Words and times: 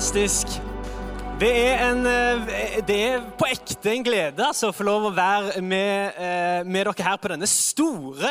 Fantastisk. 0.00 0.46
Det 1.40 1.50
er, 1.68 1.90
en, 1.90 2.06
eh, 2.08 2.78
det 2.88 2.94
er 3.04 3.24
på 3.36 3.44
ekte 3.52 3.90
en 3.92 4.04
glede 4.06 4.40
altså, 4.40 4.70
å 4.70 4.72
få 4.72 4.86
lov 4.88 5.10
å 5.10 5.12
være 5.12 5.60
med, 5.60 6.14
eh, 6.16 6.60
med 6.64 6.86
dere 6.88 7.04
her 7.04 7.18
på 7.20 7.28
denne 7.28 7.44
store, 7.44 8.30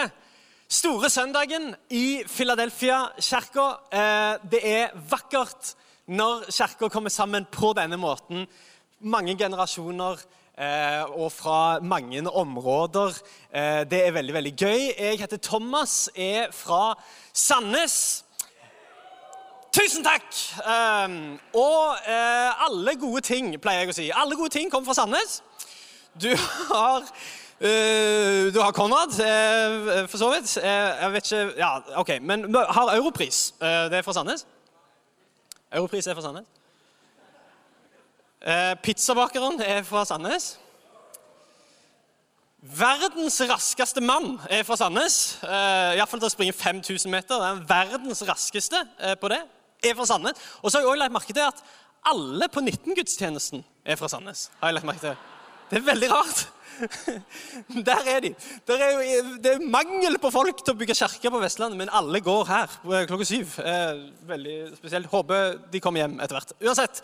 store 0.66 1.12
søndagen 1.14 1.68
i 1.94 2.24
Philadelphia-kirka. 2.26 3.66
Eh, 3.94 4.48
det 4.50 4.62
er 4.66 4.96
vakkert 5.12 5.76
når 6.10 6.48
kirka 6.50 6.90
kommer 6.90 7.14
sammen 7.14 7.46
på 7.46 7.76
denne 7.78 8.02
måten. 8.02 8.48
Mange 9.02 9.38
generasjoner 9.38 10.26
og 11.14 11.30
fra 11.32 11.80
mange 11.80 12.26
områder. 12.28 13.14
Det 13.86 14.00
er 14.08 14.12
veldig, 14.12 14.34
veldig 14.34 14.56
gøy. 14.58 14.82
Jeg 14.98 15.20
heter 15.22 15.38
Thomas, 15.38 16.10
er 16.18 16.50
fra 16.52 16.98
Sandnes. 17.32 18.26
Tusen 19.74 20.04
takk! 20.04 20.24
Um, 20.66 21.40
og 21.54 21.90
uh, 21.90 22.66
alle 22.66 22.96
gode 23.00 23.22
ting, 23.22 23.52
pleier 23.62 23.84
jeg 23.84 23.92
å 23.92 23.94
si. 23.94 24.06
Alle 24.10 24.34
gode 24.38 24.50
ting 24.50 24.72
kommer 24.72 24.90
fra 24.90 24.96
Sandnes. 24.98 25.44
Du 26.18 26.32
har 26.72 27.04
uh, 27.06 28.48
Du 28.50 28.58
har 28.64 28.74
Konrad, 28.74 29.14
uh, 29.14 30.08
for 30.10 30.18
så 30.18 30.30
vidt. 30.34 30.56
jeg 30.58 31.12
vet 31.14 31.32
ikke 31.32 31.60
Ja, 31.60 31.76
OK. 32.02 32.16
Men 32.22 32.56
har 32.56 32.96
Europris. 32.96 33.54
det 33.60 34.00
er 34.00 34.02
fra 34.02 34.14
Sandnes. 34.18 34.48
Europris 35.72 36.08
er 36.08 36.18
fra 36.18 36.26
Sandnes. 36.26 36.50
pizzabakeren 38.84 39.62
er 39.62 39.84
fra 39.84 40.06
Sandnes. 40.06 40.50
Verdens 42.62 43.42
raskeste 43.42 44.02
mann 44.02 44.40
er 44.50 44.64
fra 44.64 44.76
Sandnes. 44.76 45.40
Uh, 45.44 45.94
Iallfall 45.94 46.26
til 46.26 46.32
å 46.32 46.34
springe 46.34 46.58
5000 46.58 47.12
meter. 47.12 47.38
Det 47.38 47.54
er 47.54 47.64
verdens 47.70 48.26
raskeste 48.34 48.82
på 49.22 49.30
det 49.30 49.44
er 49.84 49.96
fra 49.98 50.08
Sandnes. 50.10 50.48
Og 50.62 50.72
så 50.72 50.78
har 50.78 50.86
jeg 50.86 50.92
også 50.94 51.04
lagt 51.04 51.18
merke 51.18 51.36
til 51.36 51.46
at 51.48 51.64
alle 52.10 52.48
på 52.52 52.64
19-gudstjenesten 52.64 53.66
er 53.86 54.00
fra 54.00 54.10
Sandnes. 54.12 54.50
har 54.60 54.72
jeg 54.72 54.80
lagt 54.80 54.90
merke 54.90 55.06
til. 55.08 55.16
Det 55.70 55.78
er 55.78 55.86
veldig 55.86 56.10
rart. 56.12 56.48
Der 57.90 58.06
er 58.08 58.20
de. 58.24 58.34
Der 58.68 58.84
er 58.84 58.92
jo, 58.92 59.24
det 59.44 59.52
er 59.54 59.66
mangel 59.70 60.16
på 60.22 60.32
folk 60.32 60.64
til 60.64 60.74
å 60.74 60.80
bygge 60.80 60.96
kirke 60.96 61.32
på 61.32 61.42
Vestlandet, 61.42 61.78
men 61.78 61.92
alle 61.92 62.22
går 62.24 62.48
her 62.48 62.78
klokka 63.10 63.28
syv. 63.28 63.58
Eh, 63.60 64.06
veldig 64.30 64.56
spesielt. 64.78 65.10
Håper 65.12 65.60
de 65.72 65.82
kommer 65.84 66.06
hjem 66.06 66.16
etter 66.24 66.40
hvert. 66.40 66.56
Uansett 66.64 67.04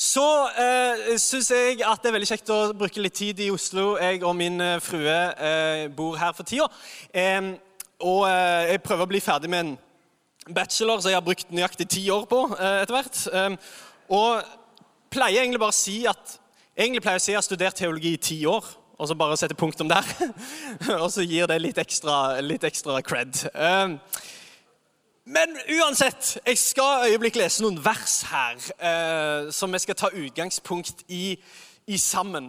så 0.00 0.48
eh, 0.56 1.18
syns 1.20 1.50
jeg 1.52 1.82
at 1.84 2.00
det 2.00 2.08
er 2.08 2.14
veldig 2.14 2.28
kjekt 2.30 2.50
å 2.54 2.60
bruke 2.72 3.02
litt 3.04 3.18
tid 3.18 3.42
i 3.44 3.50
Oslo. 3.52 3.98
Jeg 4.00 4.22
og 4.24 4.32
min 4.38 4.56
eh, 4.64 4.78
frue 4.80 5.18
eh, 5.36 5.84
bor 5.92 6.16
her 6.16 6.32
for 6.36 6.48
tida. 6.48 6.70
Eh, 7.12 7.52
og 8.00 8.24
eh, 8.30 8.72
jeg 8.72 8.82
prøver 8.86 9.04
å 9.04 9.10
bli 9.10 9.20
ferdig 9.20 9.52
med 9.52 9.66
en 9.66 9.74
bachelor 10.48 11.00
som 11.00 11.10
jeg 11.10 11.18
har 11.18 11.24
brukt 11.24 11.52
nøyaktig 11.52 11.88
ti 11.88 12.08
år 12.10 12.26
på 12.30 12.42
eh, 12.56 12.80
etter 12.82 12.96
hvert. 12.96 13.20
Ehm, 13.34 13.58
og 14.10 14.42
pleier 15.12 15.42
egentlig 15.42 15.60
bare 15.62 15.74
å 15.74 15.80
si 15.80 16.00
at 16.08 16.36
egentlig 16.76 17.02
pleier 17.04 17.18
jeg 17.18 17.22
å 17.22 17.24
si 17.24 17.30
at 17.30 17.34
jeg 17.34 17.40
har 17.40 17.48
studert 17.48 17.80
teologi 17.80 18.14
i 18.14 18.22
ti 18.22 18.38
år, 18.48 18.66
og 19.00 19.08
så 19.08 19.16
bare 19.16 19.38
sette 19.40 19.58
punktum 19.58 19.90
der. 19.90 20.06
og 21.02 21.08
så 21.12 21.24
gir 21.26 21.48
det 21.50 21.60
litt 21.60 21.80
ekstra, 21.80 22.40
litt 22.44 22.64
ekstra 22.66 23.00
cred. 23.04 23.44
Ehm, 23.54 23.98
men 25.30 25.52
uansett, 25.76 26.38
jeg 26.46 26.58
skal 26.58 27.10
øyeblikk 27.10 27.36
lese 27.38 27.62
noen 27.62 27.78
vers 27.84 28.22
her 28.30 28.56
eh, 28.80 29.50
som 29.54 29.70
vi 29.72 29.78
skal 29.78 29.98
ta 29.98 30.08
utgangspunkt 30.10 31.04
i, 31.12 31.36
i 31.86 31.98
sammen. 32.00 32.48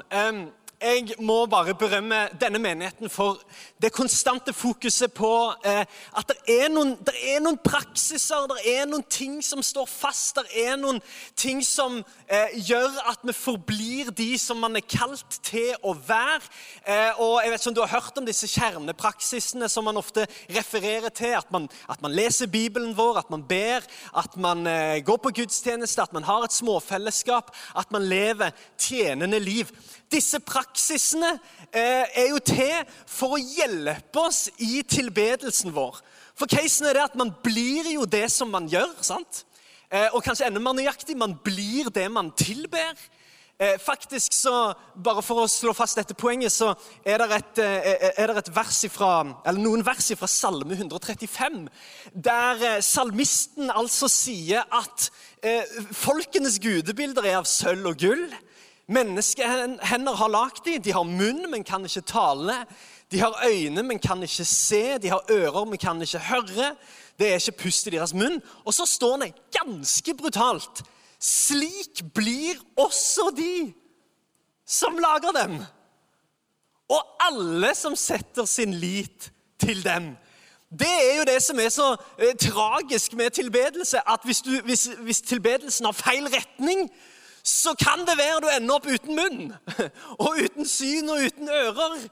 Jeg 0.81 1.13
må 1.21 1.43
bare 1.45 1.75
berømme 1.77 2.23
denne 2.41 2.57
menigheten 2.57 3.09
for 3.09 3.37
det 3.81 3.91
konstante 3.93 4.49
fokuset 4.53 5.13
på 5.13 5.29
eh, 5.65 5.83
at 6.17 6.31
det 6.31 6.55
er, 6.55 6.71
noen, 6.73 6.95
det 7.05 7.13
er, 7.21 7.37
noen, 7.43 7.59
praksiser, 7.61 8.47
det 8.49 8.63
er 8.65 8.87
noen 8.89 9.05
ting 9.05 9.35
som 9.45 9.61
står 9.61 9.85
fast. 9.85 10.39
Det 10.39 10.63
er 10.63 10.79
noen 10.81 10.97
ting 11.37 11.61
som 11.61 11.99
eh, 12.25 12.55
gjør 12.65 12.97
at 13.11 13.21
vi 13.29 13.35
forblir 13.37 14.09
de 14.17 14.31
som 14.41 14.57
man 14.57 14.79
er 14.79 14.85
kalt 14.89 15.37
til 15.45 15.69
å 15.85 15.93
være. 15.93 16.41
Eh, 16.81 17.21
og 17.21 17.37
jeg 17.43 17.53
vet 17.53 17.61
ikke 17.61 17.73
om 17.75 17.77
du 17.77 17.83
har 17.83 17.93
hørt 17.99 18.17
om 18.17 18.31
disse 18.31 18.49
kjernepraksisene 18.49 19.69
som 19.69 19.85
man 19.85 20.01
ofte 20.01 20.25
refererer 20.49 21.13
til. 21.13 21.37
At 21.37 21.53
man, 21.53 21.69
at 21.93 22.01
man 22.01 22.17
leser 22.17 22.49
Bibelen 22.49 22.97
vår, 22.97 23.21
at 23.21 23.29
man 23.29 23.45
ber, 23.45 23.85
at 24.17 24.33
man 24.33 24.65
eh, 24.65 24.97
går 25.05 25.21
på 25.21 25.35
gudstjeneste, 25.43 26.09
at 26.09 26.17
man 26.17 26.25
har 26.25 26.49
et 26.49 26.57
småfellesskap, 26.57 27.53
at 27.77 27.93
man 27.93 28.09
lever 28.09 28.49
tjenende 28.81 29.37
liv. 29.45 29.69
Disse 30.11 30.41
praksisene 30.41 30.70
eh, 31.71 32.05
er 32.15 32.27
jo 32.31 32.39
til 32.39 32.83
for 33.09 33.35
å 33.35 33.41
hjelpe 33.41 34.19
oss 34.19 34.49
i 34.57 34.81
tilbedelsen 34.83 35.73
vår. 35.75 36.01
For 36.37 36.49
casen 36.49 36.87
er 36.87 36.97
det 36.97 37.07
at 37.09 37.17
man 37.19 37.33
blir 37.43 37.91
jo 37.93 38.05
det 38.05 38.29
som 38.31 38.51
man 38.51 38.69
gjør. 38.71 38.93
sant? 39.01 39.45
Eh, 39.91 40.07
og 40.13 40.23
kanskje 40.23 40.47
enda 40.47 40.59
mer 40.59 40.73
nøyaktig 40.77 41.17
man 41.17 41.35
blir 41.43 41.89
det 41.93 42.07
man 42.11 42.31
tilber. 42.31 42.95
Eh, 43.59 43.77
faktisk 43.77 44.33
så, 44.33 44.73
Bare 44.95 45.21
for 45.21 45.43
å 45.43 45.47
slå 45.47 45.73
fast 45.73 45.97
dette 45.99 46.15
poenget, 46.17 46.51
så 46.51 46.73
er 47.05 47.17
det, 47.21 47.27
et, 47.35 47.59
er 48.17 48.27
det 48.27 48.37
et 48.37 48.55
vers 48.55 48.83
ifra, 48.87 49.11
noen 49.53 49.85
vers 49.85 50.11
fra 50.17 50.27
Salme 50.27 50.73
135, 50.75 51.67
der 52.13 52.81
salmisten 52.81 53.69
altså 53.69 54.09
sier 54.09 54.65
at 54.71 55.11
folkenes 55.93 56.59
gudebilder 56.61 57.25
er 57.29 57.39
av 57.41 57.49
sølv 57.49 57.93
og 57.93 58.01
gull. 58.01 58.25
Menneskehender 58.91 60.15
har 60.19 60.31
lagd 60.31 60.65
dem. 60.65 60.81
De 60.83 60.93
har 60.93 61.07
munn, 61.07 61.45
men 61.51 61.63
kan 61.63 61.85
ikke 61.87 62.03
tale. 62.07 62.57
De 63.11 63.19
har 63.19 63.35
øyne, 63.47 63.83
men 63.83 63.99
kan 63.99 64.23
ikke 64.23 64.45
se. 64.45 64.97
De 64.97 65.09
har 65.09 65.23
ører, 65.31 65.65
men 65.65 65.79
kan 65.79 66.01
ikke 66.01 66.19
høre. 66.19 66.75
Det 67.19 67.29
er 67.29 67.39
ikke 67.39 67.63
pust 67.63 67.87
i 67.87 67.93
deres 67.95 68.13
munn. 68.13 68.41
Og 68.65 68.73
så 68.73 68.85
står 68.85 69.17
det 69.23 69.35
ganske 69.55 70.15
brutalt 70.17 70.83
Slik 71.21 72.01
blir 72.15 72.57
også 72.81 73.27
de 73.37 73.73
som 74.65 74.97
lager 74.97 75.35
dem. 75.35 75.59
Og 76.89 77.01
alle 77.21 77.75
som 77.77 77.95
setter 77.95 78.45
sin 78.49 78.73
lit 78.73 79.29
til 79.59 79.83
dem. 79.85 80.15
Det 80.79 80.89
er 80.89 81.17
jo 81.19 81.27
det 81.27 81.37
som 81.43 81.59
er 81.59 81.69
så 81.69 81.91
eh, 82.17 82.33
tragisk 82.39 83.13
med 83.13 83.29
tilbedelse. 83.29 84.01
At 84.09 84.19
hvis, 84.23 84.41
du, 84.41 84.61
hvis, 84.65 84.89
hvis 84.99 85.21
tilbedelsen 85.21 85.85
har 85.85 85.91
feil 85.91 86.27
retning, 86.31 86.89
så 87.43 87.73
kan 87.73 88.05
det 88.05 88.17
være 88.19 88.41
du 88.43 88.49
ender 88.51 88.75
opp 88.75 88.85
uten 88.85 89.17
munn, 89.17 89.53
og 90.23 90.37
uten 90.43 90.67
syn 90.67 91.09
og 91.09 91.25
uten 91.25 91.49
ører. 91.49 92.07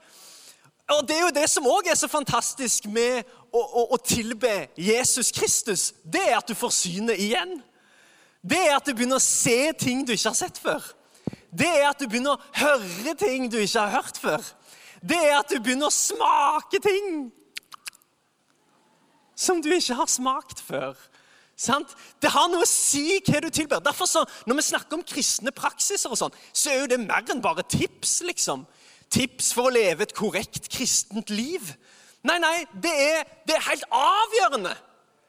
Og 0.90 1.08
Det 1.08 1.16
er 1.16 1.20
jo 1.22 1.34
det 1.34 1.46
som 1.50 1.66
òg 1.70 1.86
er 1.86 1.98
så 1.98 2.08
fantastisk 2.10 2.88
med 2.90 3.22
å, 3.52 3.60
å, 3.60 3.84
å, 3.94 3.98
tilbe 4.02 4.68
Jesus 4.74 5.30
Kristus. 5.34 5.92
Det 6.02 6.22
er 6.32 6.38
at 6.40 6.48
du 6.50 6.56
får 6.58 6.72
synet 6.74 7.20
igjen. 7.22 7.60
Det 8.42 8.58
er 8.58 8.74
at 8.74 8.86
du 8.86 8.94
begynner 8.94 9.20
å 9.20 9.22
se 9.22 9.72
ting 9.78 10.02
du 10.06 10.16
ikke 10.16 10.32
har 10.32 10.38
sett 10.38 10.58
før. 10.58 10.82
Det 11.50 11.68
er 11.68 11.88
at 11.90 12.00
du 12.00 12.08
begynner 12.08 12.34
å 12.34 12.42
høre 12.58 13.14
ting 13.18 13.46
du 13.50 13.58
ikke 13.60 13.84
har 13.84 14.00
hørt 14.00 14.18
før. 14.18 14.42
Det 15.00 15.18
er 15.18 15.36
at 15.38 15.50
du 15.50 15.60
begynner 15.62 15.90
å 15.90 15.94
smake 15.94 16.80
ting 16.82 17.30
som 19.40 19.62
du 19.62 19.70
ikke 19.72 19.96
har 19.96 20.10
smakt 20.10 20.60
før. 20.60 20.98
Sant? 21.60 21.92
Det 22.22 22.30
har 22.32 22.48
noe 22.48 22.64
å 22.64 22.68
si 22.68 23.18
hva 23.26 23.40
du 23.44 23.50
tilber. 23.52 23.82
Derfor 23.84 24.08
så, 24.08 24.24
Når 24.48 24.56
vi 24.56 24.66
snakker 24.70 24.96
om 24.96 25.04
kristne 25.04 25.52
praksiser, 25.52 26.08
og 26.08 26.16
sånn, 26.16 26.36
så 26.56 26.70
er 26.72 26.80
jo 26.80 26.90
det 26.94 27.00
mer 27.02 27.20
enn 27.28 27.42
bare 27.44 27.66
tips. 27.68 28.22
liksom. 28.24 28.66
Tips 29.10 29.52
for 29.52 29.68
å 29.68 29.74
leve 29.74 30.06
et 30.06 30.14
korrekt 30.16 30.70
kristent 30.72 31.30
liv. 31.30 31.74
Nei, 32.24 32.38
nei, 32.38 32.64
det 32.72 32.92
er, 32.92 33.28
det 33.48 33.56
er 33.56 33.68
helt 33.68 33.84
avgjørende. 33.90 34.72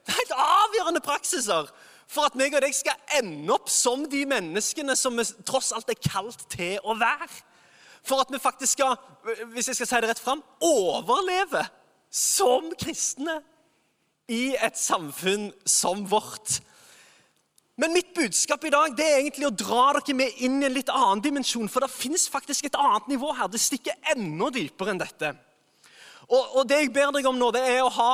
Det 0.06 0.14
er 0.14 0.20
helt 0.22 0.38
avgjørende 0.38 1.04
praksiser 1.04 1.72
for 2.12 2.28
at 2.28 2.36
meg 2.36 2.56
og 2.56 2.64
deg 2.64 2.74
skal 2.76 2.98
ende 3.20 3.52
opp 3.54 3.70
som 3.72 4.04
de 4.10 4.26
menneskene 4.28 4.96
som 5.00 5.16
vi 5.16 5.24
tross 5.48 5.72
alt 5.76 5.92
er 5.92 6.00
kalt 6.00 6.44
til 6.52 6.80
å 6.84 6.96
være. 7.00 7.30
For 8.08 8.24
at 8.24 8.32
vi 8.34 8.40
faktisk 8.42 8.80
skal, 8.80 8.96
hvis 9.54 9.70
jeg 9.70 9.78
skal 9.78 9.88
si 9.88 10.02
det 10.02 10.10
rett 10.12 10.24
fram, 10.24 10.42
overleve 10.64 11.64
som 12.12 12.72
kristne 12.80 13.40
i 14.32 14.44
et 14.56 14.78
samfunn 14.80 15.50
som 15.68 16.06
vårt. 16.08 16.62
Men 17.82 17.96
mitt 17.96 18.14
budskap 18.16 18.64
i 18.68 18.72
dag 18.74 18.96
det 18.98 19.06
er 19.08 19.22
egentlig 19.22 19.48
å 19.48 19.56
dra 19.56 19.86
dere 19.98 20.16
med 20.18 20.42
inn 20.46 20.60
i 20.62 20.68
en 20.68 20.76
litt 20.76 20.92
annen 20.92 21.24
dimensjon. 21.24 21.70
For 21.72 21.84
det 21.84 21.94
finnes 21.94 22.28
faktisk 22.32 22.68
et 22.68 22.78
annet 22.80 23.08
nivå 23.12 23.32
her. 23.38 23.50
Det 23.52 23.62
stikker 23.62 24.12
enda 24.14 24.52
dypere 24.54 24.94
enn 24.94 25.02
dette. 25.02 25.32
Og, 26.32 26.44
og, 26.56 26.62
det 26.68 26.78
jeg 26.78 26.92
ber 26.96 27.10
deg 27.12 27.26
om 27.28 27.36
nå, 27.36 27.50
det 27.52 27.64
er 27.68 27.82
å 27.84 27.92
ha 27.92 28.12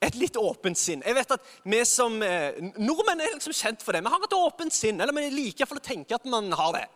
et 0.00 0.14
litt 0.16 0.38
åpent 0.40 0.78
sinn. 0.80 1.02
Jeg 1.04 1.16
vet 1.18 1.34
at 1.36 1.48
vi 1.68 1.80
som 1.88 2.16
eh, 2.24 2.56
Nordmenn 2.80 3.20
er 3.20 3.34
liksom 3.34 3.56
kjent 3.56 3.84
for 3.84 3.92
det. 3.92 4.00
Vi 4.04 4.12
har 4.14 4.24
et 4.24 4.36
åpent 4.38 4.72
sinn. 4.72 5.02
Eller 5.02 5.16
vi 5.16 5.26
liker 5.32 5.64
iallfall 5.64 5.82
å 5.82 5.84
tenke 5.84 6.16
at 6.16 6.28
man 6.30 6.48
har 6.56 6.78
det. 6.78 6.86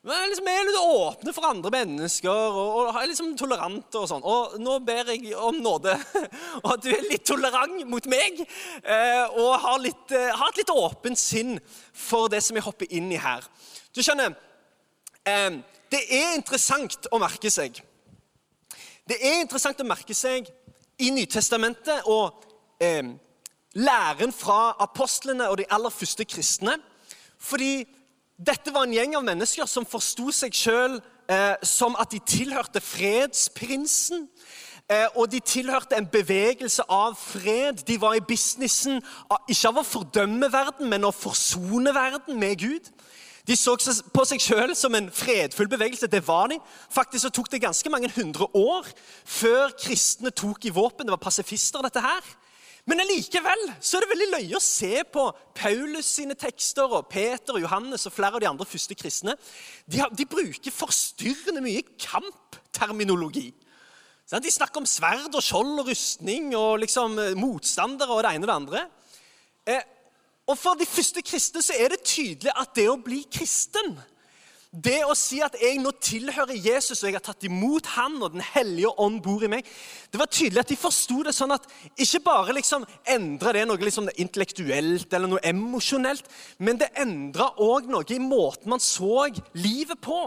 Vi 0.00 0.08
er, 0.08 0.30
liksom, 0.30 0.46
er 0.48 0.62
litt 0.64 0.78
åpne 0.80 1.32
for 1.36 1.44
andre 1.44 1.70
mennesker 1.74 2.32
og, 2.32 2.68
og 2.80 2.96
er 2.96 3.10
liksom 3.10 3.34
tolerante. 3.36 4.00
Og 4.00 4.06
sånn. 4.08 4.22
Og 4.24 4.54
nå 4.62 4.78
ber 4.86 5.10
jeg 5.12 5.34
om 5.36 5.58
nåde, 5.60 5.92
og 6.62 6.68
at 6.72 6.86
du 6.86 6.88
er 6.94 7.04
litt 7.04 7.26
tolerant 7.28 7.82
mot 7.84 8.08
meg. 8.08 8.40
Eh, 8.80 9.36
og 9.36 9.58
har, 9.60 9.76
litt, 9.84 10.06
eh, 10.16 10.30
har, 10.32 10.48
et 10.48 10.62
litt 10.62 10.72
åpent 10.72 11.20
sinn 11.20 11.58
for 11.92 12.32
det 12.32 12.40
som 12.46 12.56
jeg 12.56 12.64
hopper 12.64 12.88
inn 12.96 13.12
i 13.12 13.20
her. 13.20 13.44
Du 13.92 14.00
skjønner, 14.00 14.32
eh, 15.28 15.60
det 15.92 16.02
er 16.16 16.32
interessant 16.38 17.10
å 17.12 17.20
merke 17.20 17.52
seg. 17.52 17.84
Det 19.04 19.20
er 19.20 19.42
interessant 19.42 19.84
å 19.84 19.88
merke 19.90 20.16
seg 20.16 20.48
i 21.00 21.12
Nytestamentet 21.12 22.06
og 22.08 22.46
læren 23.76 24.32
fra 24.32 24.70
apostlene 24.80 25.50
og 25.52 25.58
de 25.60 25.66
aller 25.68 25.92
første 25.92 26.24
kristne 26.24 26.78
Fordi 27.36 27.82
dette 28.40 28.72
var 28.72 28.86
en 28.86 28.94
gjeng 28.94 29.16
av 29.18 29.24
mennesker 29.26 29.68
som 29.68 29.84
forsto 29.84 30.30
seg 30.32 30.54
sjøl 30.56 30.96
eh, 31.28 31.56
som 31.66 31.96
at 32.00 32.12
de 32.14 32.20
tilhørte 32.24 32.80
fredsprinsen. 32.80 34.24
Eh, 34.90 35.06
og 35.14 35.28
de 35.30 35.42
tilhørte 35.44 35.98
en 35.98 36.08
bevegelse 36.08 36.86
av 36.88 37.18
fred. 37.20 37.84
De 37.86 37.98
var 38.00 38.16
i 38.16 38.24
businessen 38.24 38.98
ikke 39.44 39.70
av 39.70 39.82
å 39.82 39.86
fordømme 39.86 40.48
verden, 40.50 40.88
men 40.90 41.04
å 41.06 41.14
forsone 41.14 41.92
verden 41.94 42.40
med 42.40 42.56
Gud. 42.64 42.90
De 43.46 43.56
så 43.56 43.76
på 44.14 44.24
seg 44.28 44.42
sjøl 44.42 44.74
som 44.78 44.94
en 44.96 45.08
fredfull 45.12 45.68
bevegelse. 45.70 46.08
Det 46.10 46.22
var 46.26 46.50
de. 46.50 46.58
Faktisk 46.92 47.26
så 47.26 47.32
tok 47.34 47.52
det 47.52 47.62
ganske 47.62 47.92
mange 47.92 48.10
hundre 48.16 48.48
år 48.56 48.88
før 49.24 49.76
kristne 49.78 50.32
tok 50.32 50.64
i 50.64 50.74
våpen. 50.74 51.06
Det 51.06 51.14
var 51.14 51.22
pasifister, 51.28 51.84
dette 51.84 52.02
her. 52.04 52.24
Men 52.88 53.02
allikevel 53.02 53.64
er 53.68 54.02
det 54.02 54.10
veldig 54.10 54.28
løye 54.32 54.56
å 54.56 54.62
se 54.64 55.02
på 55.12 55.24
Paulus 55.56 56.08
sine 56.16 56.36
tekster 56.38 56.88
og 56.88 57.10
Peter 57.12 57.56
og 57.56 57.64
Johannes 57.64 58.06
og 58.08 58.14
flere 58.14 58.38
av 58.38 58.42
de 58.42 58.48
andre 58.48 58.66
første 58.68 58.96
kristne. 58.98 59.36
De, 59.84 60.00
har, 60.00 60.12
de 60.14 60.26
bruker 60.28 60.74
forstyrrende 60.74 61.62
mye 61.64 61.84
kampterminologi. 62.00 63.50
De 64.30 64.52
snakker 64.52 64.80
om 64.80 64.86
sverd 64.86 65.34
og 65.34 65.42
skjold 65.42 65.82
og 65.82 65.88
rustning 65.90 66.52
og 66.54 66.78
liksom 66.84 67.18
eh, 67.18 67.38
motstandere 67.38 68.14
og 68.14 68.22
det 68.22 68.34
ene 68.36 68.46
og 68.46 68.50
det 68.50 68.58
andre. 68.60 68.84
Eh, 69.66 69.88
og 70.50 70.58
For 70.58 70.78
de 70.78 70.86
første 70.86 71.22
kristne 71.26 71.62
så 71.62 71.74
er 71.78 71.92
det 71.92 72.06
tydelig 72.06 72.54
at 72.54 72.72
det 72.78 72.86
å 72.90 72.98
bli 73.02 73.24
kristen 73.30 73.96
det 74.70 75.00
å 75.02 75.16
si 75.18 75.40
at 75.42 75.56
jeg 75.58 75.80
nå 75.82 75.90
tilhører 75.98 76.54
Jesus 76.54 77.00
og 77.00 77.08
jeg 77.08 77.16
har 77.16 77.24
tatt 77.26 77.42
imot 77.42 77.88
han 77.96 78.20
og 78.22 78.36
Den 78.36 78.44
hellige 78.52 78.92
ånd 79.02 79.18
bor 79.24 79.42
i 79.42 79.48
meg 79.50 79.66
Det 80.12 80.20
var 80.20 80.30
tydelig 80.30 80.62
at 80.62 80.70
de 80.70 80.76
forsto 80.78 81.24
det 81.26 81.34
sånn 81.34 81.56
at 81.56 81.66
ikke 81.98 82.20
bare 82.22 82.54
liksom 82.54 82.86
endra 83.10 83.54
det 83.56 83.64
noe 83.66 83.82
liksom 83.82 84.12
intellektuelt 84.14 85.10
eller 85.10 85.32
noe 85.32 85.42
emosjonelt, 85.42 86.22
men 86.62 86.78
det 86.78 86.92
endra 87.02 87.50
òg 87.58 87.90
noe 87.90 88.06
i 88.14 88.22
måten 88.22 88.70
man 88.70 88.82
så 88.82 89.26
livet 89.58 89.98
på. 90.02 90.20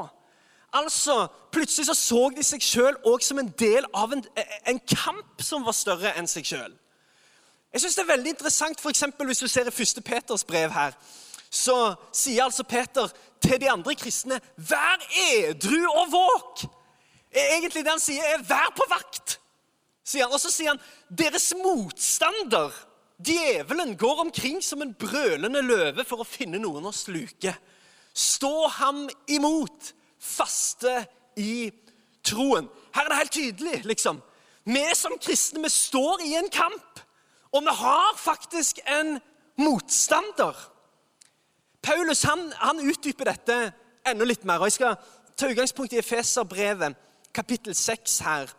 Altså, 0.76 1.28
Plutselig 1.54 1.86
så, 1.86 1.94
så 1.94 2.22
de 2.36 2.44
seg 2.44 2.64
sjøl 2.66 2.96
som 3.22 3.40
en 3.40 3.52
del 3.60 3.86
av 3.94 4.12
en, 4.12 4.24
en, 4.66 4.80
kamp 4.80 5.42
som 5.42 5.64
var 5.64 5.76
større 5.78 6.16
enn 6.18 6.28
seg 6.28 6.48
sjøl. 6.50 6.74
Jeg 7.74 7.82
synes 7.82 7.96
det 7.96 8.04
er 8.04 8.12
veldig 8.12 8.32
interessant, 8.34 8.82
for 8.82 9.26
Hvis 9.26 9.40
du 9.40 9.48
ser 9.48 9.70
i 9.70 9.72
1. 9.72 10.04
Peters 10.04 10.44
brev 10.44 10.72
her, 10.72 10.98
så 11.54 11.94
sier 12.16 12.48
altså 12.48 12.66
Peter 12.66 13.12
til 13.44 13.60
de 13.62 13.70
andre 13.70 13.94
kristne 14.00 14.40
Vær 14.58 15.04
edru 15.30 15.84
og 15.92 16.10
våk! 16.14 16.64
Egentlig 17.34 17.82
det 17.82 17.94
han 17.94 18.02
sier, 18.02 18.24
er 18.24 18.42
'vær 18.46 18.74
på 18.78 18.86
vakt'. 18.90 19.38
sier 20.06 20.24
han. 20.24 20.34
Og 20.34 20.40
så 20.40 20.52
sier 20.52 20.70
han 20.70 20.82
deres 21.10 21.54
motstander, 21.58 22.74
djevelen, 23.18 23.98
går 23.98 24.20
omkring 24.20 24.62
som 24.64 24.82
en 24.82 24.94
brølende 24.94 25.62
løve 25.62 26.06
for 26.06 26.22
å 26.22 26.28
finne 26.28 26.60
noen 26.60 26.86
å 26.86 26.94
sluke. 26.94 27.56
Stå 28.14 28.68
ham 28.68 29.10
imot, 29.28 29.94
faste 30.20 31.08
i 31.38 31.72
troen. 32.24 32.70
Her 32.94 33.06
er 33.06 33.10
det 33.10 33.18
helt 33.18 33.32
tydelig, 33.32 33.86
liksom. 33.86 34.22
Vi 34.66 34.84
som 34.96 35.18
kristne 35.18 35.64
vi 35.64 35.70
står 35.70 36.22
i 36.22 36.36
en 36.36 36.50
kamp, 36.50 37.00
og 37.52 37.64
vi 37.64 37.70
har 37.70 38.14
faktisk 38.18 38.80
en 38.86 39.20
motstander. 39.58 40.54
Paulus 41.84 42.24
han, 42.24 42.48
han 42.58 42.80
utdyper 42.80 43.28
dette 43.28 43.58
enda 44.08 44.26
litt 44.28 44.46
mer. 44.48 44.62
og 44.62 44.72
Jeg 44.72 44.80
skal 44.80 44.98
ta 45.36 45.50
utgangspunkt 45.52 45.94
i 45.94 46.00
Efeserbrevet, 46.00 46.96
kapittel 47.36 47.76
6 47.76 48.20
her. 48.24 48.54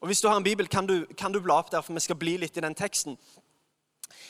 Og 0.00 0.06
Hvis 0.06 0.20
du 0.20 0.28
har 0.28 0.36
en 0.36 0.44
bibel, 0.44 0.68
kan 0.68 0.86
du, 0.86 1.06
kan 1.18 1.32
du 1.32 1.40
bla 1.40 1.58
opp 1.58 1.72
der, 1.72 1.82
for 1.82 1.96
vi 1.96 2.04
skal 2.04 2.18
bli 2.20 2.36
litt 2.36 2.56
i 2.56 2.64
den 2.64 2.76
teksten. 2.76 3.16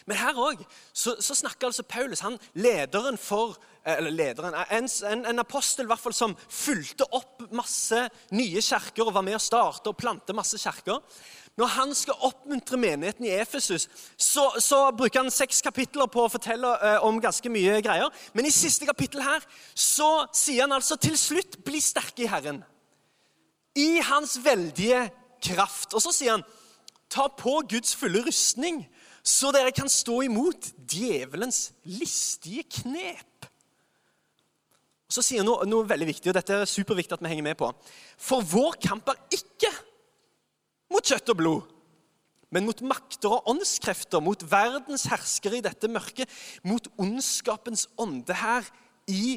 Men 0.07 0.17
her 0.17 0.39
òg 0.41 0.63
så, 0.93 1.17
så, 1.21 1.35
snakker 1.35 1.69
altså 1.69 1.83
Paulus, 1.83 2.23
han 2.25 2.39
lederen 2.55 3.19
for 3.21 3.59
eller 3.89 4.13
lederen, 4.13 4.55
en, 4.71 4.89
en, 5.09 5.25
en 5.27 5.41
apostel 5.41 5.87
i 5.87 5.89
hvert 5.89 6.01
fall 6.03 6.15
som 6.17 6.35
fulgte 6.37 7.07
opp 7.17 7.47
masse 7.57 8.03
nye 8.37 8.63
kjerker 8.65 9.07
og 9.07 9.15
var 9.17 9.25
med 9.25 9.39
å 9.39 9.43
starte 9.43 9.89
og 9.89 9.97
plante 9.97 10.37
masse 10.37 10.61
kjerker. 10.61 11.01
Når 11.59 11.71
han 11.75 11.95
skal 11.97 12.21
oppmuntre 12.23 12.79
menigheten 12.79 13.27
i 13.27 13.33
Efesus, 13.35 13.89
så, 14.15 14.45
så, 14.63 14.79
bruker 14.95 15.25
han 15.25 15.33
seks 15.35 15.59
kapitler 15.65 16.07
på 16.07 16.23
å 16.23 16.31
fortelle 16.31 16.71
eh, 16.79 16.99
om 17.07 17.19
ganske 17.23 17.51
mye 17.51 17.81
greier. 17.83 18.13
Men 18.33 18.47
i 18.47 18.55
siste 18.55 18.87
kapittel 18.87 19.25
her 19.27 19.43
så 19.75 20.29
sier 20.31 20.69
han 20.69 20.77
altså 20.77 20.97
til 21.03 21.19
slutt 21.19 21.59
'bli 21.67 21.81
sterke 21.83 22.23
i 22.23 22.31
Herren'. 22.31 22.63
I 23.75 23.99
hans 24.07 24.39
veldige 24.45 25.09
kraft. 25.43 25.95
Og 25.95 26.03
så 26.03 26.15
sier 26.15 26.37
han 26.37 26.47
'ta 27.11 27.27
på 27.27 27.59
Guds 27.67 27.97
fulle 27.97 28.23
rustning', 28.23 28.87
så 29.23 29.51
dere 29.53 29.75
kan 29.75 29.91
stå 29.91 30.23
imot 30.31 30.71
djevelens 30.79 31.73
listige 31.85 32.63
knep. 32.71 33.51
Så 35.11 35.23
sier 35.25 35.41
han 35.41 35.49
noe, 35.49 35.67
noe 35.67 35.89
veldig 35.89 36.07
viktig, 36.07 36.31
og 36.31 36.37
dette 36.37 36.55
er 36.55 36.69
superviktig 36.69 37.17
at 37.17 37.23
vi 37.25 37.33
henger 37.33 37.51
med 37.51 37.59
på. 37.59 37.73
For 38.21 38.45
vår 38.45 38.77
kamp 38.85 39.09
er 39.09 39.21
ikke 39.33 39.73
mot 40.93 41.05
kjøtt 41.05 41.33
og 41.33 41.39
blod, 41.41 41.75
men 42.55 42.65
mot 42.65 42.81
makter 42.81 43.35
og 43.37 43.51
åndskrefter, 43.53 44.23
mot 44.25 44.43
verdens 44.49 45.05
herskere 45.11 45.59
i 45.59 45.65
dette 45.65 45.91
mørket, 45.93 46.31
mot 46.65 46.87
ondskapens 46.97 47.87
ånde 48.01 48.37
her 48.41 48.69
i 49.09 49.37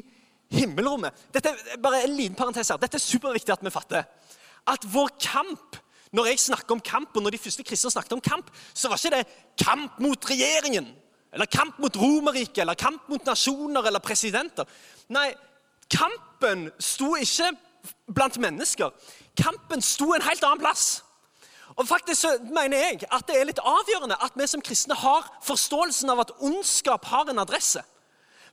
himmelrommet. 0.52 1.16
Dette 1.32 1.52
er 1.52 1.80
bare 1.82 2.02
en 2.06 2.16
liten 2.16 2.36
parentes 2.36 2.72
her. 2.72 2.80
Dette 2.80 2.96
er 2.96 3.04
superviktig 3.04 3.52
at 3.54 3.64
vi 3.64 3.72
fatter. 3.72 4.08
At 4.68 4.86
vår 4.88 5.16
kamp 5.20 5.80
Når 6.12 6.26
jeg 6.28 6.40
snakker 6.42 6.74
om 6.74 6.80
kamp, 6.84 7.14
og 7.16 7.22
når 7.24 7.32
de 7.32 7.38
første 7.40 7.64
kristne 7.64 7.90
snakket 7.90 8.12
om 8.12 8.20
kamp, 8.20 8.50
så 8.76 8.90
var 8.92 8.98
ikke 9.00 9.14
det 9.14 9.28
kamp 9.56 9.94
mot 10.04 10.26
regjeringen, 10.28 10.90
eller 11.32 11.48
kamp 11.48 11.78
mot 11.80 11.96
Romerriket, 11.96 12.58
eller 12.58 12.76
kamp 12.76 13.08
mot 13.08 13.24
nasjoner 13.24 13.88
eller 13.88 14.02
presidenter. 14.04 14.68
Nei, 15.08 15.30
kampen 15.88 16.66
sto 16.76 17.14
ikke 17.16 17.48
blant 18.12 18.36
mennesker. 18.44 18.92
Kampen 19.40 19.80
sto 19.80 20.10
en 20.12 20.26
helt 20.28 20.44
annen 20.44 20.60
plass. 20.60 21.00
Og 21.76 21.88
faktisk 21.88 22.20
så 22.20 22.32
mener 22.52 22.76
jeg 22.78 23.06
at 23.08 23.24
det 23.28 23.38
er 23.38 23.48
litt 23.48 23.62
avgjørende 23.62 24.18
at 24.20 24.34
vi 24.36 24.46
som 24.50 24.62
kristne 24.64 24.96
har 24.98 25.28
forståelsen 25.46 26.12
av 26.12 26.24
at 26.24 26.34
ondskap 26.44 27.06
har 27.08 27.30
en 27.30 27.40
adresse. 27.42 27.82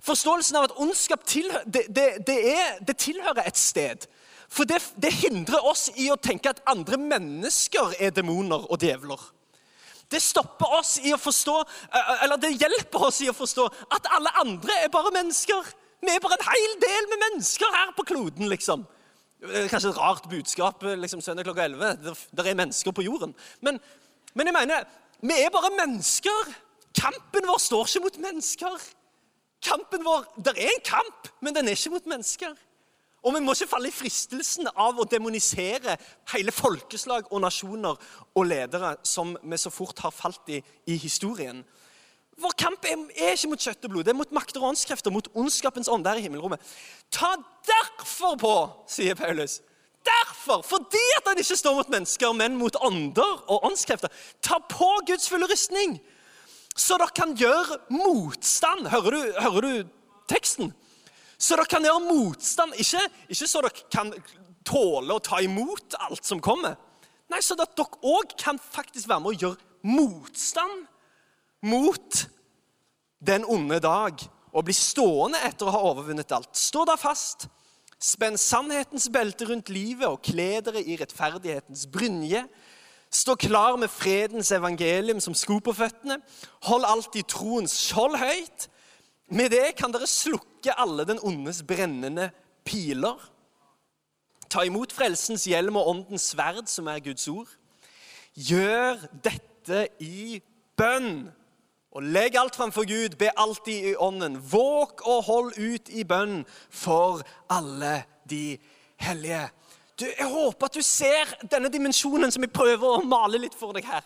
Forståelsen 0.06 0.56
av 0.56 0.70
at 0.70 0.78
ondskap 0.80 1.26
tilhører, 1.28 1.66
det, 1.68 1.84
det, 1.92 2.08
det, 2.28 2.38
er, 2.54 2.78
det 2.88 2.96
tilhører 3.04 3.44
et 3.48 3.60
sted. 3.60 4.08
For 4.50 4.66
det, 4.66 5.12
hindrer 5.22 5.66
oss 5.68 5.90
i 6.00 6.08
å 6.10 6.18
tenke 6.18 6.54
at 6.54 6.64
andre 6.70 6.98
mennesker 6.98 7.94
er 8.00 8.16
demoner 8.16 8.64
og 8.72 8.80
djevler. 8.82 9.20
Det 10.10 10.22
stopper 10.24 10.72
oss 10.80 10.96
i 11.06 11.12
å 11.14 11.20
forstå, 11.22 11.58
eller 12.24 12.40
det 12.42 12.56
hjelper 12.56 13.10
oss 13.12 13.20
i 13.22 13.30
å 13.30 13.36
forstå 13.36 13.68
at 13.94 14.08
alle 14.16 14.32
andre 14.42 14.80
er 14.86 14.94
bare 14.94 15.14
mennesker. 15.14 15.68
Vi 16.02 16.16
er 16.16 16.24
bare 16.24 16.40
en 16.40 16.48
hel 16.48 16.74
del 16.82 17.12
med 17.12 17.22
mennesker 17.28 17.76
her 17.76 17.92
på 17.98 18.08
kloden, 18.10 18.50
liksom. 18.50 18.88
Kanskje 19.40 19.90
et 19.90 19.98
rart 19.98 20.26
budskap 20.30 20.84
liksom 20.84 21.22
søndag 21.22 21.48
klokka 21.48 21.64
11. 21.64 22.16
Det 22.36 22.48
er 22.48 22.56
mennesker 22.60 22.92
på 22.92 23.02
jorden. 23.02 23.36
Men, 23.62 23.80
men, 24.34 24.48
jeg 24.48 24.56
mener, 24.60 24.88
vi 25.22 25.36
er 25.40 25.52
bare 25.54 25.72
mennesker. 25.86 26.56
Kampen 27.00 27.48
vår 27.48 27.62
står 27.64 27.88
ikke 27.88 28.04
mot 28.04 28.18
mennesker. 28.20 28.82
Kampen 29.64 30.04
vår, 30.04 30.26
Det 30.38 30.54
er 30.58 30.68
en 30.68 30.84
kamp, 30.86 31.30
men 31.42 31.56
den 31.56 31.68
er 31.68 31.72
ikke 31.72 31.90
mot 31.90 32.06
mennesker. 32.06 32.52
Og 33.24 33.36
vi 33.36 33.40
må 33.44 33.54
ikke 33.56 33.68
falle 33.68 33.88
i 33.88 33.96
fristelsen 33.96 34.68
av 34.76 35.00
å 35.00 35.08
demonisere 35.08 35.98
hele 36.34 36.52
folkeslag 36.56 37.32
og 37.32 37.42
nasjoner 37.44 37.96
og 38.36 38.46
ledere 38.48 38.96
som 39.04 39.38
vi 39.44 39.60
så 39.60 39.72
fort 39.72 40.00
har 40.00 40.16
falt 40.16 40.52
i 40.52 40.62
i 40.88 40.96
historien. 40.98 41.64
Vår 42.40 42.54
kamp 42.60 42.86
er, 42.88 43.00
er, 43.18 43.34
ikke 43.36 43.50
mot 43.52 43.64
kjøtt 43.64 43.86
og 43.88 43.94
blod, 43.94 44.06
det 44.08 44.14
er 44.14 44.20
mot 44.20 44.36
makter 44.36 44.62
og 44.62 44.72
åndskrefter, 44.72 45.12
mot 45.12 45.28
ondskapens 45.38 45.90
ånd 45.92 46.06
der 46.08 46.20
i 46.20 46.24
himmelrommet. 46.24 46.64
Ta 47.12 47.34
derfor 47.68 48.38
på, 48.40 48.54
sier 48.88 49.18
Paulus. 49.20 49.60
Derfor, 50.08 50.62
fordi 50.64 51.02
at 51.18 51.28
han 51.28 51.42
ikke 51.42 51.58
står 51.60 51.76
mot 51.76 51.90
mennesker, 51.92 52.34
men 52.34 52.56
mot 52.58 52.76
ånder 52.86 53.44
og 53.52 53.66
åndskrefter. 53.68 54.12
Ta 54.42 54.62
på 54.72 54.90
Guds 55.08 55.28
fulle 55.30 55.50
rustning, 55.52 55.98
så 56.80 56.96
dere 57.00 57.12
kan 57.16 57.36
gjøre 57.36 57.82
motstand. 57.92 58.88
Hører 58.88 59.16
du, 59.16 59.40
hører 59.44 59.66
du 59.66 59.90
teksten? 60.32 60.72
Så 61.40 61.58
dere 61.60 61.68
kan 61.72 61.84
gjøre 61.84 62.06
motstand, 62.08 62.76
ikke, 62.80 63.02
ikke 63.28 63.48
så 63.48 63.64
dere 63.66 63.90
kan 63.92 64.14
tåle 64.68 65.16
å 65.16 65.24
ta 65.24 65.42
imot 65.44 65.98
alt 66.08 66.24
som 66.28 66.42
kommer. 66.44 66.78
Nei, 67.30 67.42
så 67.46 67.58
at 67.60 67.76
dere 67.78 68.00
òg 68.16 68.34
kan 68.40 68.60
faktisk 68.60 69.10
være 69.10 69.26
med 69.26 69.36
å 69.36 69.44
gjøre 69.44 69.90
motstand 69.90 70.88
mot 71.62 72.26
den 73.20 73.46
onde 73.46 73.80
dag 73.84 74.22
og 74.54 74.66
bli 74.66 74.74
stående 74.76 75.42
etter 75.46 75.68
å 75.68 75.74
ha 75.76 75.82
overvunnet 75.92 76.32
alt. 76.34 76.52
Stå 76.58 76.86
da 76.88 76.96
fast. 77.00 77.48
Spenn 78.00 78.40
sannhetens 78.40 79.10
belte 79.12 79.50
rundt 79.50 79.70
livet 79.74 80.08
og 80.08 80.22
kle 80.24 80.62
dere 80.64 80.82
i 80.82 80.96
rettferdighetens 81.00 81.86
brynje. 81.92 82.46
Stå 83.12 83.36
klar 83.36 83.76
med 83.82 83.92
fredens 83.92 84.52
evangelium 84.56 85.20
som 85.22 85.36
sko 85.36 85.60
på 85.64 85.74
føttene. 85.76 86.20
Hold 86.70 86.88
alltid 86.88 87.28
troens 87.30 87.76
skjold 87.90 88.20
høyt. 88.22 88.70
Med 89.30 89.52
det 89.54 89.76
kan 89.78 89.92
dere 89.94 90.08
slukke 90.10 90.74
alle 90.80 91.06
den 91.10 91.20
ondes 91.26 91.62
brennende 91.68 92.30
piler. 92.66 93.20
Ta 94.50 94.64
imot 94.66 94.94
frelsens 94.96 95.46
hjelm 95.50 95.78
og 95.78 95.92
åndens 95.92 96.32
sverd, 96.32 96.66
som 96.70 96.88
er 96.90 97.04
Guds 97.06 97.28
ord. 97.30 97.50
Gjør 98.34 99.04
dette 99.26 99.84
i 100.02 100.40
bønn 100.80 101.28
Og 101.98 102.06
legg 102.06 102.36
alt 102.38 102.58
framfor 102.58 102.86
Gud, 102.86 103.18
be 103.18 103.32
alltid 103.34 103.92
i 103.92 103.96
ånden. 103.98 104.38
Våg 104.52 105.02
og 105.10 105.24
hold 105.26 105.56
ut 105.58 105.90
i 105.90 106.04
bønn 106.06 106.44
for 106.70 107.24
alle 107.50 108.04
de 108.30 108.60
hellige. 109.02 109.48
Du, 110.00 110.06
jeg 110.06 110.30
håper 110.30 110.70
at 110.70 110.78
du 110.78 110.86
ser 110.86 111.34
denne 111.50 111.72
dimensjonen 111.74 112.32
som 112.32 112.46
jeg 112.46 112.54
prøver 112.54 113.00
å 113.00 113.08
male 113.08 113.42
litt 113.42 113.58
for 113.58 113.74
deg 113.76 113.90
her. 113.90 114.06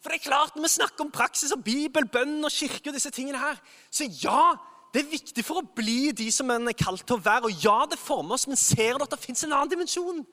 For 0.00 0.10
det 0.10 0.18
er 0.18 0.26
klart, 0.26 0.56
Når 0.56 0.64
vi 0.64 0.72
snakker 0.74 1.04
om 1.04 1.12
praksis 1.12 1.52
og 1.52 1.62
Bibel, 1.64 2.08
bønn 2.08 2.44
og 2.44 2.52
kirke, 2.52 2.88
og 2.88 2.96
disse 2.96 3.12
tingene 3.14 3.38
her, 3.38 3.60
så 3.92 4.08
ja, 4.08 4.56
det 4.92 5.04
er 5.04 5.12
viktig 5.12 5.44
for 5.46 5.60
å 5.60 5.70
bli 5.76 6.10
de 6.16 6.30
som 6.34 6.50
en 6.50 6.68
er 6.68 6.76
kalt 6.76 7.06
til 7.06 7.20
å 7.20 7.22
være. 7.22 7.46
Og 7.46 7.64
ja, 7.64 7.84
det 7.86 8.00
former 8.00 8.34
oss, 8.34 8.48
men 8.50 8.58
ser 8.58 8.98
du 8.98 9.04
at 9.04 9.14
det 9.14 9.22
fins 9.22 9.44
en 9.44 9.54
annen 9.54 9.70
dimensjon? 9.70 10.24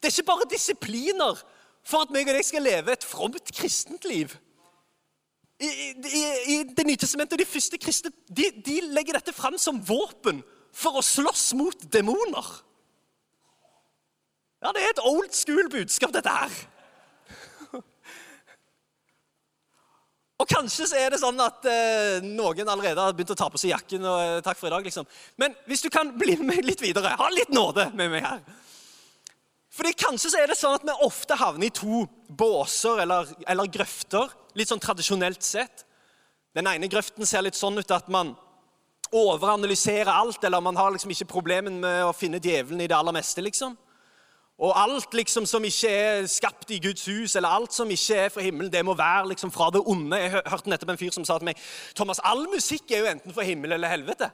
Det 0.00 0.08
er 0.08 0.14
ikke 0.14 0.30
bare 0.32 0.48
disipliner 0.48 1.42
for 1.86 2.06
at 2.06 2.14
meg 2.14 2.30
og 2.30 2.38
deg 2.38 2.46
skal 2.46 2.64
leve 2.64 2.94
et 2.94 3.04
fromt 3.04 3.52
kristent 3.52 4.06
liv. 4.08 4.32
I, 5.56 5.68
i, 5.68 6.22
i 6.52 6.56
Det 6.68 6.84
nye 6.84 7.00
testamentet 7.00 7.38
og 7.38 7.40
de 7.40 7.48
første 7.48 7.78
kristne 7.80 8.10
de, 8.28 8.50
de 8.60 8.80
legger 8.92 9.16
dette 9.16 9.32
fram 9.32 9.56
som 9.60 9.80
våpen 9.80 10.42
for 10.76 10.98
å 11.00 11.04
slåss 11.04 11.54
mot 11.56 11.86
demoner. 11.92 12.44
Ja, 14.60 14.72
Det 14.72 14.82
er 14.82 14.90
et 14.92 15.04
old 15.04 15.32
school 15.36 15.68
budskap, 15.72 16.12
dette 16.12 16.32
her. 16.32 16.52
Og 20.42 20.48
kanskje 20.50 20.88
så 20.90 20.96
er 21.00 21.08
det 21.12 21.20
sånn 21.22 21.40
at 21.40 21.64
eh, 21.70 22.20
noen 22.24 22.68
allerede 22.68 23.00
har 23.00 23.16
begynt 23.16 23.32
å 23.32 23.38
ta 23.40 23.48
på 23.52 23.60
seg 23.60 23.72
jakken. 23.72 24.04
og 24.04 24.18
eh, 24.20 24.42
takk 24.44 24.58
for 24.60 24.68
i 24.68 24.74
dag, 24.74 24.84
liksom. 24.84 25.08
Men 25.40 25.56
hvis 25.70 25.84
du 25.86 25.90
kan 25.92 26.12
bli 26.18 26.36
med 26.42 26.64
litt 26.66 26.82
videre, 26.84 27.16
ha 27.16 27.28
litt 27.32 27.52
nåde 27.56 27.88
med 27.96 28.12
meg 28.12 28.22
her. 28.26 28.40
Fordi 29.76 29.92
Kanskje 29.98 30.32
så 30.32 30.40
er 30.40 30.48
det 30.48 30.56
sånn 30.56 30.78
at 30.78 30.84
vi 30.86 30.94
ofte 31.04 31.36
havner 31.36 31.68
i 31.68 31.74
to 31.74 32.06
båser 32.32 33.02
eller, 33.04 33.28
eller 33.44 33.68
grøfter, 33.68 34.32
litt 34.56 34.70
sånn 34.70 34.80
tradisjonelt 34.80 35.44
sett. 35.44 35.84
Den 36.56 36.68
ene 36.70 36.88
grøften 36.88 37.28
ser 37.28 37.44
litt 37.44 37.58
sånn 37.58 37.76
ut 37.76 37.92
at 37.92 38.08
man 38.08 38.32
overanalyserer 39.12 40.10
alt, 40.10 40.42
eller 40.44 40.64
man 40.64 40.78
har 40.80 40.94
liksom 40.94 41.12
ikke 41.12 41.28
problemen 41.30 41.76
med 41.82 42.06
å 42.06 42.14
finne 42.16 42.40
djevelen 42.42 42.80
i 42.80 42.88
det 42.88 42.96
aller 42.96 43.14
meste. 43.14 43.44
liksom. 43.44 43.76
Og 44.56 44.72
alt 44.72 45.12
liksom 45.12 45.44
som 45.46 45.64
ikke 45.68 45.90
er 45.92 46.26
skapt 46.32 46.70
i 46.72 46.80
Guds 46.80 47.04
hus, 47.10 47.36
eller 47.36 47.52
alt 47.52 47.76
som 47.76 47.90
ikke 47.92 48.16
er 48.16 48.32
fra 48.32 48.44
himmelen, 48.44 48.72
det 48.72 48.80
må 48.88 48.94
være 48.96 49.28
liksom 49.34 49.52
fra 49.52 49.68
det 49.70 49.82
onde. 49.84 50.16
Jeg 50.16 50.32
hørte 50.32 50.72
nettopp 50.72 50.94
en 50.94 51.00
fyr 51.02 51.12
som 51.12 51.26
sa 51.28 51.36
til 51.36 51.50
meg 51.50 51.60
Thomas, 51.94 52.22
all 52.24 52.46
musikk 52.48 52.90
er 52.90 53.04
jo 53.04 53.10
enten 53.10 53.36
fra 53.36 53.44
himmel 53.44 53.76
eller 53.76 53.92
helvete. 53.92 54.30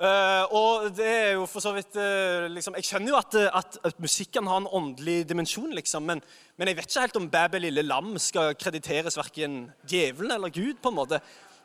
Uh, 0.00 0.48
og 0.56 0.86
det 0.96 1.06
er 1.06 1.32
jo 1.36 1.44
for 1.46 1.62
så 1.62 1.70
vidt 1.76 1.94
uh, 2.00 2.48
liksom, 2.50 2.74
Jeg 2.80 2.86
skjønner 2.88 3.12
jo 3.12 3.18
at, 3.18 3.34
at, 3.60 3.76
at, 3.86 3.98
musikken 4.02 4.48
har 4.48 4.62
en 4.62 4.70
åndelig 4.72 5.28
dimensjon, 5.28 5.68
liksom, 5.76 6.02
men, 6.08 6.22
men, 6.56 6.70
jeg 6.70 6.78
vet 6.78 6.88
ikke 6.88 7.04
helt 7.04 7.18
om 7.20 7.28
Bæ 7.30 7.60
lille 7.60 7.84
lam 7.84 8.16
skal 8.18 8.56
krediteres 8.58 9.20
verken 9.20 9.68
djevelen 9.86 10.32
eller 10.34 10.50
Gud. 10.50 10.80
på 10.82 10.88
en 10.88 10.96
måte. 10.96 11.20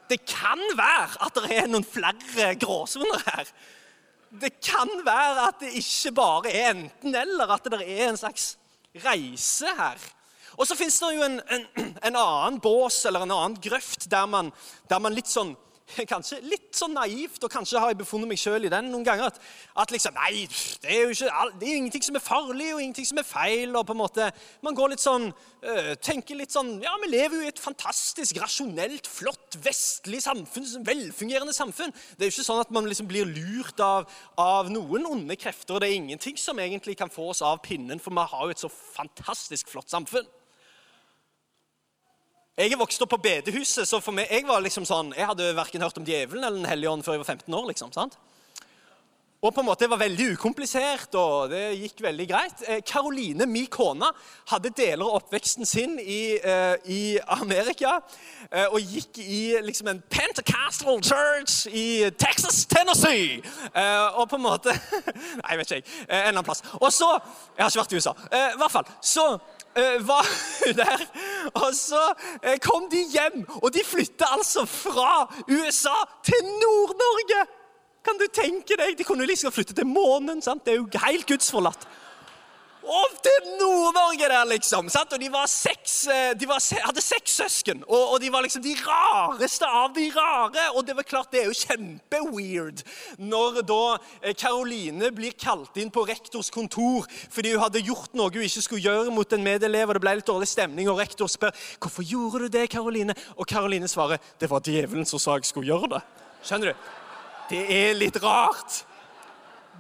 Det 0.10 0.20
kan 0.28 0.60
være 0.78 1.24
at 1.26 1.40
det 1.40 1.56
er 1.56 1.72
noen 1.72 1.88
flere 1.88 2.56
gråsoner 2.60 3.24
her. 3.26 3.50
Det 4.30 4.54
kan 4.60 4.92
være 5.08 5.48
at 5.48 5.64
det 5.64 5.74
ikke 5.80 6.12
bare 6.20 6.52
er 6.52 6.70
enten-eller, 6.76 7.56
at 7.56 7.72
det 7.72 7.82
er 7.82 8.10
en 8.10 8.20
slags 8.20 8.58
reise 9.06 9.72
her. 9.78 9.98
Og 10.58 10.68
så 10.68 10.76
fins 10.76 11.00
det 11.00 11.14
jo 11.16 11.24
en, 11.26 11.40
en, 11.54 11.66
en, 11.78 12.16
annen 12.16 12.60
bås 12.62 13.06
eller 13.06 13.24
en 13.24 13.34
annen 13.34 13.58
grøft 13.62 14.10
der 14.12 14.26
man, 14.26 14.52
der 14.90 15.00
man 15.00 15.16
litt 15.16 15.30
sånn 15.30 15.56
kanskje 16.12 16.40
litt 16.44 16.76
sånn 16.76 16.96
naivt, 16.98 17.40
og 17.44 17.52
kanskje 17.52 17.80
har 17.82 17.92
jeg 17.92 18.00
befunnet 18.02 18.30
meg 18.30 18.40
sjøl 18.42 18.68
i 18.68 18.72
den 18.72 18.90
noen 18.92 19.06
ganger, 19.08 19.32
at, 19.32 19.40
at, 19.80 19.94
liksom, 19.94 20.18
nei, 20.20 20.46
det 20.84 20.92
er, 20.92 21.04
jo 21.06 21.16
ikke, 21.16 21.46
det 21.62 21.70
er 21.70 21.80
ingenting 21.80 22.06
som 22.08 22.20
er 22.20 22.24
farlig, 22.24 22.70
og 22.74 22.82
ingenting 22.84 23.08
som 23.08 23.22
er 23.22 23.28
feil. 23.28 23.76
og 23.76 23.86
på 23.88 23.96
en 23.96 24.02
måte, 24.02 24.30
Man 24.66 24.76
går 24.78 24.94
litt 24.94 25.04
sånn, 25.04 25.30
øh, 25.32 25.92
tenker 26.04 26.40
litt 26.40 26.54
sånn 26.54 26.76
Ja, 26.84 26.96
vi 27.04 27.12
lever 27.12 27.40
jo 27.40 27.48
i 27.48 27.52
et 27.52 27.62
fantastisk, 27.62 28.40
rasjonelt, 28.44 29.08
flott, 29.08 29.60
vestlig 29.64 30.22
samfunn, 30.26 30.68
velfungerende 30.88 31.56
samfunn. 31.56 31.96
Det 32.18 32.26
er 32.28 32.32
jo 32.32 32.36
ikke 32.36 32.50
sånn 32.50 32.64
at 32.64 32.74
man 32.76 32.90
liksom 32.90 33.10
blir 33.10 33.30
lurt 33.30 33.80
av, 33.84 34.10
av 34.42 34.72
noen 34.74 35.08
onde 35.08 35.40
krefter. 35.40 35.78
og 35.78 35.84
Det 35.84 35.92
er 35.92 36.02
ingenting 36.02 36.38
som 36.40 36.60
egentlig 36.60 36.98
kan 37.00 37.14
få 37.14 37.32
oss 37.32 37.44
av 37.46 37.62
pinnen, 37.64 38.02
for 38.04 38.16
vi 38.16 38.28
har 38.34 38.46
jo 38.46 38.56
et 38.58 38.66
så 38.66 38.72
fantastisk 38.72 39.72
flott 39.72 39.94
samfunn. 39.94 40.28
Jeg 42.58 42.74
er 42.74 42.80
vokst 42.80 43.04
opp 43.06 43.12
på 43.14 43.20
bedehuset, 43.22 43.86
så 43.86 44.00
for 44.02 44.18
meg, 44.18 44.32
jeg 44.34 44.48
var 44.48 44.64
liksom 44.66 44.86
sånn, 44.90 45.12
jeg 45.14 45.28
hadde 45.30 45.52
verken 45.54 45.84
hørt 45.86 46.00
om 46.00 46.06
djevelen 46.08 46.42
eller 46.42 46.58
Den 46.58 46.66
hellige 46.66 46.90
ånd 46.90 47.04
før 47.06 47.14
jeg 47.14 47.22
var 47.22 47.36
15 47.36 47.54
år. 47.54 47.68
liksom, 47.70 47.92
sant? 47.94 48.16
Og 49.42 49.54
på 49.54 49.62
en 49.62 49.68
måte 49.68 49.84
Det 49.84 49.90
var 49.92 50.00
veldig 50.02 50.32
ukomplisert, 50.34 51.14
og 51.14 51.52
det 51.52 51.78
gikk 51.78 52.02
veldig 52.02 52.28
greit. 52.28 52.64
Karoline, 52.86 53.44
eh, 53.44 53.48
min 53.48 53.68
kone, 53.68 54.10
hadde 54.50 54.72
deler 54.74 55.06
av 55.06 55.20
oppveksten 55.20 55.66
sin 55.66 56.00
i, 56.00 56.40
uh, 56.42 56.74
i 56.90 57.20
Amerika. 57.28 58.00
Uh, 58.50 58.74
og 58.74 58.82
gikk 58.82 59.20
i 59.22 59.62
liksom 59.62 59.88
en 59.88 60.02
Pentecostal 60.10 60.98
church 61.04 61.68
i 61.70 62.10
Texas, 62.18 62.66
Tennessee. 62.66 63.44
Uh, 63.76 64.18
og 64.18 64.30
på 64.30 64.36
en 64.36 64.42
måte 64.42 64.74
Nei, 65.44 65.52
jeg 65.52 65.58
vet 65.58 65.72
ikke, 65.72 65.76
jeg. 65.76 65.84
en 66.10 66.18
eller 66.18 66.28
annen 66.34 66.44
plass. 66.50 66.64
Og 66.82 66.90
så 66.92 67.14
Jeg 67.58 67.64
har 67.64 67.70
ikke 67.70 67.84
vært 67.84 67.94
i 67.94 68.02
USA. 68.02 68.14
I 68.34 68.58
hvert 68.58 68.72
fall. 68.72 68.90
Så 69.02 69.28
var 70.08 70.26
hun 70.28 70.76
der. 70.84 71.06
Og 71.54 71.70
så 71.76 72.02
uh, 72.14 72.58
kom 72.64 72.90
de 72.92 73.04
hjem, 73.14 73.46
og 73.62 73.74
de 73.74 73.86
flytta 73.86 74.34
altså 74.38 74.66
fra 74.66 75.28
USA 75.48 75.96
til 76.26 76.52
Nord-Norge! 76.64 77.46
Kan 78.08 78.20
du 78.22 78.28
tenke 78.32 78.78
deg? 78.80 78.94
De 78.96 79.04
kunne 79.04 79.26
liksom 79.28 79.52
flytte 79.52 79.76
til 79.76 79.88
månen. 79.88 80.42
sant? 80.42 80.64
Det 80.66 80.74
er 80.74 80.78
jo 80.78 80.88
helt 81.04 81.28
gudsforlatt. 81.28 81.88
Og 82.88 83.16
til 83.24 83.48
Nord-Norge 83.60 84.30
der, 84.32 84.46
liksom! 84.48 84.88
Sant? 84.92 85.12
Og 85.14 85.20
de, 85.20 85.28
seks, 85.52 85.96
eh, 86.08 86.32
de 86.40 86.48
var, 86.48 86.64
hadde 86.86 87.04
seks 87.04 87.36
søsken, 87.42 87.84
og, 87.88 88.14
og, 88.14 88.18
de 88.24 88.32
var 88.32 88.46
liksom 88.46 88.64
de 88.64 88.76
rareste 88.80 89.68
av 89.68 89.92
de 89.96 90.08
rare. 90.16 90.70
Og 90.76 90.86
det 90.88 90.96
var 90.96 91.08
klart, 91.08 91.32
det 91.34 91.42
er 91.42 91.50
jo 91.50 91.58
kjempeweird 91.58 92.84
når 93.20 93.62
da 93.68 93.82
Karoline 94.40 95.12
blir 95.16 95.36
kalt 95.36 95.76
inn 95.80 95.92
på 95.94 96.06
rektors 96.08 96.50
kontor 96.54 97.08
fordi 97.34 97.54
hun 97.54 97.64
hadde 97.64 97.84
gjort 97.86 98.16
noe 98.18 98.32
hun 98.34 98.46
ikke 98.46 98.64
skulle 98.64 98.86
gjøre 98.86 99.14
mot 99.14 99.34
en 99.34 99.44
medelev, 99.44 99.90
og 99.90 99.98
det 99.98 100.04
ble 100.04 100.16
litt 100.20 100.30
dårlig 100.30 100.48
stemning, 100.50 100.90
og 100.92 101.02
rektor 101.02 101.30
spør 101.32 101.56
hvorfor 101.82 102.08
gjorde 102.08 102.46
du 102.46 102.58
det, 102.58 102.68
Karoline? 102.72 103.16
Og 103.36 103.48
Karoline 103.50 103.90
svarer 103.92 104.22
det 104.40 104.50
var 104.52 104.64
djevelen 104.64 105.08
som 105.10 105.22
sa 105.22 105.38
jeg 105.38 105.50
skulle 105.50 105.72
gjøre 105.72 105.98
det. 105.98 106.04
Skjønner 106.46 106.72
du? 106.72 106.90
Det 107.52 107.64
er 107.74 107.96
litt 107.98 108.18
rart. 108.24 108.84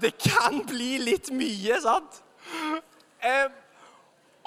Det 0.02 0.14
kan 0.22 0.62
bli 0.68 0.98
litt 1.02 1.32
mye, 1.34 1.80
sant? 1.84 2.24
Eh, 3.27 3.48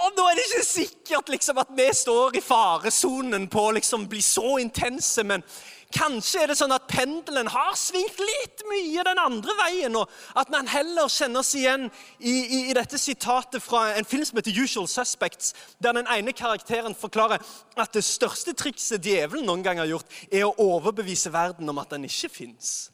og 0.00 0.14
nå 0.16 0.25
er 0.30 0.38
det 0.38 0.46
ikke 0.46 0.64
sikkert 0.64 1.28
liksom, 1.34 1.58
at 1.60 1.72
vi 1.76 1.90
står 1.92 2.38
i 2.38 2.44
faresonen 2.44 3.44
på 3.52 3.66
å 3.68 3.75
liksom, 3.76 4.06
bli 4.08 4.22
så 4.25 4.54
intense, 4.62 5.25
men 5.28 5.44
kanskje 5.92 6.40
er 6.40 6.49
det 6.50 6.56
sånn 6.56 6.72
at 6.72 6.87
pendelen 6.88 7.50
har 7.50 7.75
svingt 7.76 8.20
litt 8.22 8.62
mye 8.70 9.04
den 9.04 9.20
andre 9.20 9.56
veien, 9.58 9.99
og 10.00 10.08
at 10.40 10.52
man 10.54 10.70
heller 10.70 11.10
kjenner 11.12 11.42
oss 11.42 11.52
igjen 11.58 11.88
i, 12.16 12.32
i, 12.32 12.60
i, 12.70 12.76
dette 12.78 12.96
sitatet 13.00 13.60
fra 13.60 13.90
en 13.99 14.08
film 14.08 14.25
som 14.25 14.40
heter 14.40 14.56
Usual 14.56 14.88
Suspects, 14.88 15.52
der 15.82 15.99
den 15.99 16.08
ene 16.08 16.32
karakteren 16.37 16.96
forklarer 16.96 17.44
at 17.76 17.92
det 17.92 18.06
største 18.06 18.56
trikset 18.56 19.04
djevelen 19.04 19.44
noen 19.50 19.66
gang 19.66 19.82
har 19.82 19.90
gjort, 19.90 20.16
er 20.30 20.46
å 20.49 20.56
overbevise 20.78 21.34
verden 21.34 21.68
om 21.68 21.82
at 21.82 21.92
den 21.92 22.08
ikke 22.08 22.32
fins. 22.38 22.88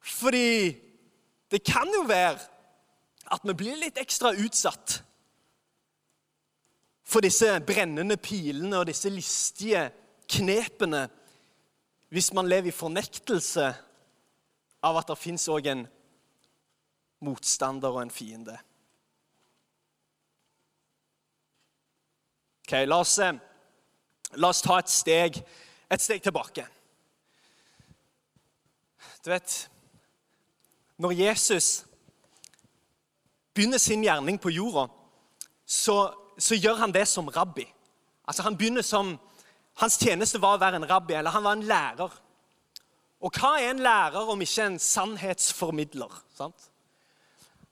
Fordi 0.00 0.72
det 1.52 1.60
kan 1.66 1.92
jo 1.92 2.06
være 2.08 2.53
at 3.32 3.44
vi 3.44 3.54
blir 3.56 3.78
litt 3.80 3.98
ekstra 4.00 4.34
utsatt 4.36 5.00
for 7.04 7.24
disse 7.24 7.48
brennende 7.66 8.16
pilene 8.20 8.80
og 8.80 8.88
disse 8.88 9.12
listige 9.12 9.86
knepene 10.30 11.06
hvis 12.14 12.30
man 12.36 12.48
lever 12.48 12.70
i 12.70 12.74
fornektelse 12.74 13.66
av 14.84 15.00
at 15.00 15.10
det 15.10 15.18
fins 15.18 15.48
òg 15.50 15.66
en 15.72 15.82
motstander 17.24 17.90
og 17.90 18.04
en 18.04 18.12
fiende. 18.12 18.54
Ok, 22.64 22.76
La 22.88 23.00
oss, 23.00 23.18
eh, 23.18 23.34
la 24.40 24.48
oss 24.48 24.62
ta 24.62 24.78
et 24.78 24.88
steg, 24.88 25.40
et 25.90 26.00
steg 26.00 26.22
tilbake. 26.22 26.66
Du 29.24 29.30
vet 29.30 29.70
Når 30.96 31.10
Jesus 31.10 31.84
begynner 33.54 33.78
sin 33.78 34.02
gjerning 34.04 34.38
på 34.40 34.52
jorda, 34.52 34.88
så, 35.66 35.96
så 36.38 36.58
gjør 36.58 36.82
han 36.82 36.92
det 36.94 37.06
som 37.08 37.28
rabbi. 37.28 37.66
Altså 38.28 38.42
han 38.46 38.58
begynner 38.58 38.82
som, 38.82 39.16
Hans 39.82 39.96
tjeneste 39.98 40.38
var 40.38 40.54
å 40.54 40.60
være 40.62 40.78
en 40.78 40.86
rabbi, 40.86 41.16
eller 41.18 41.34
han 41.34 41.42
var 41.42 41.56
en 41.56 41.64
lærer. 41.66 42.12
Og 43.26 43.38
hva 43.40 43.56
er 43.58 43.72
en 43.72 43.82
lærer 43.82 44.28
om 44.30 44.42
ikke 44.44 44.68
en 44.68 44.76
sannhetsformidler? 44.78 46.12
sant? 46.36 46.68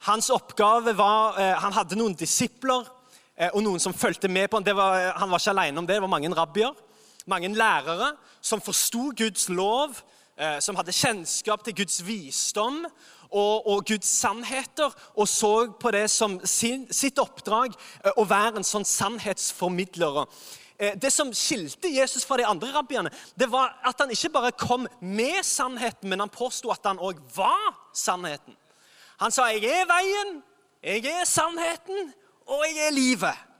Hans 0.02 0.32
oppgave 0.34 0.96
var 0.98 1.38
eh, 1.38 1.52
Han 1.62 1.76
hadde 1.76 1.98
noen 1.98 2.16
disipler 2.18 2.88
eh, 3.36 3.52
og 3.52 3.62
noen 3.62 3.82
som 3.82 3.94
fulgte 3.94 4.26
med 4.26 4.48
på 4.50 4.58
ham. 4.58 4.66
Var, 4.66 5.12
han 5.14 5.30
var 5.30 5.42
ikke 5.42 5.54
alene 5.54 5.78
om 5.78 5.86
det. 5.86 6.00
Det 6.00 6.02
var 6.02 6.10
mange 6.10 6.32
rabbier, 6.34 6.74
mange 7.30 7.52
lærere 7.54 8.14
som 8.40 8.60
forsto 8.60 9.12
Guds 9.14 9.46
lov, 9.52 9.94
eh, 10.34 10.58
som 10.58 10.74
hadde 10.74 10.96
kjennskap 10.96 11.62
til 11.62 11.76
Guds 11.84 12.00
visdom, 12.02 12.82
og, 13.32 13.66
og, 13.66 13.84
Guds 13.88 14.08
sannheter, 14.08 14.92
og 15.16 15.28
så 15.28 15.72
på 15.80 15.90
det 15.90 16.06
som 16.10 16.38
sin, 16.44 16.86
sitt 16.92 17.18
oppdrag 17.18 17.74
eh, 18.04 18.12
å 18.16 18.26
være 18.28 18.60
en 18.60 18.66
sånn 18.66 18.86
sannhetsformidler. 18.88 20.24
eh, 20.78 20.96
det 21.00 21.12
som 21.12 21.32
skilte 21.32 21.88
Jesus 21.88 22.24
fra 22.24 22.36
de 22.40 22.46
andre 22.46 22.72
rabbiene, 22.72 23.12
det 23.34 23.50
var 23.50 23.76
at 23.84 24.00
han 24.00 24.10
ikke 24.10 24.32
bare 24.32 24.52
kom 24.52 24.88
med 25.00 25.44
sannheten, 25.44 26.08
men 26.08 26.20
han 26.20 26.32
påsto 26.32 26.70
at 26.70 26.84
han 26.84 27.00
òg 27.00 27.20
var 27.34 27.72
sannheten. 27.92 28.56
Han 29.18 29.30
sa 29.30 29.48
'Jeg 29.50 29.64
er 29.64 29.86
veien, 29.86 30.42
jeg 30.82 31.06
er 31.06 31.24
sannheten, 31.24 32.12
og 32.46 32.64
jeg 32.66 32.86
er 32.86 32.90
livet'. 32.90 33.51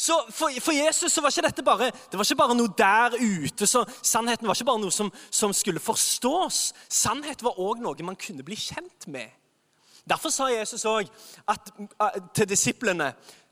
Så 0.00 0.14
for, 0.32 0.48
for, 0.60 0.72
Jesus 0.72 1.12
så 1.12 1.20
var 1.20 1.28
ikke 1.28 1.44
dette 1.44 1.62
bare, 1.62 1.90
det 1.92 2.16
var 2.16 2.24
ikke 2.24 2.40
bare 2.40 2.54
noe 2.56 2.72
der 2.72 3.18
ute. 3.20 3.66
så 3.68 3.82
Sannheten 4.00 4.48
var 4.48 4.56
ikke 4.56 4.70
bare 4.70 4.80
noe 4.80 4.94
som, 4.94 5.10
som 5.28 5.52
skulle 5.52 5.82
forstås. 5.82 6.70
Sannhet 6.88 7.44
var 7.44 7.60
òg 7.60 7.82
noe 7.84 8.06
man 8.08 8.16
kunne 8.16 8.46
bli 8.46 8.56
kjent 8.56 9.10
med. 9.12 9.28
Derfor 10.08 10.32
sa 10.32 10.48
Jesus 10.48 10.86
òg 10.88 11.10
til 12.32 12.48
disiplene 12.48 13.10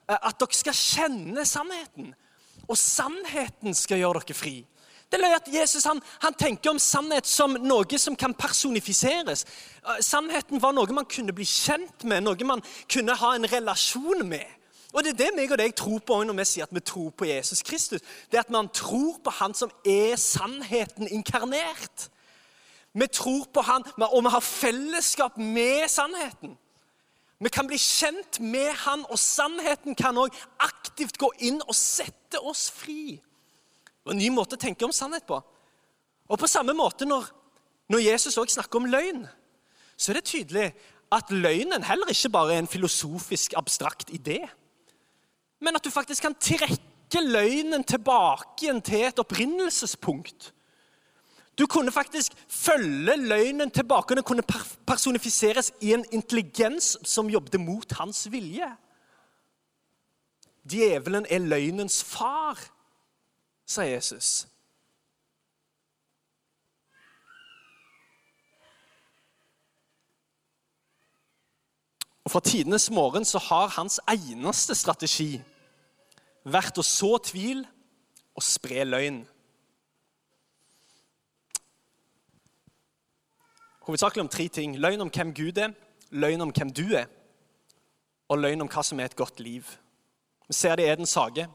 at 0.08 0.40
dere 0.40 0.56
skal 0.56 0.80
kjenne 0.80 1.44
sannheten. 1.44 2.14
Og 2.64 2.80
sannheten 2.80 3.76
skal 3.76 4.00
gjøre 4.00 4.24
dere 4.24 4.40
fri. 4.40 4.56
Det 5.12 5.20
er 5.20 5.36
at 5.36 5.52
Jesus 5.52 5.84
han, 5.88 6.00
han, 6.24 6.36
tenker 6.36 6.72
om 6.72 6.80
sannhet 6.80 7.28
som 7.28 7.60
noe 7.60 8.00
som 8.00 8.16
kan 8.16 8.32
personifiseres. 8.32 9.44
Sannheten 10.00 10.64
var 10.64 10.72
noe 10.76 10.96
man 10.96 11.08
kunne 11.08 11.36
bli 11.36 11.44
kjent 11.48 12.08
med, 12.08 12.24
noe 12.24 12.48
man 12.48 12.64
kunne 12.88 13.20
ha 13.20 13.36
en 13.36 13.48
relasjon 13.52 14.24
med. 14.32 14.57
Og 14.98 15.04
Det 15.04 15.12
er 15.12 15.18
det 15.18 15.34
meg 15.36 15.52
og 15.54 15.60
deg 15.60 15.74
tror 15.78 16.00
på 16.02 16.16
når 16.26 16.34
vi 16.40 16.44
sier 16.50 16.66
at 16.66 16.74
vi 16.74 16.80
tror 16.82 17.12
på 17.14 17.28
Jesus 17.28 17.60
Kristus. 17.62 18.02
Det 18.30 18.34
er 18.34 18.42
at 18.42 18.50
man 18.50 18.66
tror 18.74 19.20
på 19.22 19.30
Han 19.30 19.54
som 19.54 19.70
er 19.86 20.16
sannheten 20.18 21.06
inkarnert. 21.06 22.08
Vi 22.98 23.06
tror 23.06 23.44
på 23.54 23.62
Han, 23.62 23.86
og 24.02 24.24
vi 24.24 24.32
har 24.34 24.42
fellesskap 24.42 25.38
med 25.38 25.86
sannheten. 25.88 26.58
Vi 27.38 27.54
kan 27.54 27.70
bli 27.70 27.78
kjent 27.78 28.40
med 28.40 28.72
Han, 28.82 29.06
og 29.06 29.22
sannheten 29.22 29.94
kan 29.94 30.18
òg 30.18 30.34
aktivt 30.66 31.18
gå 31.22 31.30
inn 31.46 31.62
og 31.62 31.78
sette 31.78 32.42
oss 32.42 32.66
fri. 32.74 33.20
Det 34.02 34.10
er 34.10 34.18
en 34.18 34.24
ny 34.24 34.34
måte 34.34 34.58
å 34.58 34.64
tenke 34.66 34.82
om 34.82 34.92
sannhet 34.92 35.30
på. 35.30 35.38
Og 36.26 36.42
på 36.42 36.50
samme 36.50 36.74
måte 36.74 37.06
når, 37.06 37.30
når 37.86 38.08
Jesus 38.08 38.42
òg 38.42 38.50
snakker 38.50 38.82
om 38.82 38.90
løgn, 38.90 39.28
så 39.94 40.10
er 40.10 40.18
det 40.18 40.26
tydelig 40.26 40.72
at 41.14 41.30
løgnen 41.30 41.86
heller 41.86 42.10
ikke 42.10 42.34
bare 42.34 42.56
er 42.56 42.64
en 42.64 42.70
filosofisk, 42.70 43.54
abstrakt 43.56 44.10
idé, 44.10 44.42
men 45.60 45.76
at 45.76 45.84
du 45.84 45.90
faktisk 45.90 46.22
kan 46.22 46.36
trekke 46.40 47.22
løgnen 47.24 47.84
tilbake 47.84 48.66
igjen 48.66 48.82
til 48.84 49.08
et 49.08 49.18
opprinnelsespunkt. 49.18 50.52
Du 51.58 51.66
kunne 51.66 51.92
faktisk 51.92 52.32
følge 52.48 53.16
løgnen 53.16 53.70
tilbake. 53.70 54.12
og 54.12 54.16
Den 54.16 54.24
kunne 54.24 54.42
personifiseres 54.86 55.72
i 55.80 55.92
en 55.92 56.04
intelligens 56.12 56.96
som 57.02 57.30
jobbet 57.30 57.60
mot 57.60 57.92
hans 57.92 58.28
vilje. 58.32 58.68
Djevelen 60.70 61.26
er 61.30 61.38
løgnens 61.38 62.04
far, 62.04 62.60
sa 63.66 63.82
Jesus. 63.82 64.46
Og 72.28 72.32
Fra 72.32 72.40
tidenes 72.44 72.90
morgen 72.90 73.24
så 73.24 73.40
har 73.40 73.70
hans 73.72 73.94
eneste 74.04 74.74
strategi 74.76 75.38
vært 76.44 76.76
å 76.76 76.82
så 76.84 77.14
tvil 77.24 77.62
og 78.36 78.44
spre 78.44 78.84
løgn. 78.84 79.22
hovedsakelig 83.88 84.20
om 84.20 84.28
tre 84.28 84.44
ting. 84.52 84.74
Løgn 84.76 85.00
om 85.00 85.08
hvem 85.08 85.30
Gud 85.32 85.56
er, 85.56 85.72
løgn 86.10 86.44
om 86.44 86.52
hvem 86.52 86.72
du 86.76 86.82
er, 86.92 87.06
og 88.28 88.42
løgn 88.42 88.66
om 88.66 88.68
hva 88.68 88.84
som 88.84 89.00
er 89.00 89.08
et 89.08 89.16
godt 89.16 89.40
liv. 89.40 89.64
Vi 90.44 90.58
ser 90.58 90.76
det 90.76 90.84
i 90.84 90.90
Edens 90.92 91.16
hage, 91.16 91.46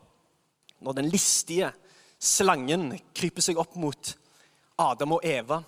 når 0.81 0.97
den 0.97 1.11
listige 1.13 1.69
slangen 2.17 2.95
kryper 3.13 3.45
seg 3.45 3.61
opp 3.61 3.77
mot 3.77 4.15
Adam 4.81 5.13
og 5.19 5.29
Eva. 5.29 5.61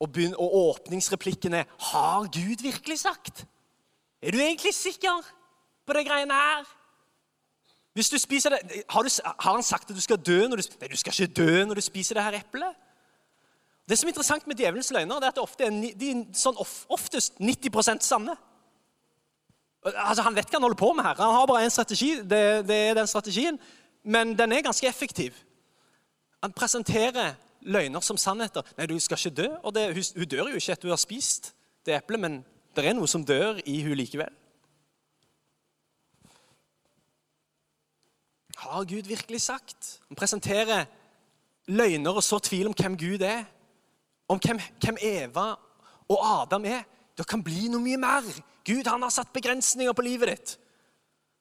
Og, 0.00 0.10
begynner, 0.10 0.42
og 0.42 0.58
åpningsreplikken 0.74 1.54
er 1.54 1.64
'Har 1.78 2.26
Gud 2.26 2.66
virkelig 2.66 2.98
sagt?' 2.98 3.46
Er 4.22 4.34
du 4.34 4.38
egentlig 4.38 4.74
sikker 4.74 5.24
på 5.86 5.96
de 5.96 6.04
greiene 6.04 6.34
her? 6.34 6.68
Hvis 7.96 8.10
du 8.10 8.18
spiser 8.18 8.54
det, 8.54 8.84
har, 8.88 9.02
du, 9.02 9.10
har 9.24 9.52
han 9.54 9.62
sagt 9.62 9.90
at 9.90 9.96
du 9.96 10.00
skal 10.00 10.20
dø 10.20 10.46
når 10.48 10.60
du 10.60 10.62
Nei, 10.80 10.88
du 10.92 10.96
skal 10.96 11.14
ikke 11.14 11.34
dø 11.40 11.64
når 11.64 11.80
du 11.80 11.84
spiser 11.84 12.14
det 12.14 12.24
her 12.24 12.38
eplet. 12.38 12.76
Det 13.88 13.98
som 13.98 14.06
er 14.06 14.12
interessant 14.12 14.46
med 14.46 14.56
djevelens 14.56 14.92
løgner, 14.94 15.18
det 15.18 15.26
er 15.26 15.32
at 15.32 15.40
det 15.40 15.42
ofte 15.42 15.66
er, 15.66 15.74
de 15.98 16.10
er 16.12 16.22
sånn 16.38 16.58
oftest 16.60 17.40
90% 17.42 18.06
sanne. 18.06 18.36
Altså, 19.82 20.22
Han 20.22 20.36
vet 20.36 20.46
hva 20.46 20.60
han 20.60 20.68
holder 20.68 20.78
på 20.78 20.92
med 20.94 21.08
her. 21.08 21.18
Han 21.18 21.34
har 21.34 21.48
bare 21.50 21.64
én 21.66 21.74
strategi. 21.74 22.12
Det, 22.22 22.42
det, 22.68 22.76
er 22.76 22.94
den 22.94 23.10
strategien. 23.10 23.58
Men 24.04 24.36
den 24.38 24.52
er 24.52 24.62
ganske 24.62 24.86
effektiv. 24.86 25.34
Han 26.44 26.52
presenterer 26.52 27.34
løgner 27.60 28.00
som 28.00 28.16
sannheter. 28.16 28.62
Nei, 28.78 28.86
du 28.86 28.98
skal 29.00 29.18
ikke 29.18 29.42
dø. 29.42 29.48
Og 29.64 29.74
det, 29.74 29.88
hun, 29.96 30.06
hun, 30.16 30.28
dør 30.28 30.52
jo 30.52 30.60
ikke 30.60 30.76
etter 30.76 30.88
hun 30.88 30.94
har 30.94 31.02
spist 31.02 31.52
det 31.86 31.96
eplet, 31.96 32.20
men 32.20 32.40
det 32.80 32.90
er 32.90 32.98
noe 32.98 33.10
som 33.10 33.24
dør 33.26 33.60
i 33.68 33.80
hun 33.84 33.96
likevel. 33.98 34.32
Har 38.60 38.84
Gud 38.84 39.08
virkelig 39.08 39.40
sagt? 39.40 40.00
Han 40.08 40.18
presenterer 40.18 40.84
løgner 41.70 42.16
og 42.16 42.22
så 42.24 42.38
tvil 42.38 42.68
om 42.68 42.76
hvem 42.76 42.98
Gud 42.98 43.24
er 43.24 43.44
om 44.30 44.38
hvem, 44.38 44.60
hvem 44.80 44.96
Eva 45.02 45.54
og 46.08 46.42
Adam 46.42 46.64
er. 46.64 46.82
Det 47.18 47.26
kan 47.26 47.42
bli 47.42 47.68
noe 47.68 47.82
mye 47.82 47.98
mer. 47.98 48.26
Gud 48.66 48.86
han 48.86 49.02
har 49.02 49.10
satt 49.10 49.32
begrensninger 49.34 49.92
på 49.92 50.04
livet 50.06 50.30
ditt. 50.30 50.52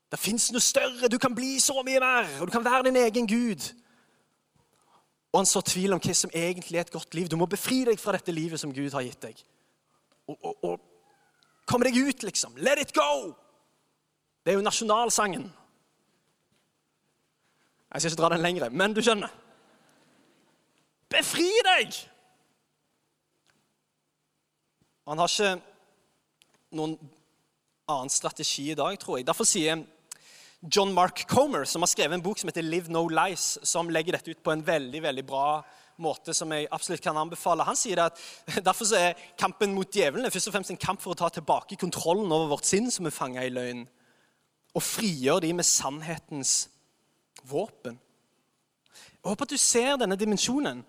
Det 0.10 0.20
fins 0.20 0.50
noe 0.52 0.64
større. 0.64 1.10
Du 1.12 1.20
kan 1.22 1.36
bli 1.38 1.60
så 1.62 1.84
mye 1.86 2.02
mer, 2.02 2.30
og 2.40 2.50
du 2.50 2.52
kan 2.52 2.66
være 2.66 2.88
din 2.88 2.98
egen 2.98 3.30
Gud. 3.30 3.68
Og 5.30 5.44
han 5.44 5.46
så 5.46 5.62
tvil 5.62 5.94
om 5.94 6.02
hva 6.02 6.16
som 6.18 6.34
egentlig 6.34 6.80
er 6.80 6.88
et 6.88 6.96
godt 6.96 7.14
liv. 7.14 7.30
Du 7.30 7.38
må 7.38 7.46
befri 7.46 7.84
deg 7.86 8.02
fra 8.02 8.16
dette 8.18 8.34
livet 8.34 8.60
som 8.60 8.74
Gud 8.74 8.90
har 8.98 9.06
gitt 9.06 9.22
deg. 9.22 9.44
Og, 10.28 10.38
og, 10.42 10.64
og 10.64 10.89
komme 11.70 11.88
deg 11.88 12.00
ut, 12.02 12.26
liksom. 12.26 12.58
Let 12.58 12.82
it 12.82 12.94
go! 12.96 13.36
Det 14.44 14.54
er 14.54 14.58
jo 14.58 14.66
nasjonalsangen. 14.66 15.46
Jeg 17.90 18.02
skal 18.02 18.12
ikke 18.12 18.22
dra 18.22 18.32
den 18.34 18.44
lenger, 18.46 18.70
men 18.70 18.94
du 18.94 19.02
skjønner. 19.06 19.32
Befri 21.10 21.50
deg! 21.66 21.96
Han 25.10 25.18
har 25.18 25.32
ikke 25.32 25.56
noen 26.78 26.94
annen 27.90 28.12
strategi 28.14 28.68
i 28.70 28.78
dag, 28.78 28.98
tror 29.02 29.18
jeg. 29.18 29.26
Derfor 29.26 29.48
sier 29.50 29.82
John 30.62 30.94
Mark 30.94 31.24
Comer, 31.32 31.66
som 31.66 31.82
har 31.82 31.90
skrevet 31.90 32.14
en 32.18 32.24
bok 32.24 32.38
som 32.38 32.52
heter 32.52 32.62
'Live 32.62 32.92
No 32.94 33.08
Lies', 33.08 33.58
som 33.64 33.90
legger 33.90 34.14
dette 34.14 34.32
ut 34.32 34.44
på 34.44 34.52
en 34.52 34.66
veldig 34.66 35.02
veldig 35.02 35.26
bra 35.26 35.64
måte, 36.02 36.34
som 36.36 36.52
jeg 36.56 36.68
absolutt 36.72 37.04
kan 37.04 37.18
anbefale. 37.20 37.66
Han 37.68 37.78
sier 37.78 38.02
at 38.06 38.20
Derfor 38.68 38.90
er 38.98 39.18
kampen 39.40 39.74
mot 39.76 39.90
djevelen 39.94 40.30
først 40.32 40.52
og 40.52 40.56
fremst 40.56 40.74
en 40.74 40.82
kamp 40.82 41.02
for 41.04 41.14
å 41.14 41.20
ta 41.20 41.30
tilbake 41.34 41.80
kontrollen 41.80 42.32
over 42.32 42.56
vårt 42.56 42.70
sinn, 42.70 42.92
som 42.92 43.08
er 43.08 43.16
fanga 43.16 43.46
i 43.46 43.54
løgn, 43.54 43.86
og 44.76 44.86
frigjøre 44.86 45.48
de 45.48 45.54
med 45.58 45.68
sannhetens 45.68 46.70
våpen. 47.50 48.00
Jeg 49.20 49.28
håper 49.28 49.48
at 49.48 49.54
du 49.54 49.60
ser 49.60 49.98
denne 50.00 50.18
dimensjonen. 50.20 50.84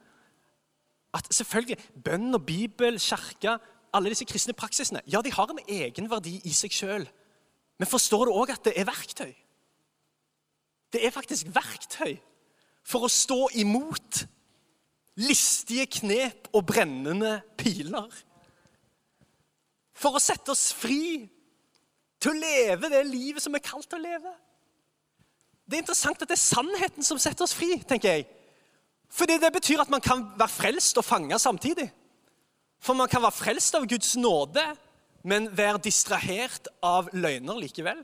At 1.16 1.26
selvfølgelig, 1.34 1.78
Bønn 2.04 2.34
og 2.36 2.44
Bibel, 2.46 3.00
kirke 3.02 3.56
alle 3.90 4.12
disse 4.12 4.26
kristne 4.28 4.54
praksisene 4.54 5.02
ja, 5.10 5.18
de 5.22 5.32
har 5.34 5.50
en 5.50 5.62
egen 5.66 6.10
verdi 6.10 6.36
i 6.46 6.52
seg 6.54 6.74
sjøl. 6.74 7.06
Men 7.80 7.90
forstår 7.90 8.28
du 8.28 8.36
òg 8.36 8.52
at 8.54 8.66
det 8.68 8.76
er 8.78 8.86
verktøy? 8.86 9.32
Det 10.92 11.02
er 11.06 11.14
faktisk 11.14 11.50
verktøy 11.54 12.18
for 12.86 13.06
å 13.06 13.12
stå 13.12 13.48
imot 13.62 14.24
listige 15.20 15.86
knep 16.00 16.48
og 16.56 16.64
brennende 16.68 17.38
piler. 17.60 18.08
For 20.00 20.16
å 20.16 20.22
sette 20.22 20.54
oss 20.54 20.70
fri 20.72 21.28
til 22.20 22.32
å 22.32 22.40
leve 22.40 22.90
det 22.92 23.02
livet 23.08 23.44
som 23.44 23.54
er 23.56 23.64
kalt 23.64 23.92
å 23.96 24.00
leve. 24.00 24.32
Det 25.64 25.78
er 25.78 25.84
interessant 25.84 26.20
at 26.20 26.28
det 26.28 26.36
er 26.36 26.42
sannheten 26.42 27.06
som 27.06 27.20
setter 27.20 27.46
oss 27.46 27.54
fri, 27.56 27.76
tenker 27.86 28.16
jeg. 28.16 28.28
Fordi 29.10 29.36
det 29.42 29.52
betyr 29.54 29.82
at 29.82 29.90
man 29.92 30.02
kan 30.02 30.24
være 30.38 30.52
frelst 30.52 30.98
og 30.98 31.06
fanga 31.06 31.38
samtidig. 31.38 31.88
For 32.80 32.96
man 32.96 33.10
kan 33.10 33.22
være 33.22 33.36
frelst 33.36 33.76
av 33.76 33.86
Guds 33.90 34.14
nåde, 34.16 34.64
men 35.22 35.50
være 35.52 35.82
distrahert 35.84 36.70
av 36.82 37.10
løgner 37.12 37.60
likevel. 37.60 38.00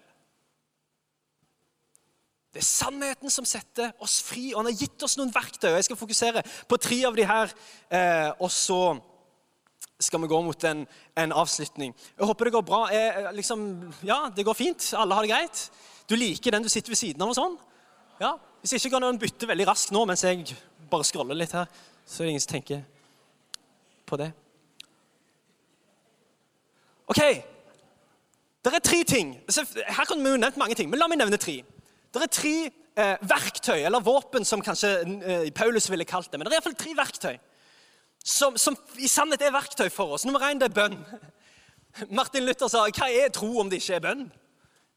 Det 2.56 2.62
er 2.62 2.68
sannheten 2.72 3.28
som 3.28 3.44
setter 3.44 3.90
oss 4.00 4.14
fri, 4.24 4.46
og 4.54 4.62
han 4.62 4.70
har 4.70 4.78
gitt 4.80 5.02
oss 5.04 5.18
noen 5.20 5.28
verktøy. 5.28 5.74
Jeg 5.74 5.84
skal 5.90 5.98
fokusere 6.00 6.42
på 6.64 6.78
tre 6.80 6.96
av 7.04 7.18
de 7.18 7.26
her, 7.28 7.52
eh, 7.92 8.30
og 8.40 8.48
så 8.48 8.78
skal 10.00 10.22
vi 10.22 10.30
gå 10.30 10.38
mot 10.46 10.64
en, 10.64 10.86
en, 11.20 11.34
avslutning. 11.36 11.92
Jeg 12.16 12.30
håper 12.30 12.48
det 12.48 12.54
går 12.54 12.64
bra. 12.64 12.80
Jeg, 12.94 13.34
liksom, 13.36 13.66
ja, 14.08 14.30
det 14.32 14.46
går 14.48 14.56
fint. 14.56 14.88
Alle 14.96 15.20
har 15.20 15.28
det 15.28 15.34
greit. 15.34 15.66
Du 16.08 16.16
liker 16.16 16.56
den 16.56 16.64
du 16.64 16.72
sitter 16.72 16.96
ved 16.96 17.02
siden 17.02 17.26
av? 17.26 17.34
og 17.34 17.36
sånn? 17.36 17.60
Ja, 18.24 18.32
Hvis 18.64 18.78
ikke 18.78 18.94
kan 18.96 19.04
noen 19.04 19.20
bytte 19.20 19.52
veldig 19.52 19.68
raskt 19.68 19.92
nå 19.92 20.06
mens 20.08 20.24
jeg 20.24 20.56
bare 20.88 21.04
scroller 21.04 21.36
litt 21.36 21.52
her. 21.52 21.68
Så 22.08 22.22
er 22.22 22.30
det 22.30 22.36
ingen 22.38 22.46
som 22.46 22.56
tenker 22.56 22.84
på 24.08 24.16
det. 24.16 24.32
Ok, 27.04 27.20
Det 28.64 28.74
er 28.74 28.80
tre 28.80 29.04
ting. 29.04 29.36
Her 29.44 30.04
kan 30.08 30.24
vi 30.24 30.30
jo 30.32 30.40
nevnt 30.40 30.56
mange 30.56 30.74
ting, 30.74 30.88
men 30.88 30.98
la 30.98 31.06
meg 31.06 31.20
nevne 31.20 31.36
tre. 31.36 31.60
Det 32.20 32.28
er 32.28 32.36
tre 32.40 32.54
eh, 32.96 33.28
verktøy, 33.28 33.78
eller 33.84 34.04
våpen, 34.04 34.44
som 34.44 34.62
kanskje 34.64 34.92
eh, 35.04 35.50
Paulus 35.54 35.90
ville 35.90 36.08
kalt 36.08 36.32
det. 36.32 36.40
Men 36.40 36.48
det 36.48 36.54
er 36.54 36.60
iallfall 36.60 36.78
tre 36.80 36.96
verktøy 36.96 37.36
som, 38.26 38.56
som, 38.58 38.76
i 38.98 39.08
sannhet 39.08 39.44
er 39.46 39.54
verktøy 39.54 39.86
for 39.92 40.16
oss. 40.16 40.24
Nummer 40.26 40.42
én 40.48 40.58
det 40.58 40.70
er 40.70 40.74
bønn. 40.74 40.98
Martin 42.18 42.44
Luther 42.44 42.68
sa 42.68 42.88
'Hva 42.88 43.06
er 43.06 43.30
tro 43.30 43.60
om 43.60 43.70
det 43.70 43.80
ikke 43.82 44.00
er 44.00 44.04
bønn?' 44.08 44.26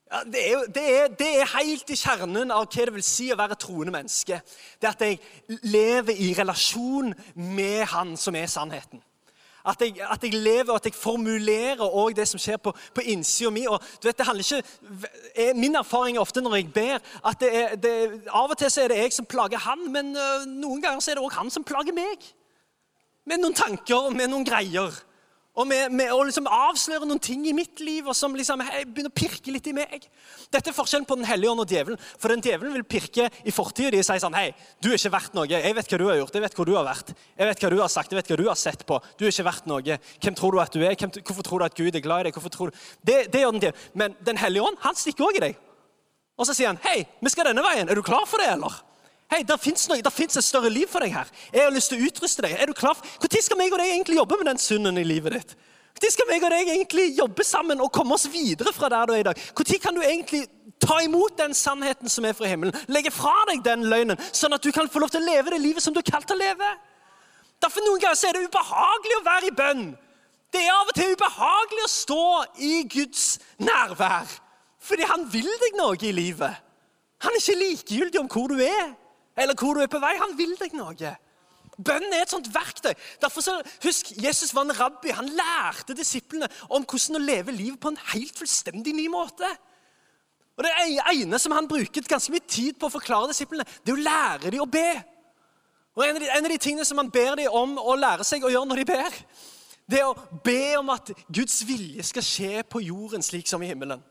Ja, 0.10 0.24
det, 0.26 0.42
er, 0.52 0.64
det, 0.74 0.84
er, 1.00 1.08
det, 1.08 1.28
er, 1.42 1.52
helt 1.54 1.90
i 1.94 1.96
kjernen 1.96 2.50
av 2.50 2.64
hva 2.66 2.86
det 2.86 2.94
vil 2.96 3.04
si 3.06 3.28
å 3.30 3.38
være 3.38 3.60
troende 3.62 3.94
menneske. 3.94 4.40
Det 4.82 4.90
at 4.90 5.04
jeg 5.06 5.20
lever 5.70 6.18
i 6.18 6.32
relasjon 6.34 7.14
med 7.36 7.86
Han 7.92 8.16
som 8.18 8.34
er 8.36 8.50
sannheten. 8.50 9.04
At 9.70 9.82
jeg, 9.84 10.00
at 10.02 10.24
jeg, 10.24 10.34
lever 10.34 10.72
og 10.74 10.80
at 10.80 10.90
jeg 10.90 10.98
formulerer 10.98 11.84
også 11.86 12.16
det 12.18 12.28
som 12.28 12.42
skjer 12.42 12.58
på, 12.58 12.74
på 12.96 13.06
innsida 13.14 13.52
mi. 13.54 13.66
Og 13.70 13.82
du 14.02 14.08
vet, 14.08 14.18
det 14.18 14.26
handler 14.26 14.46
ikke, 14.46 15.54
Min 15.56 15.76
erfaring 15.76 16.18
er 16.18 16.22
ofte 16.22 16.42
når 16.42 16.56
jeg 16.56 16.72
ber, 16.74 16.98
at 17.26 17.40
det 17.40 17.52
er, 17.56 17.76
det, 17.76 17.94
av 18.28 18.50
og 18.50 18.58
til 18.58 18.72
så 18.72 18.84
er 18.84 18.94
det 18.94 19.04
jeg 19.04 19.14
som 19.16 19.28
plager 19.30 19.62
han, 19.62 19.86
men 19.94 20.12
uh, 20.18 20.48
noen 20.48 20.82
ganger 20.84 21.04
så 21.04 21.14
er 21.14 21.20
det 21.20 21.26
òg 21.26 21.38
han 21.38 21.54
som 21.54 21.66
plager 21.68 21.96
meg. 21.96 22.26
Med 23.30 23.44
noen 23.44 23.56
tanker 23.58 24.10
og 24.10 24.16
med 24.18 24.32
noen 24.32 24.48
greier. 24.48 24.96
Og 25.60 25.68
med, 25.68 25.92
med 25.92 26.12
å 26.16 26.22
liksom 26.24 26.48
avsløre 26.48 27.08
noen 27.08 27.20
ting 27.20 27.44
i 27.50 27.54
mitt 27.56 27.82
liv 27.84 28.08
og 28.08 28.16
som 28.16 28.36
liksom, 28.38 28.62
hei, 28.64 28.86
begynner 28.88 29.12
å 29.12 29.18
pirke 29.18 29.52
litt 29.52 29.68
i 29.68 29.74
meg. 29.76 30.06
Dette 30.54 30.72
er 30.72 30.76
forskjellen 30.76 31.08
på 31.10 31.18
Den 31.20 31.28
hellige 31.28 31.52
ånd 31.52 31.64
og 31.66 31.74
djevelen. 31.74 32.00
For 32.16 32.32
den 32.32 32.44
djevelen 32.46 32.78
vil 32.78 32.86
pirke 32.88 33.28
i 33.44 33.54
fortida 33.54 33.92
di 33.92 34.00
og 34.00 34.08
si 34.08 34.18
sånn 34.24 34.38
Hei, 34.40 34.54
du 34.80 34.88
er 34.94 34.96
ikke 34.96 35.12
verdt 35.18 35.36
noe. 35.36 35.50
Jeg 35.52 35.76
vet 35.76 35.92
hva 35.92 36.00
du 36.00 36.06
har 36.08 36.20
gjort. 36.22 36.38
Jeg 36.40 36.46
vet 36.46 36.58
hvor 36.62 36.70
du 36.70 36.76
har 36.78 36.88
vært. 36.88 37.12
Jeg 37.12 37.52
vet 37.52 37.66
hva 37.66 37.74
du 37.74 37.78
har 37.82 37.92
sagt. 37.92 38.16
Jeg 38.16 38.22
vet 38.22 38.32
hva 38.32 38.40
du 38.40 38.46
har 38.48 38.60
sett 38.64 38.86
på. 38.88 39.02
Du 39.20 39.26
er 39.26 39.34
ikke 39.34 39.50
verdt 39.50 39.70
noe. 39.72 40.00
Hvem 40.24 40.40
tror 40.40 40.56
du 40.56 40.64
at 40.64 40.76
du 40.76 40.80
er? 40.80 40.96
Hvem, 40.96 41.16
hvorfor 41.20 41.50
tror 41.50 41.60
du 41.60 41.68
at 41.68 41.80
Gud 41.82 41.92
er 41.92 42.06
glad 42.08 42.24
i 42.24 42.30
deg? 42.30 42.44
Tror 42.56 42.72
du... 42.72 42.84
Det, 43.04 43.26
det 43.34 43.44
gjør 43.44 43.58
den 43.58 43.66
djevelen. 43.68 43.96
Men 44.00 44.20
Den 44.32 44.40
hellige 44.40 44.70
ånd 44.70 44.80
han 44.86 45.00
stikker 45.00 45.28
òg 45.28 45.42
i 45.42 45.48
deg. 45.50 45.60
Og 46.40 46.48
så 46.48 46.56
sier 46.56 46.72
han, 46.72 46.80
hei, 46.88 47.04
vi 47.20 47.34
skal 47.34 47.52
denne 47.52 47.66
veien. 47.66 47.90
Er 47.92 48.00
du 48.00 48.06
klar 48.06 48.24
for 48.30 48.40
det, 48.40 48.48
eller? 48.56 48.80
Hei, 49.30 49.44
Det 49.44 49.60
fins 49.62 50.38
et 50.38 50.44
større 50.44 50.70
liv 50.70 50.88
for 50.90 51.00
deg 51.06 51.14
her. 51.14 51.28
Jeg 51.54 51.64
har 51.64 51.74
lyst 51.74 51.92
til 51.92 52.00
å 52.00 52.08
utruste 52.08 52.42
deg. 52.42 52.56
Er 52.58 52.66
du 52.66 52.74
klar? 52.74 52.98
Når 53.22 53.42
skal 53.46 53.58
meg 53.58 53.72
og 53.72 53.78
deg 53.78 53.92
egentlig 53.94 54.18
jobbe 54.18 54.38
med 54.38 54.48
den 54.50 54.58
synden 54.58 54.98
i 54.98 55.04
livet 55.04 55.36
ditt? 55.38 55.56
Når 56.02 56.14
skal 56.16 56.28
meg 56.30 56.44
og 56.44 56.50
deg 56.50 56.72
egentlig 56.74 57.06
jobbe 57.18 57.44
sammen 57.46 57.82
og 57.82 57.92
komme 57.94 58.16
oss 58.16 58.26
videre 58.32 58.74
fra 58.74 58.90
der 58.90 59.06
du 59.06 59.14
er 59.14 59.22
i 59.22 59.28
dag? 59.28 59.38
Når 59.54 59.80
kan 59.84 59.94
du 59.94 60.02
egentlig 60.02 60.48
ta 60.82 60.98
imot 61.04 61.38
den 61.38 61.54
sannheten 61.54 62.10
som 62.10 62.26
er 62.26 62.34
fra 62.34 62.50
himmelen? 62.50 62.74
Legge 62.88 63.12
fra 63.14 63.36
deg 63.52 63.62
den 63.64 63.86
løgnen, 63.92 64.18
sånn 64.34 64.56
at 64.56 64.64
du 64.64 64.72
kan 64.72 64.90
få 64.90 65.04
lov 65.04 65.12
til 65.14 65.22
å 65.22 65.30
leve 65.30 65.54
det 65.54 65.62
livet 65.62 65.84
som 65.84 65.94
du 65.94 66.00
er 66.02 66.10
kalt 66.10 66.32
å 66.32 66.38
leve? 66.40 66.70
Derfor 67.62 67.86
Noen 67.86 68.02
ganger 68.02 68.30
er 68.30 68.38
det 68.38 68.48
ubehagelig 68.50 69.18
å 69.20 69.26
være 69.26 69.50
i 69.52 69.58
bønn. 69.62 69.84
Det 70.50 70.64
er 70.64 70.74
av 70.74 70.90
og 70.90 70.96
til 70.98 71.14
ubehagelig 71.14 71.84
å 71.86 71.92
stå 71.94 72.24
i 72.66 72.74
Guds 72.90 73.26
nærvær. 73.62 74.26
Fordi 74.82 75.06
han 75.06 75.28
vil 75.30 75.50
deg 75.62 75.78
noe 75.78 76.00
i 76.02 76.16
livet. 76.16 76.66
Han 77.22 77.36
er 77.36 77.44
ikke 77.44 77.60
likegyldig 77.60 78.22
om 78.24 78.32
hvor 78.32 78.50
du 78.50 78.64
er, 78.64 78.96
eller 79.40 79.58
hvor 79.58 79.76
du 79.76 79.84
er 79.84 79.92
på 79.92 80.02
vei. 80.04 80.14
Han 80.20 80.36
vil 80.38 80.56
deg 80.60 80.76
noe. 80.78 81.16
Bønn 81.80 82.12
er 82.12 82.26
et 82.26 82.34
sånt 82.34 82.50
verktøy. 82.52 82.92
Derfor 83.22 83.44
så, 83.44 83.56
Husk, 83.86 84.12
Jesus 84.20 84.52
var 84.56 84.68
en 84.68 84.76
rabbi. 84.76 85.14
Han 85.16 85.30
lærte 85.32 85.96
disiplene 85.96 86.50
om 86.68 86.84
hvordan 86.84 87.20
å 87.20 87.24
leve 87.24 87.56
livet 87.56 87.80
på 87.80 87.94
en 87.94 88.02
helt 88.12 88.36
fullstendig 88.36 88.94
ny 88.98 89.08
måte. 89.12 89.48
Og 90.60 90.66
Det 90.66 90.74
ene 91.14 91.40
som 91.40 91.56
han 91.56 91.70
bruker 91.72 92.04
ganske 92.04 92.34
mye 92.34 92.44
tid 92.44 92.76
på 92.76 92.90
å 92.90 92.92
forklare 92.92 93.32
disiplene, 93.32 93.64
det 93.86 93.94
er 93.94 93.96
å 93.96 94.08
lære 94.10 94.52
dem 94.52 94.66
å 94.66 94.68
be. 94.68 94.90
Og 95.96 96.04
en 96.04 96.18
av, 96.18 96.20
de, 96.20 96.28
en 96.28 96.46
av 96.46 96.52
de 96.52 96.60
tingene 96.60 96.88
som 96.88 97.00
han 97.00 97.12
ber 97.12 97.38
dem 97.40 97.56
om 97.56 97.78
å 97.80 97.96
lære 97.96 98.28
seg 98.28 98.44
å 98.44 98.52
gjøre 98.52 98.68
når 98.68 98.82
de 98.82 98.86
ber, 98.92 99.16
det 99.90 100.02
er 100.02 100.10
å 100.10 100.40
be 100.44 100.76
om 100.78 100.92
at 100.94 101.14
Guds 101.32 101.62
vilje 101.66 102.04
skal 102.06 102.26
skje 102.26 102.64
på 102.68 102.84
jorden 102.86 103.24
slik 103.26 103.48
som 103.50 103.64
i 103.64 103.72
himmelen. 103.72 104.04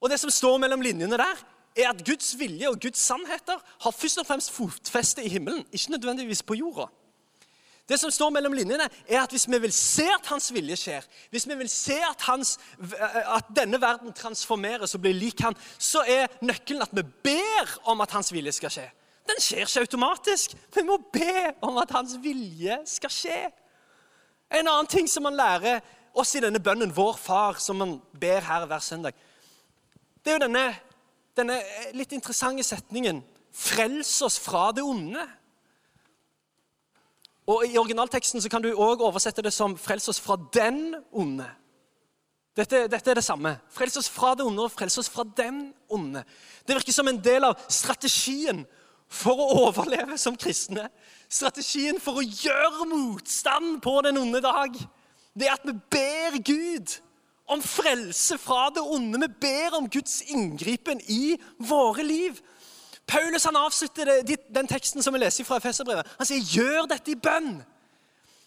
Og 0.00 0.08
Det 0.08 0.20
som 0.22 0.30
står 0.32 0.62
mellom 0.62 0.80
linjene 0.80 1.18
der, 1.18 1.42
er 1.76 1.90
at 1.90 2.04
Guds 2.06 2.32
vilje 2.38 2.68
og 2.68 2.80
Guds 2.82 2.98
sannheter 2.98 3.60
har 3.80 3.90
først 3.90 4.18
og 4.18 4.26
fremst 4.26 4.50
fotfeste 4.50 5.24
i 5.24 5.28
himmelen, 5.28 5.66
ikke 5.72 5.90
nødvendigvis 5.90 6.42
på 6.42 6.54
jorda. 6.54 6.88
Det 7.90 7.98
som 7.98 8.10
står 8.10 8.30
mellom 8.30 8.54
linjene, 8.54 8.86
er 9.08 9.22
at 9.22 9.32
hvis 9.34 9.48
vi 9.50 9.58
vil 9.58 9.72
se 9.74 10.04
at 10.14 10.26
hans 10.30 10.52
vilje 10.54 10.76
skjer, 10.78 11.06
hvis 11.30 11.48
vi 11.48 11.54
vil 11.58 11.68
se 11.68 11.96
at, 12.10 12.22
hans, 12.22 12.58
at 13.10 13.48
denne 13.56 13.80
verden 13.82 14.12
transformeres 14.14 14.94
og 14.94 15.02
blir 15.02 15.16
lik 15.16 15.42
han, 15.42 15.56
så 15.78 16.04
er 16.06 16.30
nøkkelen 16.42 16.84
at 16.86 16.94
vi 16.94 17.02
ber 17.02 17.72
om 17.90 18.00
at 18.00 18.14
hans 18.14 18.30
vilje 18.32 18.54
skal 18.60 18.70
skje. 18.70 18.86
Den 19.26 19.42
skjer 19.42 19.66
ikke 19.66 19.82
automatisk. 19.86 20.54
Vi 20.74 20.84
må 20.86 21.00
be 21.12 21.50
om 21.66 21.80
at 21.82 21.90
hans 21.90 22.14
vilje 22.22 22.78
skal 22.86 23.10
skje. 23.14 23.40
En 24.54 24.70
annen 24.70 24.90
ting 24.90 25.10
som 25.10 25.26
man 25.26 25.38
lærer 25.38 25.82
oss 26.14 26.34
i 26.34 26.42
denne 26.42 26.62
bønnen, 26.62 26.94
vår 26.94 27.18
far, 27.18 27.58
som 27.58 27.78
man 27.82 27.98
ber 28.20 28.46
her 28.46 28.66
hver 28.70 28.86
søndag, 28.86 29.18
det 30.22 30.30
er 30.30 30.38
jo 30.38 30.46
denne 30.46 30.64
denne 31.36 31.60
eh, 31.60 31.92
litt 31.96 32.12
interessante 32.12 32.64
setningen 32.66 33.22
'Frels 33.50 34.22
oss 34.22 34.38
fra 34.38 34.70
det 34.72 34.82
onde'. 34.82 35.26
Og 37.50 37.66
I 37.66 37.78
originalteksten 37.78 38.42
så 38.42 38.48
kan 38.48 38.62
du 38.62 38.70
òg 38.70 39.02
oversette 39.02 39.42
det 39.42 39.52
som 39.52 39.76
'frels 39.78 40.08
oss 40.08 40.20
fra 40.20 40.36
den 40.54 40.94
onde'. 41.12 41.50
Dette, 42.56 42.88
dette, 42.88 43.10
er 43.10 43.14
det 43.14 43.24
samme. 43.24 43.58
Frels 43.70 43.96
oss 43.96 44.08
fra 44.08 44.34
det 44.34 44.44
onde 44.44 44.62
og 44.62 44.72
frels 44.72 44.98
oss 44.98 45.08
fra 45.08 45.24
den 45.36 45.72
onde. 45.88 46.24
Det 46.66 46.74
virker 46.74 46.92
som 46.92 47.08
en 47.08 47.20
del 47.22 47.44
av 47.44 47.58
strategien 47.68 48.66
for 49.08 49.38
å 49.38 49.68
overleve 49.68 50.18
som 50.18 50.36
kristne. 50.36 50.88
Strategien 51.30 52.00
for 52.02 52.18
å 52.18 52.26
gjøre 52.26 52.88
motstand 52.90 53.78
på 53.82 53.94
den 54.02 54.18
onde 54.18 54.42
dag. 54.42 54.74
Det 55.34 55.46
er 55.46 55.54
at 55.54 55.66
vi 55.66 55.76
ber 55.94 56.38
Gud 56.42 56.98
om 57.50 57.62
frelse 57.62 58.38
fra 58.38 58.68
det 58.74 58.82
onde. 58.82 59.20
Vi 59.20 59.28
ber 59.40 59.76
om 59.78 59.88
Guds 59.90 60.20
inngripen 60.22 61.00
i 61.08 61.36
våre 61.58 62.02
liv. 62.06 62.38
Paulus 63.06 63.44
han 63.44 63.58
avslutter 63.58 64.22
den 64.54 64.70
teksten 64.70 65.02
som 65.02 65.14
vi 65.14 65.22
leser 65.24 65.44
fra 65.44 65.58
Efeserbrevet. 65.58 66.06
Han 66.18 66.26
sier, 66.26 66.46
'Gjør 66.46 66.86
dette 66.92 67.10
i 67.10 67.18
bønn'. 67.18 67.62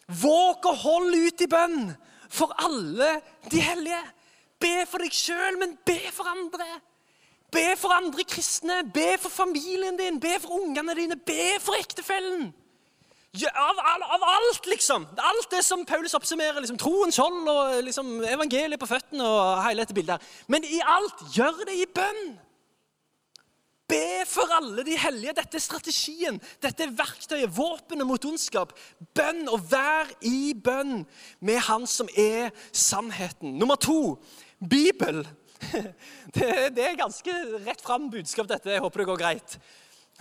Våg 0.07 0.65
og 0.65 0.77
hold 0.77 1.15
ut 1.15 1.41
i 1.41 1.47
bønn 1.47 1.93
for 2.29 2.55
alle 2.57 3.21
de 3.51 3.59
hellige. 3.59 4.03
Be 4.59 4.85
for 4.87 5.03
deg 5.03 5.11
sjøl, 5.11 5.59
men 5.59 5.77
be 5.85 5.99
for 6.11 6.27
andre. 6.27 6.67
Be 7.53 7.75
for 7.77 7.93
andre 7.93 8.23
kristne, 8.23 8.81
be 8.93 9.17
for 9.21 9.29
familien 9.29 9.97
din, 9.97 10.19
be 10.19 10.39
for 10.39 10.55
ungene 10.57 10.95
dine, 10.97 11.15
be 11.15 11.59
for 11.61 11.77
ektefellen. 11.77 12.53
Av, 13.33 13.77
av, 13.79 14.03
av, 14.13 14.23
alt, 14.23 14.65
liksom. 14.69 15.07
Alt 15.17 15.49
det 15.49 15.63
som 15.65 15.85
Paulus 15.85 16.13
oppsummerer. 16.13 16.59
liksom, 16.61 16.77
Troen, 16.77 17.11
skjold 17.11 17.47
og 17.49 17.79
liksom, 17.81 18.19
evangeliet 18.29 18.77
på 18.81 18.89
føttene 18.89 19.25
og 19.25 19.63
hele 19.65 19.81
dette 19.81 19.95
bildet. 19.97 20.27
Men 20.47 20.65
i 20.69 20.77
alt, 20.85 21.23
gjør 21.33 21.63
det 21.65 21.79
i 21.81 21.87
bønn. 21.89 22.35
Be 23.89 24.21
for 24.29 24.53
alle 24.53 24.85
de 24.85 24.95
hellige. 25.01 25.33
Dette 25.41 25.57
er 25.57 25.65
strategien. 25.65 26.37
Dette 26.61 26.85
er 26.85 26.93
verktøyet, 26.93 27.49
våpenet 27.57 28.07
mot 28.07 28.29
ondskap. 28.29 28.77
Bønn, 29.17 29.47
og 29.49 29.65
vær 29.71 30.13
i 30.29 30.53
bønn 30.53 31.01
med 31.41 31.61
Han 31.67 31.89
som 31.89 32.09
er 32.13 32.53
sannheten. 32.69 33.57
Nummer 33.57 33.81
to 33.81 34.19
Bibel. 34.61 35.25
Det, 36.33 36.47
det 36.75 36.83
er 36.83 36.97
ganske 36.99 37.33
rett 37.63 37.81
fram 37.81 38.09
budskap, 38.11 38.47
dette. 38.49 38.71
Jeg 38.73 38.81
håper 38.83 39.01
det 39.01 39.05
går 39.07 39.19
greit. 39.21 39.53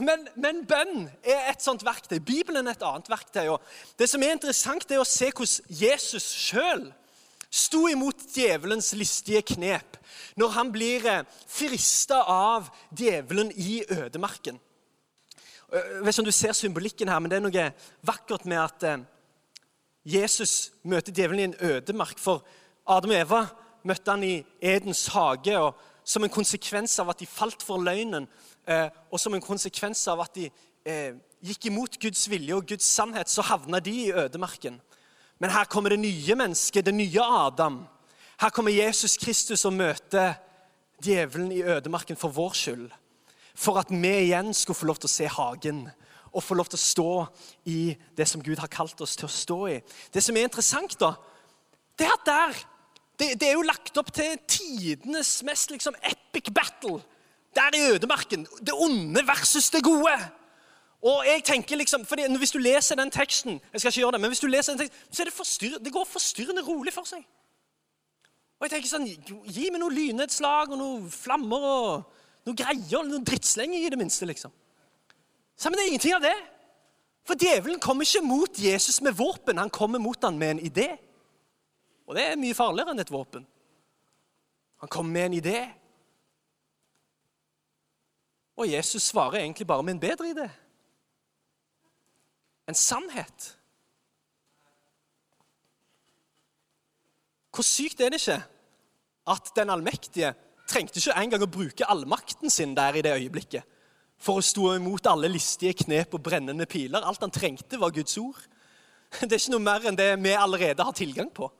Men, 0.00 0.24
men, 0.40 0.62
bønn 0.64 1.05
er 1.20 1.50
et 1.50 1.61
sånt 1.61 1.85
verktøy. 1.85 2.16
Bibelen 2.24 2.66
er 2.66 2.76
et 2.76 2.85
annet 2.87 3.11
verktøy. 3.12 3.44
Og 3.52 3.61
det 4.00 4.09
som 4.09 4.22
er 4.24 4.33
interessant, 4.33 4.88
er 4.88 5.02
å 5.02 5.09
se 5.09 5.28
hvordan 5.28 5.72
Jesus 5.83 6.28
sjøl 6.48 6.87
sto 7.52 7.85
imot 7.90 8.24
djevelens 8.33 8.94
listige 8.96 9.42
knep 9.52 9.98
når 10.40 10.55
han 10.55 10.70
blir 10.72 11.05
eh, 11.05 11.24
frista 11.44 12.22
av 12.24 12.70
djevelen 12.96 13.50
i 13.52 13.83
ødemarken. 13.85 14.57
Jeg 15.72 16.05
vet 16.05 16.14
ikke 16.14 16.22
om 16.22 16.28
du 16.28 16.37
ser 16.37 16.57
symbolikken 16.57 17.11
her, 17.12 17.20
men 17.20 17.33
det 17.33 17.38
er 17.38 17.44
noe 17.44 17.66
vakkert 18.09 18.46
med 18.48 18.62
at 18.62 18.87
eh, 18.88 19.05
Jesus 20.16 20.72
møter 20.88 21.12
djevelen 21.12 21.42
i 21.42 21.48
en 21.50 21.74
ødemark. 21.74 22.16
For 22.16 22.40
Adam 22.88 23.12
og 23.12 23.20
Eva 23.20 23.42
møtte 23.85 24.16
han 24.16 24.24
i 24.24 24.38
Edens 24.57 25.05
hage, 25.12 25.59
og 25.61 25.76
som 26.09 26.24
en 26.24 26.33
konsekvens 26.33 26.96
av 27.05 27.12
at 27.12 27.20
de 27.20 27.28
falt 27.28 27.61
for 27.62 27.85
løgnen, 27.85 28.24
Eh, 28.24 28.51
og 28.66 29.20
som 29.20 29.35
en 29.35 29.42
konsekvens 29.42 30.05
av 30.09 30.20
at 30.22 30.35
de 30.37 30.48
eh, 30.87 31.14
gikk 31.42 31.66
imot 31.70 31.98
Guds 32.03 32.29
vilje 32.31 32.55
og 32.57 32.66
Guds 32.70 32.87
sannhet, 32.87 33.31
så 33.31 33.44
havna 33.46 33.81
de 33.83 33.94
i 34.07 34.12
ødemarken. 34.12 34.79
Men 35.42 35.51
her 35.51 35.66
kommer 35.70 35.90
det 35.90 35.98
nye 36.03 36.37
mennesket, 36.38 36.87
det 36.87 36.94
nye 36.94 37.22
Adam. 37.22 37.83
Her 38.40 38.51
kommer 38.55 38.75
Jesus 38.75 39.16
Kristus 39.18 39.64
og 39.66 39.75
møter 39.75 40.37
djevelen 41.03 41.51
i 41.53 41.62
ødemarken 41.62 42.16
for 42.16 42.31
vår 42.31 42.55
skyld. 42.55 42.90
For 43.55 43.81
at 43.81 43.90
vi 43.90 44.12
igjen 44.29 44.55
skulle 44.55 44.79
få 44.79 44.87
lov 44.87 45.03
til 45.03 45.11
å 45.11 45.16
se 45.16 45.29
hagen 45.29 45.83
og 46.33 46.44
få 46.46 46.57
lov 46.57 46.70
til 46.70 46.79
å 46.79 46.87
stå 46.87 47.11
i 47.68 47.81
det 48.16 48.25
som 48.31 48.42
Gud 48.42 48.62
har 48.62 48.70
kalt 48.72 49.01
oss 49.05 49.18
til 49.18 49.27
å 49.29 49.35
stå 49.35 49.59
i. 49.68 49.81
Det 50.14 50.22
som 50.25 50.37
er 50.37 50.46
interessant, 50.46 50.94
da, 51.01 51.12
det 51.98 52.07
er 52.07 52.14
at 52.14 52.29
der 52.29 52.62
det, 53.20 53.35
det 53.40 53.51
er 53.51 53.59
jo 53.59 53.66
lagt 53.66 53.98
opp 54.01 54.09
til 54.14 54.38
tidenes 54.48 55.42
mest 55.44 55.75
liksom, 55.75 55.94
epic 56.01 56.48
battle 56.55 57.03
der 57.54 57.76
i 57.76 57.92
ødemarken. 57.94 58.46
Det 58.60 58.74
onde 58.74 59.26
versus 59.26 59.70
det 59.70 59.84
gode. 59.84 60.16
Og 61.02 61.24
jeg 61.26 61.42
tenker 61.44 61.76
liksom, 61.76 62.06
fordi 62.06 62.36
Hvis 62.38 62.50
du 62.50 62.58
leser 62.58 62.94
den 62.94 63.10
teksten 63.10 63.60
jeg 63.72 63.80
skal 63.80 63.88
ikke 63.88 64.00
gjøre 64.00 64.12
det, 64.12 64.20
men 64.20 64.30
hvis 64.30 64.40
du 64.40 64.46
leser 64.46 64.72
den 64.72 64.78
teksten, 64.78 64.98
så 65.10 65.22
er 65.22 65.24
det, 65.24 65.32
forstyr, 65.32 65.78
det 65.78 65.92
går 65.92 66.04
forstyrrende 66.04 66.62
rolig 66.62 66.92
for 66.92 67.04
seg. 67.04 67.24
Og 68.60 68.66
jeg 68.66 68.70
tenker 68.70 68.88
sånn, 68.88 69.08
Gi 69.50 69.70
meg 69.70 69.80
noen 69.82 69.94
lynnedslag 69.94 70.70
og 70.70 70.78
noen 70.78 71.10
flammer 71.10 71.64
og 71.66 72.20
noe 72.46 72.58
greier, 72.58 73.02
noen 73.02 73.24
drittslenge, 73.26 73.78
i 73.78 73.90
det 73.90 73.98
minste. 73.98 74.26
liksom. 74.26 74.52
Så, 75.56 75.70
men 75.70 75.78
det 75.78 75.84
er 75.84 75.90
ingenting 75.90 76.14
av 76.14 76.22
det. 76.22 76.36
For 77.26 77.38
djevelen 77.38 77.82
kommer 77.82 78.06
ikke 78.06 78.22
mot 78.26 78.58
Jesus 78.58 79.00
med 79.02 79.14
våpen, 79.18 79.58
han 79.58 79.70
kommer 79.70 79.98
mot 80.02 80.24
han 80.24 80.38
med 80.38 80.56
en 80.56 80.62
idé. 80.70 80.88
Og 82.06 82.16
det 82.18 82.24
er 82.26 82.40
mye 82.40 82.54
farligere 82.54 82.94
enn 82.94 83.02
et 83.02 83.10
våpen. 83.10 83.44
Han 84.82 84.90
kommer 84.90 85.12
med 85.12 85.26
en 85.26 85.36
idé. 85.38 85.58
Og 88.56 88.68
Jesus 88.68 89.02
svarer 89.02 89.40
egentlig 89.40 89.66
bare 89.66 89.82
med 89.82 89.94
en 89.94 90.00
bedre 90.00 90.30
idé. 90.30 90.48
En 92.68 92.74
sannhet. 92.74 93.48
Hvor 97.52 97.64
sykt 97.66 98.00
er 98.00 98.12
det 98.12 98.20
ikke 98.20 98.40
at 99.32 99.52
den 99.56 99.70
allmektige 99.70 100.32
trengte 100.68 101.00
ikke 101.00 101.18
engang 101.20 101.44
å 101.44 101.52
bruke 101.52 101.88
allmakten 101.90 102.50
sin 102.50 102.74
der 102.76 102.96
i 102.96 103.02
det 103.04 103.12
øyeblikket 103.18 103.68
for 104.22 104.38
å 104.38 104.44
stå 104.44 104.76
imot 104.76 105.08
alle 105.10 105.30
listige 105.30 105.74
knep 105.82 106.14
og 106.14 106.22
brennende 106.22 106.66
piler. 106.70 107.02
Alt 107.02 107.24
han 107.24 107.34
trengte, 107.34 107.80
var 107.80 107.94
Guds 107.94 108.14
ord. 108.22 108.38
Det 109.20 109.34
er 109.34 109.40
ikke 109.40 109.54
noe 109.56 109.66
mer 109.66 109.88
enn 109.88 109.98
det 109.98 110.12
vi 110.22 110.34
allerede 110.38 110.86
har 110.86 110.94
tilgang 110.96 111.28
på. 111.34 111.50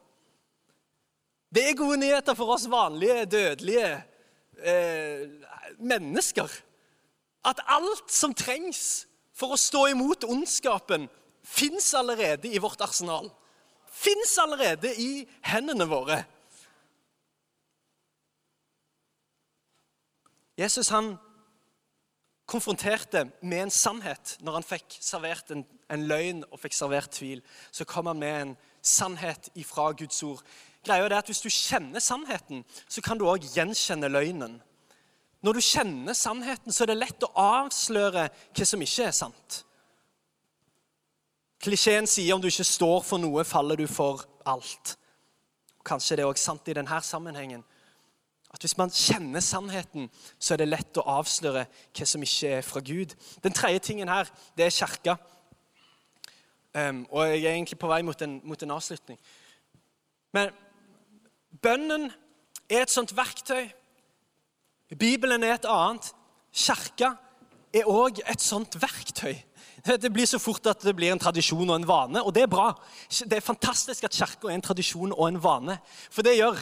Det 1.52 1.66
er 1.68 1.76
gode 1.76 1.98
nyheter 2.00 2.37
for 2.38 2.55
oss 2.55 2.64
vanlige, 2.70 3.26
dødelige 3.28 3.88
eh, 4.62 5.26
mennesker. 5.85 6.55
At 7.44 7.62
alt 7.66 8.12
som 8.12 8.35
trengs 8.35 9.07
for 9.35 9.55
å 9.55 9.61
stå 9.61 9.88
imot 9.90 10.26
ondskapen, 10.28 11.09
fins 11.42 11.90
allerede 11.98 12.50
i 12.52 12.61
vårt 12.62 12.81
arsenal. 12.85 13.31
Fins 13.92 14.37
allerede 14.38 14.92
i 15.00 15.26
hendene 15.46 15.88
våre. 15.90 16.22
Jesus 20.59 20.88
han 20.92 21.16
konfronterte 22.46 23.24
med 23.40 23.62
en 23.62 23.70
sannhet 23.72 24.37
når 24.44 24.59
han 24.59 24.66
fikk 24.66 24.98
servert 25.00 25.50
en, 25.55 25.64
en, 25.90 26.05
løgn 26.09 26.42
og 26.50 26.61
fikk 26.61 26.76
servert 26.76 27.14
tvil. 27.16 27.40
Så 27.72 27.87
kom 27.88 28.11
han 28.11 28.20
med 28.20 28.40
en 28.40 28.52
sannhet 28.83 29.48
ifra 29.59 29.90
Guds 29.96 30.22
ord. 30.26 30.42
Greia 30.85 31.07
er 31.07 31.18
at 31.18 31.31
Hvis 31.31 31.40
du 31.40 31.48
kjenner 31.48 32.00
sannheten, 32.00 32.64
så 32.88 33.00
kan 33.00 33.18
du 33.18 33.24
òg 33.31 33.46
gjenkjenne 33.55 34.11
løgnen. 34.11 34.61
Når 35.42 35.59
du 35.59 35.61
kjenner 35.64 36.14
sannheten, 36.14 36.72
så 36.72 36.85
er 36.85 36.92
det 36.92 37.00
lett 37.00 37.24
å 37.26 37.33
avsløre 37.38 38.28
hva 38.31 38.66
som 38.66 38.83
ikke 38.85 39.09
er 39.09 39.16
sant. 39.16 39.62
Klisjeen 41.62 42.09
sier 42.11 42.35
om 42.35 42.42
du 42.42 42.48
ikke 42.50 42.66
står 42.66 43.02
for 43.07 43.22
noe, 43.22 43.44
faller 43.46 43.78
du 43.78 43.87
for 43.90 44.22
alt. 44.46 44.96
Kanskje 45.87 46.18
det 46.18 46.24
er 46.24 46.31
også 46.31 46.50
sant 46.50 46.70
i 46.70 46.76
denne 46.78 47.02
sammenhengen. 47.02 47.62
At 48.52 48.61
Hvis 48.61 48.76
man 48.78 48.90
kjenner 48.90 49.40
sannheten, 49.40 50.11
så 50.38 50.55
er 50.55 50.62
det 50.62 50.68
lett 50.68 50.98
å 51.00 51.07
avsløre 51.18 51.64
hva 51.66 52.07
som 52.07 52.22
ikke 52.22 52.57
er 52.59 52.66
fra 52.66 52.83
Gud. 52.85 53.14
Den 53.42 53.55
tredje 53.57 53.78
tingen 53.78 54.11
her, 54.12 54.28
det 54.57 54.66
er 54.66 54.74
kirka. 54.76 55.16
Um, 56.74 57.07
og 57.11 57.26
jeg 57.28 57.44
er 57.44 57.55
egentlig 57.55 57.78
på 57.78 57.88
vei 57.88 58.02
mot 58.02 58.22
en, 58.22 58.40
mot 58.44 58.62
en 58.62 58.74
avslutning. 58.76 59.18
Men 60.33 60.52
bønnen 61.62 62.11
er 62.68 62.85
et 62.85 62.92
sånt 62.92 63.16
verktøy. 63.16 63.68
Bibelen 64.98 65.42
er 65.42 65.57
et 65.57 65.68
annet. 65.68 66.12
Kirka 66.52 67.14
er 67.72 67.88
òg 67.88 68.20
et 68.28 68.42
sånt 68.44 68.76
verktøy. 68.81 69.35
Det 69.83 70.12
blir 70.14 70.28
så 70.31 70.38
fort 70.38 70.66
at 70.70 70.85
det 70.85 70.92
blir 70.94 71.11
en 71.11 71.18
tradisjon 71.18 71.66
og 71.66 71.74
en 71.74 71.87
vane, 71.88 72.20
og 72.22 72.31
det 72.37 72.44
er 72.44 72.50
bra. 72.50 72.68
Det 73.11 73.38
er 73.38 73.42
fantastisk 73.42 74.05
at 74.07 74.14
kirka 74.14 74.50
er 74.50 74.55
en 74.55 74.62
tradisjon 74.62 75.14
og 75.16 75.24
en 75.26 75.40
vane. 75.42 75.78
For 76.12 76.22
det 76.22 76.37
gjør 76.37 76.61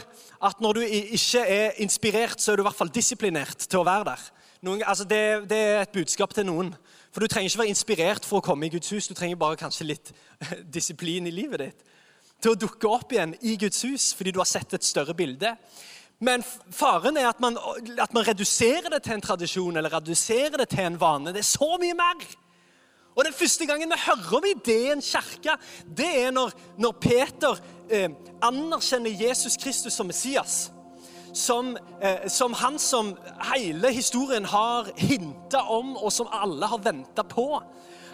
at 0.49 0.63
når 0.65 0.79
du 0.79 0.85
ikke 0.87 1.43
er 1.45 1.83
inspirert, 1.85 2.41
så 2.41 2.53
er 2.53 2.57
du 2.57 2.65
i 2.65 2.69
hvert 2.69 2.79
fall 2.79 2.93
disiplinert 2.95 3.67
til 3.67 3.83
å 3.83 3.85
være 3.85 4.09
der. 4.13 4.25
Noen, 4.65 4.85
altså 4.87 5.05
det, 5.09 5.21
det, 5.51 5.59
er 5.59 5.83
et 5.83 5.93
budskap 5.93 6.33
til 6.37 6.49
noen. 6.49 6.73
For 7.13 7.21
du 7.21 7.29
trenger 7.29 7.51
ikke 7.51 7.63
være 7.65 7.75
inspirert 7.75 8.29
for 8.29 8.41
å 8.41 8.45
komme 8.45 8.69
i 8.69 8.73
Guds 8.73 8.93
hus. 8.95 9.09
Du 9.09 9.17
trenger 9.19 9.41
bare 9.41 9.59
kanskje 9.61 9.89
litt 9.91 10.13
disiplin 10.77 11.29
i 11.29 11.35
livet 11.35 11.67
ditt 11.67 11.87
til 12.41 12.55
å 12.55 12.57
dukke 12.57 12.89
opp 12.89 13.11
igjen 13.13 13.35
i 13.45 13.57
Guds 13.61 13.83
hus 13.85 14.11
fordi 14.17 14.33
du 14.33 14.41
har 14.41 14.49
sett 14.49 14.73
et 14.73 14.87
større 14.87 15.13
bilde. 15.17 15.53
Men 16.21 16.45
faren 16.71 17.17
er 17.17 17.31
at 17.31 17.41
man, 17.41 17.57
at 17.99 18.13
man 18.13 18.27
reduserer 18.29 18.93
det 18.93 19.03
til 19.03 19.17
en 19.17 19.23
tradisjon 19.25 19.77
eller 19.77 19.95
reduserer 19.95 20.59
det 20.61 20.69
til 20.69 20.85
en 20.85 21.01
vane. 21.01 21.33
Det 21.33 21.41
er 21.41 21.49
så 21.49 21.77
mye 21.81 21.97
mer. 21.97 22.27
Og 23.17 23.25
Den 23.25 23.33
første 23.33 23.67
gangen 23.67 23.91
vi 23.91 23.97
hører 24.07 24.37
om 24.37 24.45
ideen 24.45 25.01
kirke, 25.03 25.57
det 25.97 26.11
er 26.25 26.31
når, 26.31 26.53
når 26.79 26.93
Peter 26.93 27.57
eh, 27.91 28.11
anerkjenner 28.43 29.11
Jesus 29.11 29.57
Kristus 29.57 29.93
som 29.93 30.07
Messias. 30.07 30.73
Som, 31.35 31.77
eh, 32.03 32.29
som, 32.29 32.53
han 32.53 32.79
som 32.79 33.15
hele 33.55 33.93
historien 33.93 34.45
har 34.45 34.89
hinta 34.97 35.59
om, 35.59 35.97
og 35.97 36.13
som 36.13 36.29
alle 36.33 36.67
har 36.67 36.79
venta 36.85 37.23
på. 37.23 37.63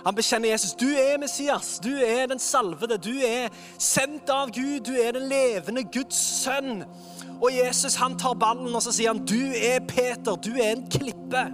Han 0.07 0.15
bekjenner 0.15 0.49
Jesus. 0.49 0.75
Du 0.75 0.87
er 0.87 1.19
Messias, 1.19 1.79
du 1.83 1.91
er 1.97 2.27
den 2.27 2.39
salvede, 2.39 2.99
du 2.99 3.19
er 3.27 3.49
sendt 3.79 4.31
av 4.31 4.53
Gud, 4.55 4.81
du 4.87 4.93
er 4.95 5.13
den 5.13 5.29
levende 5.29 5.83
Guds 5.85 6.19
sønn. 6.45 6.85
Og 7.43 7.53
Jesus 7.53 7.99
han 8.01 8.17
tar 8.19 8.37
ballen 8.41 8.75
og 8.75 8.83
så 8.85 8.95
sier 8.95 9.13
han, 9.13 9.23
du 9.29 9.53
er 9.55 9.83
Peter, 9.89 10.37
du 10.41 10.55
er 10.57 10.77
en 10.77 10.87
klippe. 10.91 11.45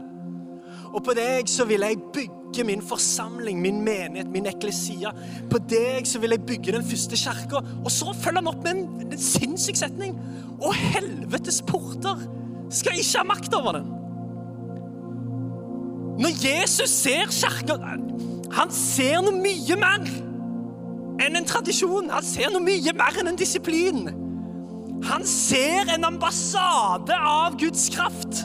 Og 0.92 1.00
på 1.04 1.14
deg 1.16 1.48
så 1.48 1.64
vil 1.68 1.84
jeg 1.86 2.00
bygge 2.12 2.66
min 2.68 2.82
forsamling, 2.84 3.60
min 3.64 3.80
menighet, 3.84 4.28
min 4.30 4.46
eklesia. 4.46 5.10
På 5.50 5.58
deg 5.70 6.06
så 6.08 6.20
vil 6.20 6.36
jeg 6.36 6.46
bygge 6.46 6.76
den 6.76 6.84
første 6.84 7.16
kirka. 7.16 7.62
Og 7.80 7.90
så 7.90 8.12
følger 8.12 8.42
han 8.42 8.52
opp 8.52 8.60
med 8.66 8.74
en, 8.74 8.84
en 9.08 9.18
sinnssyk 9.18 9.80
setning. 9.80 10.18
Og 10.60 10.76
helvetes 10.76 11.62
porter 11.66 12.20
skal 12.72 13.00
ikke 13.00 13.22
ha 13.22 13.26
makt 13.32 13.56
over 13.56 13.78
den. 13.80 13.88
Når 16.22 16.34
Jesus 16.44 16.90
ser 16.90 17.30
kirka 17.32 17.78
Han 18.52 18.70
ser 18.70 19.22
noe 19.24 19.32
mye 19.32 19.76
mer 19.80 20.02
enn 21.24 21.38
en 21.38 21.46
tradisjon. 21.48 22.10
Han 22.12 22.24
ser 22.26 22.52
noe 22.52 22.60
mye 22.60 22.92
mer 22.92 23.16
enn 23.20 23.32
en 23.32 23.38
disiplin. 23.40 24.10
Han 25.08 25.26
ser 25.26 25.90
en 25.94 26.04
ambassade 26.04 27.16
av 27.18 27.58
Guds 27.58 27.88
kraft, 27.94 28.44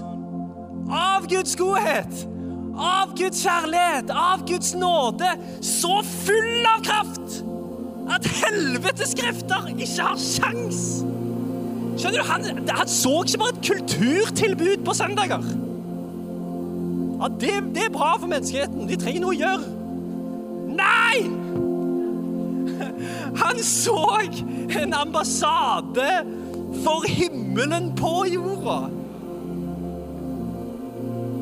av 0.89 1.28
Guds 1.30 1.56
godhet 1.60 2.28
av 2.78 3.15
Guds 3.17 3.41
kjærlighet, 3.41 4.12
av 4.13 4.46
Guds 4.48 4.74
nåde, 4.78 5.30
så 5.65 5.98
full 6.06 6.67
av 6.70 6.84
kraft 6.86 7.39
at 8.13 8.28
helvetes 8.39 9.15
krefter 9.17 9.72
ikke 9.74 10.06
har 10.06 10.20
sjans. 10.22 10.84
Skjønner 11.98 12.22
du, 12.22 12.28
han, 12.30 12.46
han, 12.70 12.91
så 12.91 13.15
ikke 13.26 13.41
bare 13.41 13.56
et 13.56 13.63
kulturtilbud 13.72 14.86
på 14.86 14.96
søndager. 14.96 15.41
Ja, 17.17 17.32
det, 17.41 17.54
det 17.74 17.88
er 17.88 17.93
bra 17.96 18.13
for 18.22 18.30
menneskeheten. 18.30 18.86
De 18.86 19.00
trenger 19.02 19.24
noe 19.24 19.34
å 19.34 19.39
gjøre. 19.41 19.65
Nei! 20.78 21.17
Han 23.41 23.58
så 23.65 23.98
en 24.78 24.93
ambassade 24.93 26.06
for 26.84 27.08
himmelen 27.08 27.91
på 27.97 28.13
jorda. 28.32 28.80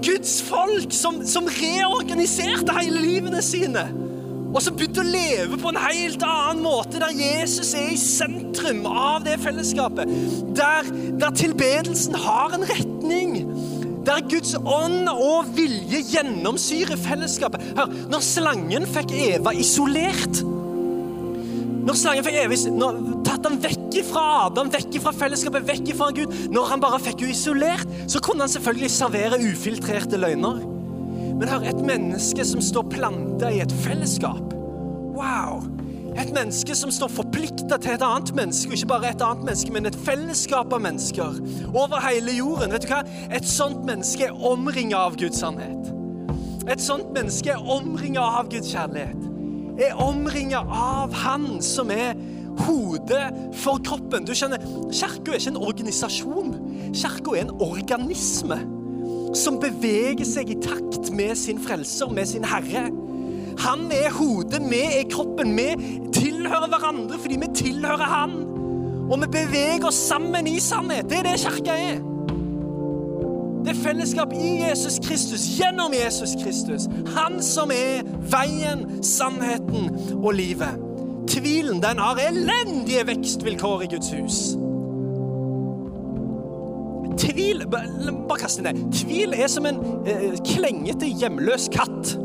Guds 0.05 0.41
folk 0.45 0.93
som, 0.93 1.21
som 1.25 1.47
reorganiserte 1.49 2.75
hele 2.77 3.01
livene 3.01 3.41
sine. 3.45 3.87
Og 4.55 4.61
som 4.63 4.75
begynte 4.77 5.03
å 5.03 5.07
leve 5.07 5.57
på 5.59 5.71
en 5.71 5.79
helt 5.83 6.23
annen 6.23 6.61
måte, 6.63 6.99
der 7.01 7.15
Jesus 7.17 7.73
er 7.75 7.89
i 7.91 7.99
sentrum 7.99 8.85
av 8.87 9.25
det 9.25 9.35
fellesskapet. 9.43 10.11
Der, 10.55 10.87
der 11.19 11.35
tilbedelsen 11.35 12.15
har 12.23 12.55
en 12.55 12.63
retning. 12.69 13.41
Der 14.05 14.23
Guds 14.29 14.53
ånd 14.55 15.09
og 15.11 15.49
vilje 15.57 16.03
gjennomsyrer 16.13 16.99
fellesskapet. 17.01 17.65
Hør, 17.75 17.91
Når 18.13 18.23
slangen 18.23 18.85
fikk 18.87 19.11
Eva 19.17 19.51
isolert 19.57 20.43
Når 21.85 21.97
slangen 21.97 22.25
fikk 22.25 22.37
Eva 22.45 22.55
tatt 23.35 23.49
ham 23.49 23.57
vekk 23.61 23.99
fra 24.07 24.23
Adam, 24.45 24.71
vekk 24.71 24.99
fra 25.03 25.13
fellesskapet, 25.15 25.67
vekk 25.67 25.93
fra 25.99 26.09
Gud. 26.15 26.33
Når 26.53 26.71
han 26.71 26.83
bare 26.83 27.01
fikk 27.03 27.25
henne 27.25 27.35
isolert, 27.35 27.95
så 28.11 28.21
kunne 28.23 28.45
han 28.45 28.51
selvfølgelig 28.51 28.91
servere 28.95 29.41
ufiltrerte 29.43 30.19
løgner. 30.19 30.63
Men 31.35 31.49
hør, 31.51 31.65
et 31.67 31.81
menneske 31.83 32.45
som 32.47 32.63
står 32.63 32.87
planta 32.93 33.51
i 33.51 33.59
et 33.63 33.73
fellesskap 33.83 34.53
Wow! 35.15 35.63
Et 36.15 36.31
menneske 36.31 36.75
som 36.79 36.91
står 36.91 37.11
forplikta 37.11 37.75
til 37.83 37.91
et 37.95 38.03
annet 38.03 38.31
menneske, 38.35 38.69
og 38.71 38.77
ikke 38.77 38.87
bare 38.87 39.09
et 39.11 39.23
annet 39.23 39.43
menneske, 39.49 39.71
men 39.75 39.87
et 39.89 39.97
fellesskap 40.05 40.71
av 40.75 40.83
mennesker 40.83 41.41
over 41.73 41.99
hele 42.03 42.37
jorden. 42.37 42.71
Vet 42.71 42.87
du 42.87 42.91
hva? 42.93 43.01
Et 43.35 43.47
sånt 43.47 43.83
menneske 43.87 44.29
er 44.29 44.45
omringa 44.47 45.01
av 45.09 45.17
Guds 45.19 45.43
sannhet. 45.43 45.91
Et 46.71 46.81
sånt 46.81 47.11
menneske 47.15 47.51
er 47.51 47.71
omringa 47.71 48.23
av 48.39 48.47
Guds 48.51 48.71
kjærlighet. 48.71 49.27
Er 49.75 49.99
omringa 49.99 50.63
av 50.71 51.11
Han 51.25 51.59
som 51.63 51.91
er 51.91 52.15
hodet 52.59 53.53
for 53.53 53.81
kroppen. 53.83 54.25
Du 54.25 54.33
skjønner, 54.35 54.63
Kirka 54.91 55.33
er 55.33 55.39
ikke 55.39 55.53
en 55.53 55.61
organisasjon. 55.69 56.55
Kirka 56.95 57.35
er 57.35 57.45
en 57.45 57.55
organisme 57.59 58.59
som 59.35 59.59
beveger 59.59 60.25
seg 60.27 60.53
i 60.53 60.59
takt 60.63 61.11
med 61.15 61.35
sin 61.39 61.59
frelser, 61.59 62.11
med 62.13 62.29
sin 62.29 62.45
herre. 62.47 62.87
Han 63.59 63.91
er 63.91 64.11
hodet, 64.11 64.61
vi 64.69 64.81
er 64.83 65.05
kroppen. 65.11 65.55
Vi 65.57 65.69
tilhører 66.15 66.67
hverandre 66.71 67.19
fordi 67.19 67.39
vi 67.39 67.53
tilhører 67.55 68.09
Han. 68.15 68.35
Og 69.05 69.21
vi 69.21 69.27
beveger 69.31 69.85
oss 69.87 69.99
sammen 70.09 70.47
i 70.47 70.59
sannhet. 70.59 71.09
Det 71.09 71.19
er 71.21 71.27
det 71.29 71.39
kirka 71.39 71.77
er. 71.77 72.01
Det 73.65 73.73
er 73.73 73.81
fellesskap 73.81 74.33
i 74.33 74.49
Jesus 74.61 74.99
Kristus, 75.01 75.45
gjennom 75.57 75.93
Jesus 75.93 76.35
Kristus. 76.43 76.85
Han 77.15 77.39
som 77.43 77.71
er 77.73 78.05
veien, 78.29 79.03
sannheten 79.03 79.89
og 80.21 80.33
livet. 80.37 80.84
Tvilen 81.35 81.81
den 81.83 81.99
har 81.99 82.19
elendige 82.21 83.03
vekstvilkår 83.09 83.83
i 83.83 83.89
Guds 83.91 84.11
hus. 84.15 84.37
Tvil 87.19 87.65
Bare 87.71 88.39
kast 88.39 88.59
inn 88.59 88.67
det. 88.69 88.75
Tvil 88.95 89.35
er 89.35 89.49
som 89.51 89.67
en 89.67 89.81
eh, 90.07 90.37
klengete, 90.47 91.09
hjemløs 91.11 91.67
katt. 91.73 92.15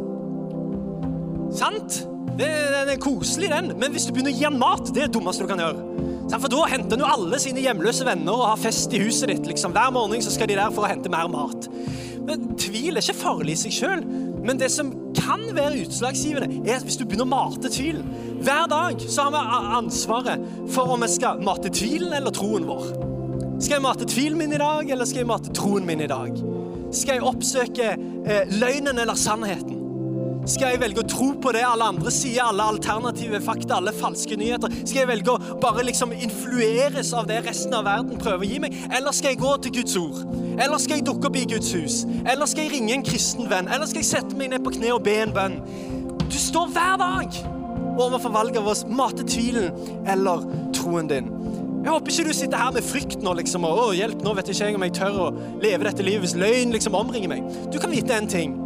Sant? 1.58 2.02
Den 2.38 2.88
er 2.88 3.00
koselig, 3.02 3.50
den. 3.50 3.74
Men 3.80 3.92
hvis 3.92 4.06
du 4.06 4.14
begynner 4.14 4.32
å 4.32 4.38
gi 4.38 4.46
den 4.46 4.60
mat, 4.62 4.86
det 4.94 5.02
er 5.02 5.10
det 5.10 5.16
dummeste 5.18 5.44
du 5.44 5.50
kan 5.50 5.60
gjøre. 5.60 6.06
For 6.30 6.52
da 6.52 6.62
henter 6.70 6.94
han 6.94 7.02
jo 7.02 7.10
alle 7.10 7.40
sine 7.42 7.62
hjemløse 7.64 8.06
venner 8.06 8.36
og 8.36 8.52
har 8.52 8.60
fest 8.62 8.94
i 8.94 9.02
huset 9.02 9.32
ditt. 9.32 9.48
Liksom. 9.50 9.74
Hver 9.74 9.90
morgen 9.94 10.22
så 10.22 10.32
skal 10.32 10.50
de 10.50 10.58
der 10.60 10.70
for 10.74 10.86
å 10.86 10.90
hente 10.92 11.10
mer 11.12 11.26
mat. 11.32 11.66
Men 12.26 12.52
Tvil 12.60 12.94
er 12.94 13.02
ikke 13.02 13.18
farlig 13.18 13.58
i 13.58 13.62
seg 13.64 13.74
sjøl. 13.74 14.04
Men 14.46 14.60
det 14.60 14.70
som 14.72 14.92
kan 15.16 15.42
være 15.56 15.84
utslagsgivende, 15.84 16.62
er 16.68 16.84
hvis 16.84 16.98
du 17.00 17.04
begynner 17.04 17.26
å 17.26 17.32
mate 17.32 17.70
tvilen 17.72 18.06
Hver 18.40 18.68
dag 18.72 19.02
så 19.04 19.26
har 19.26 19.34
vi 19.34 19.60
ansvaret 19.80 20.44
for 20.72 20.94
om 20.94 21.04
vi 21.04 21.10
skal 21.12 21.42
mate 21.44 21.72
tvilen 21.74 22.14
eller 22.16 22.32
troen 22.34 22.64
vår. 22.68 22.86
Skal 23.60 23.76
jeg 23.76 23.84
mate 23.84 24.08
tvilen 24.08 24.38
min 24.40 24.54
i 24.56 24.60
dag, 24.60 24.88
eller 24.88 25.08
skal 25.08 25.20
jeg 25.20 25.28
mate 25.28 25.52
troen 25.56 25.84
min 25.88 26.00
i 26.00 26.08
dag? 26.08 26.38
Skal 26.96 27.18
jeg 27.18 27.26
oppsøke 27.28 27.90
eh, 27.92 28.54
løgnen 28.56 28.96
eller 28.98 29.18
sannheten? 29.20 29.79
Skal 30.48 30.72
jeg 30.72 30.80
velge 30.80 31.02
å 31.02 31.08
tro 31.08 31.26
på 31.42 31.52
det 31.52 31.60
alle 31.66 31.84
andre 31.92 32.10
sier, 32.14 32.40
alle 32.46 32.64
alternative 32.72 33.42
fakta, 33.44 33.76
alle 33.76 33.92
falske 33.92 34.38
nyheter? 34.40 34.72
Skal 34.80 35.02
jeg 35.02 35.10
velge 35.10 35.34
å 35.34 35.58
bare 35.60 35.84
liksom 35.84 36.14
influeres 36.16 37.12
av 37.16 37.28
det 37.28 37.42
resten 37.44 37.76
av 37.76 37.84
verden 37.88 38.20
prøver 38.20 38.46
å 38.46 38.48
gi 38.48 38.60
meg? 38.64 38.76
Eller 38.88 39.16
skal 39.16 39.34
jeg 39.34 39.42
gå 39.42 39.52
til 39.66 39.74
Guds 39.80 39.96
ord? 40.00 40.22
Eller 40.56 40.80
skal 40.80 40.98
jeg 40.98 41.06
dukke 41.10 41.28
opp 41.28 41.36
i 41.36 41.46
Guds 41.50 41.72
hus? 41.76 42.02
Eller 42.24 42.48
skal 42.48 42.66
jeg 42.66 42.74
ringe 42.78 42.96
en 42.96 43.04
kristen 43.06 43.50
venn? 43.50 43.68
Eller 43.68 43.90
skal 43.90 44.00
jeg 44.00 44.10
sette 44.14 44.38
meg 44.38 44.54
ned 44.54 44.64
på 44.64 44.72
kne 44.78 44.94
og 44.96 45.04
be 45.04 45.18
en 45.20 45.34
bønn? 45.36 45.58
Du 46.24 46.38
står 46.40 46.72
hver 46.72 46.96
dag 47.00 47.40
overfor 48.00 48.32
valget 48.32 48.62
av 48.62 48.70
å 48.72 48.76
mate 48.96 49.26
tvilen 49.28 49.68
eller 50.08 50.46
troen 50.76 51.10
din. 51.10 51.28
Jeg 51.80 51.94
håper 51.94 52.12
ikke 52.12 52.28
du 52.28 52.36
sitter 52.36 52.60
her 52.60 52.72
med 52.76 52.84
frykt 52.84 53.22
nå 53.24 53.32
liksom, 53.38 53.64
og 53.64 53.78
å, 53.80 53.86
hjelp, 53.96 54.20
nå 54.24 54.34
vet 54.36 54.50
jeg 54.50 54.58
ikke 54.58 54.80
om 54.80 54.84
jeg 54.84 54.96
tør 54.98 55.20
å 55.20 55.28
leve 55.62 55.86
dette 55.88 56.04
livet 56.04 56.26
hvis 56.26 56.36
løgn 56.36 56.74
liksom 56.76 56.96
omringer 56.96 57.32
meg. 57.32 57.46
Du 57.72 57.78
kan 57.80 57.92
vite 57.92 58.16
en 58.16 58.28
ting. 58.28 58.56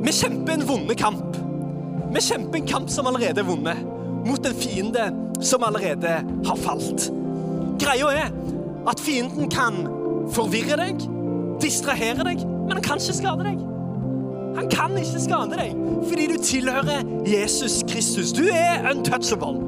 Vi 0.00 0.12
kjemper 0.12 0.52
en 0.52 0.66
vonde 0.68 0.94
kamp. 0.94 1.36
Vi 2.14 2.20
kjemper 2.24 2.58
en 2.58 2.68
kamp 2.68 2.90
som 2.90 3.06
allerede 3.06 3.42
er 3.42 3.48
vunnet, 3.48 3.82
mot 4.26 4.46
en 4.46 4.56
fiende 4.56 5.10
som 5.44 5.64
allerede 5.64 6.14
har 6.46 6.60
falt. 6.60 7.10
Greia 7.80 8.08
er 8.24 8.30
at 8.88 9.00
fienden 9.00 9.50
kan 9.52 9.82
forvirre 10.32 10.78
deg, 10.80 11.04
distrahere 11.62 12.24
deg, 12.26 12.44
men 12.44 12.78
han 12.78 12.84
kan 12.84 13.02
ikke 13.02 13.18
skade 13.20 13.46
deg. 13.46 13.60
Han 14.56 14.70
kan 14.72 14.96
ikke 14.98 15.22
skade 15.22 15.56
deg 15.56 15.76
fordi 16.08 16.26
du 16.32 16.36
tilhører 16.42 17.04
Jesus 17.28 17.82
Kristus. 17.88 18.32
Du 18.32 18.46
er 18.48 18.88
untouchable. 18.90 19.60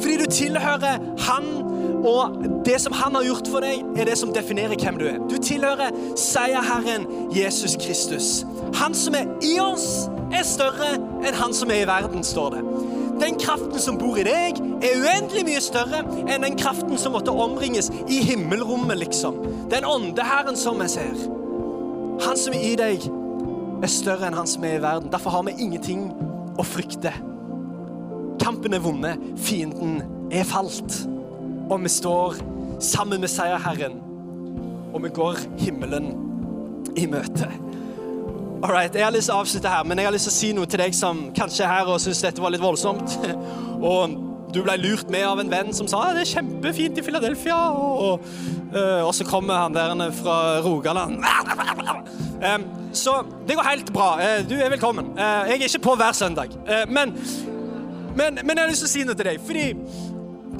Fordi 0.00 0.16
du 0.16 0.30
tilhører 0.30 0.98
Han, 1.26 1.44
og 2.04 2.38
det 2.64 2.80
som 2.80 2.92
Han 2.92 3.14
har 3.14 3.24
gjort 3.24 3.48
for 3.50 3.64
deg, 3.64 3.84
er 3.96 4.08
det 4.08 4.16
som 4.18 4.32
definerer 4.32 4.78
hvem 4.80 4.98
du 5.00 5.06
er. 5.08 5.18
Du 5.28 5.36
tilhører 5.36 5.94
seierherren 6.16 7.06
Jesus 7.34 7.76
Kristus. 7.80 8.44
Han 8.80 8.94
som 8.96 9.14
er 9.18 9.28
i 9.44 9.58
oss, 9.60 10.06
er 10.32 10.46
større 10.46 10.94
enn 10.96 11.36
han 11.36 11.54
som 11.54 11.70
er 11.70 11.84
i 11.84 11.88
verden, 11.88 12.24
står 12.24 12.56
det. 12.56 12.62
Den 13.20 13.36
kraften 13.38 13.78
som 13.78 13.98
bor 13.98 14.16
i 14.18 14.24
deg, 14.26 14.58
er 14.82 14.96
uendelig 14.98 15.44
mye 15.46 15.60
større 15.62 16.00
enn 16.24 16.42
den 16.42 16.56
kraften 16.58 16.98
som 16.98 17.14
måtte 17.14 17.30
omringes 17.30 17.90
i 18.10 18.22
himmelrommet, 18.26 18.98
liksom. 19.04 19.38
Den 19.70 19.86
åndeherren 19.86 20.58
som 20.58 20.80
vi 20.82 20.88
ser. 20.90 21.14
Han 22.24 22.38
som 22.38 22.56
er 22.56 22.64
i 22.64 22.74
deg, 22.78 23.06
er 23.84 23.92
større 23.92 24.28
enn 24.28 24.38
han 24.38 24.48
som 24.50 24.64
er 24.66 24.78
i 24.78 24.82
verden. 24.82 25.12
Derfor 25.12 25.36
har 25.36 25.46
vi 25.46 25.54
ingenting 25.62 26.08
å 26.58 26.66
frykte. 26.66 27.12
Kampen 28.42 28.74
er 28.74 28.82
vunnet, 28.82 29.20
fienden 29.40 30.00
er 30.32 30.46
falt. 30.48 31.04
Og 31.70 31.78
vi 31.84 31.92
står 31.92 32.40
sammen 32.80 33.20
med 33.20 33.30
seierherren, 33.32 34.00
og 34.94 35.02
vi 35.04 35.12
går 35.14 35.40
himmelen 35.58 36.12
i 36.96 37.06
møte. 37.10 37.48
Alright, 38.64 38.94
Jeg 38.94 39.04
har 39.04 39.12
lyst 39.12 39.28
til 39.28 39.34
å 39.34 39.42
avslutte 39.42 39.68
her, 39.68 39.84
men 39.84 39.98
jeg 39.98 40.06
har 40.06 40.14
lyst 40.14 40.24
til 40.30 40.32
å 40.32 40.36
si 40.38 40.52
noe 40.56 40.68
til 40.70 40.80
deg 40.80 40.94
som 40.96 41.26
kanskje 41.36 41.66
er 41.66 41.72
her 41.72 41.90
og 41.92 41.98
syns 42.00 42.22
dette 42.24 42.40
var 42.40 42.54
litt 42.54 42.62
voldsomt. 42.62 43.18
og 43.90 44.14
du 44.54 44.60
ble 44.62 44.76
lurt 44.78 45.10
med 45.10 45.26
av 45.26 45.42
en 45.42 45.50
venn 45.50 45.74
som 45.74 45.88
sa 45.90 46.04
det 46.14 46.22
er 46.22 46.30
kjempefint 46.30 47.00
i 47.00 47.04
Philadelphia. 47.04 47.58
Og, 47.74 48.04
og, 48.06 48.28
uh, 48.72 49.02
og 49.02 49.12
så 49.18 49.26
kommer 49.28 49.66
han 49.66 49.74
der 49.74 50.06
fra 50.16 50.38
Rogaland. 50.64 51.20
Så 52.94 53.10
det 53.48 53.56
går 53.58 53.66
helt 53.66 53.88
bra. 53.90 54.12
Uh, 54.20 54.40
du 54.46 54.54
er 54.54 54.70
velkommen. 54.70 55.12
Uh, 55.18 55.44
jeg 55.50 55.58
er 55.58 55.66
ikke 55.66 55.84
på 55.88 55.94
hver 55.98 56.14
søndag. 56.14 56.54
men, 56.88 57.16
men, 58.16 58.38
men, 58.44 58.56
jeg 58.56 58.62
har 58.62 58.70
lyst 58.70 58.84
til 58.84 58.90
å 58.90 58.92
si 58.92 59.02
noe 59.08 59.18
til 59.18 59.28
deg. 59.32 59.40
fordi 59.44 59.66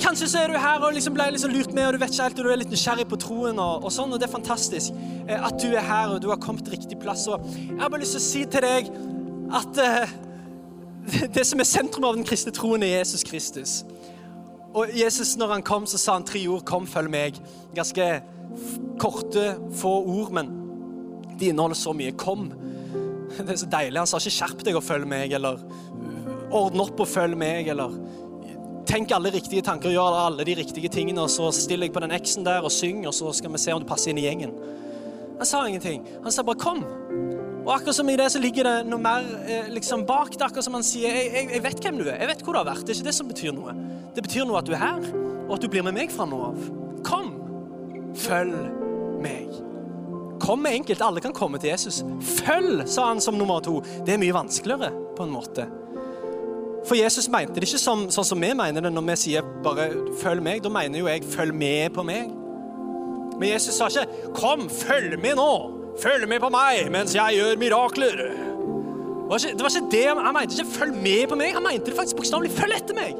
Kanskje 0.00 0.28
så 0.28 0.40
er 0.42 0.50
du 0.50 0.58
her 0.58 0.82
og 0.82 0.94
liksom 0.96 1.14
ble 1.14 1.26
liksom 1.34 1.52
lurt 1.54 1.72
med, 1.74 1.86
og 1.86 1.94
du 1.94 2.02
vet 2.02 2.12
ikke 2.14 2.26
helt, 2.26 2.38
og 2.40 2.46
du 2.46 2.52
er 2.52 2.60
litt 2.60 2.72
nysgjerrig 2.72 3.06
på 3.10 3.18
troen. 3.20 3.58
og, 3.58 3.84
og 3.86 3.92
sånn, 3.94 4.12
og 4.12 4.20
Det 4.20 4.28
er 4.28 4.32
fantastisk 4.32 4.96
eh, 5.28 5.38
at 5.38 5.58
du 5.62 5.70
er 5.72 5.84
her 5.84 6.14
og 6.14 6.22
du 6.24 6.28
har 6.32 6.40
kommet 6.42 6.66
til 6.66 6.76
riktig 6.76 6.98
plass. 7.02 7.26
og 7.28 7.44
Jeg 7.54 7.78
har 7.80 7.92
bare 7.92 8.02
lyst 8.02 8.16
til 8.16 8.22
å 8.22 8.26
si 8.26 8.44
til 8.50 8.64
deg 8.64 8.90
at 9.54 9.78
uh, 9.78 10.14
det 11.36 11.44
som 11.46 11.60
er 11.60 11.68
sentrum 11.68 12.08
av 12.08 12.16
den 12.18 12.26
kristne 12.26 12.52
troen, 12.54 12.82
er 12.82 12.98
Jesus 12.98 13.22
Kristus. 13.26 13.82
Og 14.74 14.90
Jesus, 14.98 15.36
når 15.38 15.52
han 15.52 15.62
kom, 15.62 15.86
så 15.86 15.98
sa 16.00 16.16
han 16.18 16.26
tre 16.26 16.40
ord. 16.48 16.64
'Kom, 16.64 16.86
følg 16.86 17.10
meg'. 17.10 17.38
Ganske 17.74 18.22
korte, 18.98 19.54
få 19.78 19.92
ord, 20.02 20.32
men 20.32 20.50
de 21.38 21.52
inneholder 21.52 21.78
så 21.78 21.92
mye. 21.92 22.10
'Kom'. 22.10 22.50
Det 23.38 23.50
er 23.50 23.56
så 23.56 23.70
deilig. 23.70 23.98
Han 23.98 24.06
sa 24.06 24.18
ikke 24.18 24.34
'skjerp 24.34 24.64
deg 24.64 24.76
og 24.76 24.82
følg 24.82 25.06
meg', 25.06 25.34
eller 25.34 25.62
'ordne 26.50 26.82
opp 26.82 27.00
og 27.00 27.08
følg 27.08 27.38
meg', 27.38 27.70
eller 27.70 27.94
Tenk 28.86 29.12
alle 29.16 29.32
riktige 29.32 29.64
tanker, 29.64 29.92
gjør 29.94 30.18
alle 30.26 30.44
de 30.44 30.54
riktige 30.58 30.90
tingene, 30.92 31.24
og 31.24 31.30
så 31.32 31.48
stiller 31.56 31.88
jeg 31.88 31.94
på 31.94 32.02
den 32.04 32.12
X-en 32.18 32.44
der 32.44 32.64
og 32.64 32.72
syng, 32.72 33.06
og 33.08 33.14
så 33.16 33.32
skal 33.32 33.52
vi 33.52 33.62
se 33.62 33.72
om 33.72 33.80
du 33.80 33.88
passer 33.88 34.12
inn 34.12 34.20
i 34.20 34.26
gjengen. 34.26 34.52
Han 35.38 35.48
sa 35.48 35.64
ingenting. 35.66 36.04
Han 36.22 36.32
sa 36.32 36.42
bare 36.42 36.56
'kom'. 36.56 36.84
Og 37.64 37.74
akkurat 37.74 37.94
som 37.94 38.08
i 38.08 38.16
det 38.16 38.32
så 38.32 38.38
ligger 38.38 38.64
det 38.64 38.86
noe 38.86 39.00
mer 39.00 39.24
eh, 39.48 39.70
liksom 39.72 40.04
bak 40.06 40.34
det. 40.36 40.42
Akkurat 40.44 40.64
som 40.64 40.74
han 40.74 40.82
sier 40.82 41.08
jeg, 41.08 41.30
jeg, 41.32 41.48
jeg, 41.54 41.62
vet 41.64 41.80
hvem 41.80 41.98
du 41.98 42.04
er. 42.04 42.18
Jeg 42.20 42.28
vet 42.28 42.42
hvor 42.44 42.52
du 42.52 42.58
har 42.60 42.68
vært. 42.68 42.84
Det 42.84 42.92
er 42.92 42.98
ikke 42.98 43.08
det 43.08 43.14
som 43.14 43.28
betyr 43.28 43.54
noe. 43.56 43.74
Det 44.14 44.22
betyr 44.22 44.44
noe 44.44 44.58
at 44.58 44.68
du 44.68 44.72
er 44.72 44.82
her, 44.82 45.06
og 45.48 45.54
at 45.56 45.62
du 45.62 45.68
blir 45.72 45.82
med 45.86 45.96
meg 45.96 46.12
fra 46.12 46.26
nå 46.28 46.40
av. 46.50 46.66
Kom. 47.06 47.32
Følg 48.14 48.68
meg. 49.24 49.48
Kom 50.44 50.66
er 50.66 50.76
enkelt. 50.76 51.00
Alle 51.00 51.24
kan 51.24 51.32
komme 51.32 51.58
til 51.58 51.72
Jesus. 51.72 52.02
Følg, 52.44 52.84
sa 52.88 53.08
han 53.08 53.20
som 53.24 53.38
nummer 53.38 53.64
to. 53.64 53.80
Det 54.04 54.12
er 54.14 54.20
mye 54.20 54.36
vanskeligere 54.36 54.92
på 55.16 55.24
en 55.24 55.32
måte. 55.32 55.64
For 56.84 56.94
Jesus 56.94 57.28
mente 57.32 57.54
det 57.54 57.68
ikke 57.68 57.80
som, 57.80 58.08
sånn 58.12 58.26
som 58.28 58.40
vi 58.40 58.50
mener 58.56 58.84
det 58.84 58.92
når 58.92 59.06
vi 59.08 59.16
sier 59.16 59.46
bare 59.64 59.88
'følg 60.20 60.42
meg'. 60.44 60.62
Da 60.62 60.68
mener 60.68 60.98
jo 60.98 61.06
jeg 61.06 61.22
'følg 61.24 61.54
med 61.54 61.90
på 61.90 62.02
meg'. 62.02 62.30
Men 63.38 63.48
Jesus 63.48 63.74
sa 63.74 63.88
ikke 63.88 64.34
'kom, 64.34 64.68
følg 64.68 65.18
med 65.22 65.36
nå'. 65.36 65.70
Følg 66.02 66.28
med 66.28 66.40
på 66.40 66.48
meg 66.50 66.90
mens 66.90 67.14
jeg 67.14 67.38
gjør 67.38 67.58
mirakler. 67.58 68.16
Det 68.16 69.30
var 69.30 69.38
ikke 69.38 69.52
det, 69.56 69.62
var 69.62 69.68
ikke 69.68 69.90
det 69.90 70.04
han, 70.08 70.18
han 70.18 70.34
mente. 70.34 70.54
ikke 70.58 70.70
'følg 70.70 70.94
med 70.94 71.28
på 71.28 71.34
meg'. 71.34 71.54
Han 71.54 71.62
mente 71.62 71.86
det 71.86 71.96
faktisk 71.96 72.16
bokstavelig 72.16 72.50
'følg 72.50 72.74
etter 72.76 72.94
meg'. 72.94 73.16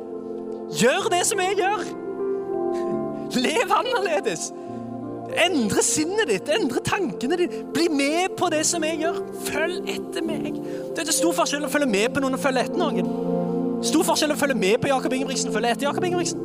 Gjør 0.80 1.08
det 1.10 1.26
som 1.26 1.40
jeg 1.40 1.56
gjør. 1.56 1.80
Lev 3.34 3.68
annerledes. 3.70 4.52
Endre 5.46 5.82
sinnet 5.82 6.28
ditt, 6.28 6.48
endre 6.48 6.80
tankene 6.80 7.36
dine. 7.36 7.64
Bli 7.74 7.88
med 7.88 8.36
på 8.38 8.50
det 8.52 8.66
som 8.66 8.84
jeg 8.84 9.00
gjør. 9.02 9.22
Følg 9.48 9.88
etter 9.88 10.22
meg. 10.22 10.60
Det 10.96 11.08
er 11.08 11.12
stor 11.12 11.32
forskjell 11.32 11.64
å 11.64 11.72
følge 11.72 11.90
med 11.90 12.14
på 12.14 12.20
noen 12.22 12.34
og 12.34 12.40
følge 12.40 12.60
etter 12.68 12.78
noen. 12.78 13.33
Stor 13.84 14.04
forskjell 14.08 14.32
å 14.32 14.38
følge 14.38 14.56
med 14.56 14.80
på 14.80 14.88
Jakob 14.88 15.12
Ingebrigtsen 15.12 15.52
følge 15.52 15.74
etter 15.74 15.88
Jakob 15.88 16.04
Ingebrigtsen. 16.08 16.40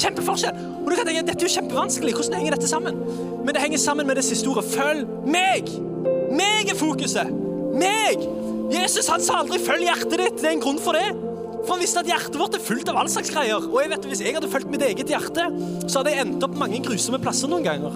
Kjempeforskjell. 0.00 0.60
Og 0.80 0.88
du 0.88 0.96
kan 0.96 1.08
tenke, 1.08 1.24
Dette 1.26 1.44
er 1.44 1.48
jo 1.48 1.54
kjempevanskelig. 1.58 2.14
Hvordan 2.16 2.38
henger 2.40 2.56
dette 2.56 2.70
sammen? 2.70 3.00
Men 3.44 3.56
det 3.56 3.64
henger 3.64 3.82
sammen 3.82 4.08
med 4.08 4.16
det 4.16 4.24
siste 4.24 4.48
ordet. 4.48 4.64
Følg 4.70 5.08
meg! 5.28 5.68
Meg 6.30 6.70
er 6.70 6.78
fokuset. 6.78 7.32
Meg! 7.74 8.22
Jesus 8.70 9.10
han 9.10 9.22
sa 9.22 9.40
aldri 9.42 9.58
'følg 9.58 9.82
hjertet 9.88 10.18
ditt'. 10.22 10.38
Det 10.38 10.46
er 10.46 10.54
en 10.54 10.62
grunn 10.62 10.78
for 10.78 10.94
det. 10.94 11.10
For 11.66 11.74
han 11.74 11.82
visste 11.82 12.00
at 12.00 12.06
hjertet 12.06 12.38
vårt 12.38 12.54
er 12.54 12.62
fullt 12.64 12.88
av 12.88 12.96
all 12.96 13.10
slags 13.10 13.32
greier. 13.34 13.58
Og 13.58 13.82
jeg 13.82 13.90
vet, 13.90 14.04
Hvis 14.04 14.20
jeg 14.20 14.34
hadde 14.34 14.48
fulgt 14.48 14.70
mitt 14.70 14.82
eget 14.82 15.10
hjerte, 15.10 15.50
så 15.88 16.00
hadde 16.00 16.14
jeg 16.14 16.26
endt 16.26 16.44
opp 16.44 16.56
mange 16.56 16.80
grusomme 16.80 17.18
plasser 17.18 17.48
noen 17.48 17.66
ganger. 17.66 17.92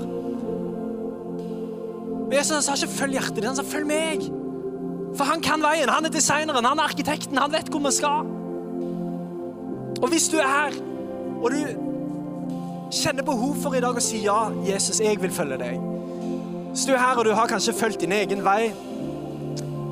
Men 2.28 2.38
Jesus 2.38 2.52
han 2.52 2.62
sa 2.62 2.74
ikke 2.74 2.92
'følg 2.98 3.12
hjertet 3.12 3.36
ditt', 3.36 3.46
han 3.46 3.56
sa 3.56 3.62
'følg 3.62 3.86
meg'. 3.86 4.43
For 5.14 5.24
han 5.28 5.42
kan 5.42 5.62
veien. 5.62 5.88
Han 5.88 6.08
er 6.08 6.12
designeren, 6.12 6.64
han 6.66 6.78
er 6.78 6.88
arkitekten, 6.88 7.38
han 7.38 7.52
vet 7.54 7.70
hvor 7.70 7.82
vi 7.84 7.92
skal. 7.94 8.30
Og 10.02 10.10
hvis 10.10 10.28
du 10.28 10.36
er 10.42 10.48
her, 10.50 10.78
og 11.40 11.50
du 11.54 11.60
kjenner 12.94 13.26
behov 13.26 13.56
for 13.62 13.76
i 13.76 13.82
dag 13.82 13.96
å 13.96 14.02
si 14.02 14.24
ja, 14.24 14.48
Jesus, 14.66 15.00
jeg 15.02 15.20
vil 15.22 15.32
følge 15.34 15.58
deg. 15.60 15.78
Hvis 16.74 16.86
du 16.88 16.94
er 16.94 17.02
her 17.02 17.20
og 17.20 17.28
du 17.28 17.32
har 17.36 17.50
kanskje 17.50 17.76
fulgt 17.76 18.02
din 18.02 18.12
egen 18.12 18.42
vei, 18.44 18.72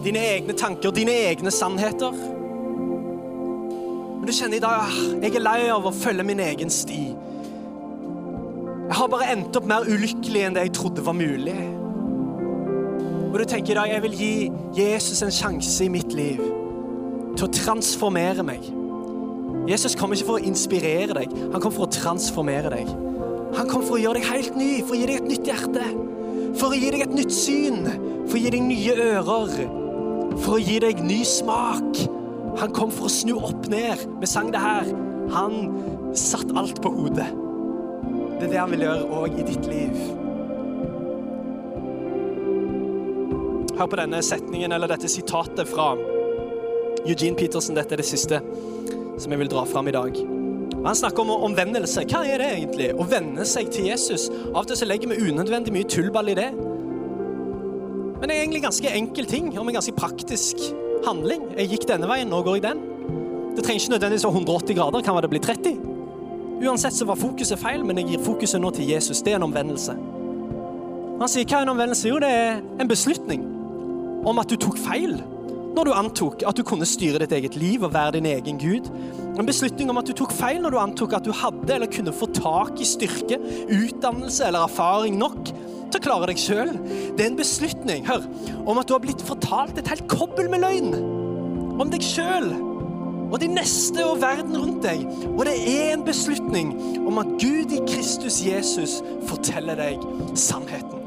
dine 0.03 0.23
egne 0.33 0.57
tanker, 0.59 0.91
dine 0.91 1.14
egne 1.29 1.51
sannheter 1.55 2.11
Men 4.18 4.27
du 4.27 4.33
kjenner 4.35 4.59
i 4.59 4.62
dag 4.62 4.81
ah, 4.83 4.97
jeg 5.23 5.37
er 5.39 5.45
lei 5.45 5.61
av 5.70 5.87
å 5.87 5.93
følge 5.95 6.25
min 6.27 6.43
egen 6.43 6.70
sti. 6.70 7.01
Jeg 8.87 8.97
har 8.99 9.09
bare 9.11 9.31
endt 9.33 9.57
opp 9.59 9.66
mer 9.66 9.87
ulykkelig 9.87 10.43
enn 10.47 10.59
det 10.59 10.66
jeg 10.66 10.75
trodde 10.79 11.03
var 11.07 11.16
mulig. 11.18 11.57
Og 13.33 13.39
du 13.41 13.47
tenker 13.49 13.72
i 13.72 13.78
dag 13.78 13.89
jeg 13.89 14.03
vil 14.05 14.16
gi 14.18 14.35
Jesus 14.76 15.22
en 15.24 15.33
sjanse 15.33 15.87
i 15.87 15.91
mitt 15.93 16.12
liv 16.12 16.41
til 17.33 17.47
å 17.47 17.53
transformere 17.57 18.45
meg. 18.45 18.66
Jesus 19.68 19.97
kommer 19.97 20.18
ikke 20.18 20.28
for 20.28 20.41
å 20.41 20.49
inspirere 20.51 21.16
deg, 21.16 21.33
han 21.33 21.57
kommer 21.57 21.76
for 21.78 21.87
å 21.87 21.95
transformere 21.95 22.72
deg. 22.74 22.91
Han 23.57 23.68
kommer 23.68 23.87
for 23.89 23.97
å 23.97 24.03
gjøre 24.03 24.20
deg 24.20 24.28
helt 24.28 24.57
ny, 24.57 24.70
for 24.85 24.97
å 24.97 25.01
gi 25.01 25.09
deg 25.09 25.20
et 25.20 25.30
nytt 25.30 25.49
hjerte. 25.49 25.87
For 26.61 26.72
å 26.72 26.76
gi 26.76 26.91
deg 26.93 27.05
et 27.07 27.14
nytt 27.16 27.33
syn, 27.33 27.85
for 28.26 28.37
å 28.37 28.43
gi 28.43 28.53
deg 28.53 28.64
nye 28.64 28.97
ører. 29.09 29.53
For 30.43 30.57
å 30.57 30.62
gi 30.62 30.78
deg 30.85 31.01
ny 31.05 31.20
smak. 31.28 32.03
Han 32.61 32.72
kom 32.76 32.93
for 32.93 33.09
å 33.09 33.12
snu 33.12 33.37
opp 33.41 33.68
ned. 33.72 34.05
Vi 34.20 34.28
sang 34.28 34.53
det 34.53 34.61
her. 34.61 34.89
Han 35.33 36.12
satt 36.16 36.53
alt 36.57 36.80
på 36.85 36.93
hodet. 36.97 37.28
Det 38.41 38.49
er 38.49 38.53
det 38.57 38.61
han 38.61 38.72
vil 38.74 38.85
gjøre 38.89 39.22
òg 39.22 39.41
i 39.41 39.47
ditt 39.53 39.68
liv. 39.70 40.22
Hør 43.83 43.89
på 43.91 43.99
denne 43.99 44.20
setningen 44.22 44.70
eller 44.70 44.87
dette 44.93 45.09
sitatet 45.11 45.66
fra 45.66 45.89
Eugene 47.03 47.35
Peterson. 47.35 47.74
Dette 47.74 47.97
er 47.97 47.99
det 47.99 48.05
siste 48.07 48.39
som 49.18 49.33
jeg 49.35 49.41
vil 49.41 49.49
dra 49.51 49.64
fram 49.66 49.89
i 49.91 49.95
dag. 49.97 50.20
Han 50.85 50.99
snakker 51.01 51.24
om 51.24 51.33
omvendelse. 51.49 52.05
Hva 52.07 52.20
er 52.22 52.39
det 52.39 52.51
egentlig? 52.61 52.93
Å 52.95 53.07
venne 53.11 53.43
seg 53.43 53.72
til 53.74 53.89
Jesus. 53.91 54.28
Av 54.53 54.61
og 54.61 54.68
til 54.70 54.78
så 54.78 54.87
legger 54.87 55.11
vi 55.11 55.26
unødvendig 55.26 55.74
mye 55.74 55.89
tullball 55.91 56.30
i 56.30 56.37
det. 56.39 56.47
Men 56.55 58.22
det 58.22 58.37
er 58.37 58.45
egentlig 58.45 58.62
ganske 58.68 58.93
enkel 59.03 59.26
ting 59.33 59.51
om 59.59 59.66
en 59.66 59.80
ganske 59.80 59.99
praktisk 59.99 60.62
handling. 61.03 61.49
Jeg 61.59 61.72
gikk 61.74 61.91
denne 61.91 62.07
veien, 62.07 62.30
nå 62.30 62.39
går 62.47 62.61
jeg 62.61 62.68
den. 62.68 62.85
Det 63.57 63.64
trenger 63.66 63.83
ikke 63.83 63.97
nødvendigvis 63.97 64.28
være 64.28 64.45
180 64.45 64.78
grader, 64.78 65.03
kan 65.03 65.18
være 65.18 65.26
det 65.26 65.33
blir 65.35 65.47
30? 65.49 65.80
Uansett 66.62 66.95
så 66.95 67.11
var 67.11 67.18
fokuset 67.18 67.59
feil, 67.59 67.83
men 67.83 67.99
jeg 67.99 68.12
gir 68.12 68.22
fokuset 68.30 68.62
nå 68.62 68.70
til 68.78 68.95
Jesus. 68.95 69.26
Det 69.26 69.35
er 69.35 69.43
en 69.43 69.49
omvendelse. 69.51 69.99
Han 71.18 71.35
sier 71.35 71.51
hva 71.51 71.64
er 71.64 71.66
en 71.66 71.74
omvendelse? 71.74 72.12
Jo, 72.14 72.22
det 72.22 72.30
er 72.30 72.62
en 72.78 72.95
beslutning 72.95 73.51
om 74.29 74.41
at 74.43 74.51
du 74.51 74.59
tok 74.61 74.79
feil 74.81 75.18
når 75.73 75.89
du 75.89 75.93
antok 75.97 76.43
at 76.45 76.59
du 76.59 76.64
kunne 76.68 76.87
styre 76.89 77.23
ditt 77.23 77.33
eget 77.33 77.57
liv 77.57 77.85
og 77.87 77.95
være 77.95 78.18
din 78.18 78.29
egen 78.29 78.59
gud. 78.61 78.91
En 79.41 79.49
beslutning 79.49 79.89
om 79.89 80.01
at 80.03 80.09
du 80.09 80.12
tok 80.16 80.35
feil 80.37 80.61
når 80.61 80.75
du 80.75 80.81
antok 80.83 81.16
at 81.16 81.25
du 81.25 81.33
hadde 81.33 81.73
eller 81.73 81.89
kunne 81.93 82.12
få 82.12 82.29
tak 82.37 82.77
i 82.81 82.89
styrke, 82.89 83.39
utdannelse 83.73 84.45
eller 84.49 84.66
erfaring 84.66 85.16
nok 85.20 85.49
til 85.49 86.01
å 86.01 86.05
klare 86.05 86.29
deg 86.29 86.41
sjøl. 86.41 86.75
Det 87.16 87.25
er 87.25 87.31
en 87.31 87.41
beslutning 87.41 88.05
hør, 88.09 88.29
om 88.66 88.81
at 88.81 88.89
du 88.89 88.97
har 88.97 89.05
blitt 89.05 89.25
fortalt 89.25 89.81
et 89.81 89.89
helt 89.93 90.05
kobbel 90.12 90.53
med 90.53 90.64
løgn 90.64 90.93
om 91.81 91.89
deg 91.91 92.05
sjøl 92.05 92.53
og 93.33 93.39
de 93.41 93.49
neste 93.49 94.05
og 94.05 94.18
verden 94.20 94.59
rundt 94.61 94.83
deg. 94.85 95.07
Og 95.33 95.47
det 95.49 95.57
er 95.57 95.95
en 95.95 96.05
beslutning 96.05 96.75
om 97.01 97.20
at 97.23 97.33
Gud 97.41 97.73
i 97.73 97.81
Kristus 97.89 98.43
Jesus 98.45 99.01
forteller 99.31 99.81
deg 99.81 100.05
sannheten. 100.37 101.01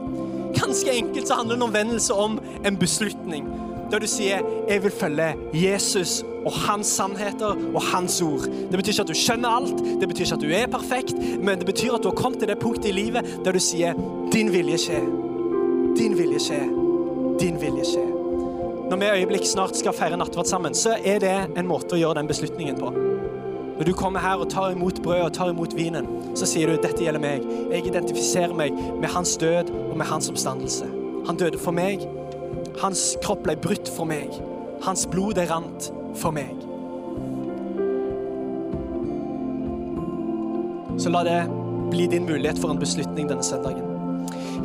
Ganske 0.56 0.92
enkelt 0.92 1.28
så 1.28 1.34
handler 1.40 1.56
en 1.56 1.68
omvendelse 1.70 2.14
om 2.14 2.40
en 2.66 2.78
beslutning 2.78 3.48
der 3.92 4.00
du 4.00 4.08
sier 4.08 4.42
'Jeg 4.68 4.84
vil 4.84 4.92
følge 4.92 5.36
Jesus 5.54 6.24
og 6.46 6.52
hans 6.52 6.88
sannheter 6.88 7.56
og 7.76 7.82
hans 7.82 8.22
ord'. 8.22 8.50
Det 8.72 8.78
betyr 8.78 8.92
ikke 8.92 9.02
at 9.02 9.08
du 9.08 9.14
skjønner 9.14 9.50
alt, 9.50 9.78
det 10.02 10.08
betyr 10.08 10.24
ikke 10.26 10.36
at 10.36 10.42
du 10.42 10.50
er 10.50 10.68
perfekt, 10.68 11.14
men 11.44 11.60
det 11.60 11.66
betyr 11.66 11.94
at 11.94 12.04
du 12.04 12.10
har 12.10 12.16
kommet 12.16 12.40
til 12.40 12.48
det 12.48 12.60
punktet 12.60 12.90
i 12.90 12.92
livet 12.92 13.40
der 13.46 13.52
du 13.52 13.60
sier 13.60 13.94
'Din 14.32 14.52
vilje 14.52 14.78
skje'. 14.78 15.26
Din 15.96 16.18
vilje 16.18 16.40
skje. 16.40 16.60
Din 17.40 17.62
vilje 17.62 17.86
skje. 17.86 18.04
Når 18.90 18.98
vi 18.98 19.06
i 19.06 19.22
øyeblikk 19.22 19.46
snart 19.46 19.78
skal 19.78 19.94
feire 19.94 20.18
nattverd 20.18 20.46
sammen, 20.46 20.74
så 20.74 20.98
er 21.06 21.20
det 21.20 21.58
en 21.58 21.68
måte 21.68 21.96
å 21.96 22.00
gjøre 22.00 22.20
den 22.20 22.28
beslutningen 22.28 22.76
på. 22.80 22.92
Når 23.78 23.84
du 23.84 23.94
kommer 23.94 24.20
her 24.20 24.36
og 24.36 24.50
tar 24.50 24.72
imot 24.72 25.02
brødet 25.04 25.24
og 25.26 25.34
tar 25.34 25.50
imot 25.52 25.76
vinen, 25.76 26.06
så 26.36 26.46
sier 26.48 26.68
du 26.68 26.78
'dette 26.78 27.04
gjelder 27.04 27.20
meg'. 27.20 27.72
Jeg 27.72 27.88
identifiserer 27.88 28.54
meg 28.54 28.72
med 29.02 29.10
hans 29.10 29.38
død 29.38 29.72
og 29.92 29.98
med 29.98 30.06
hans 30.06 30.30
oppstandelse. 30.30 30.86
Han 31.28 31.38
døde 31.38 31.58
for 31.58 31.72
meg. 31.72 32.08
Hans 32.82 33.18
kropp 33.24 33.44
ble 33.44 33.56
brutt 33.56 33.90
for 33.90 34.06
meg. 34.06 34.30
Hans 34.82 35.08
blod 35.08 35.38
er 35.38 35.52
rant 35.52 35.92
for 36.16 36.32
meg. 36.32 36.56
Så 40.98 41.10
la 41.10 41.24
det 41.24 41.50
bli 41.92 42.08
din 42.08 42.26
mulighet 42.26 42.60
for 42.60 42.72
en 42.72 42.80
beslutning 42.80 43.30
denne 43.30 43.44
søndagen. 43.44 43.95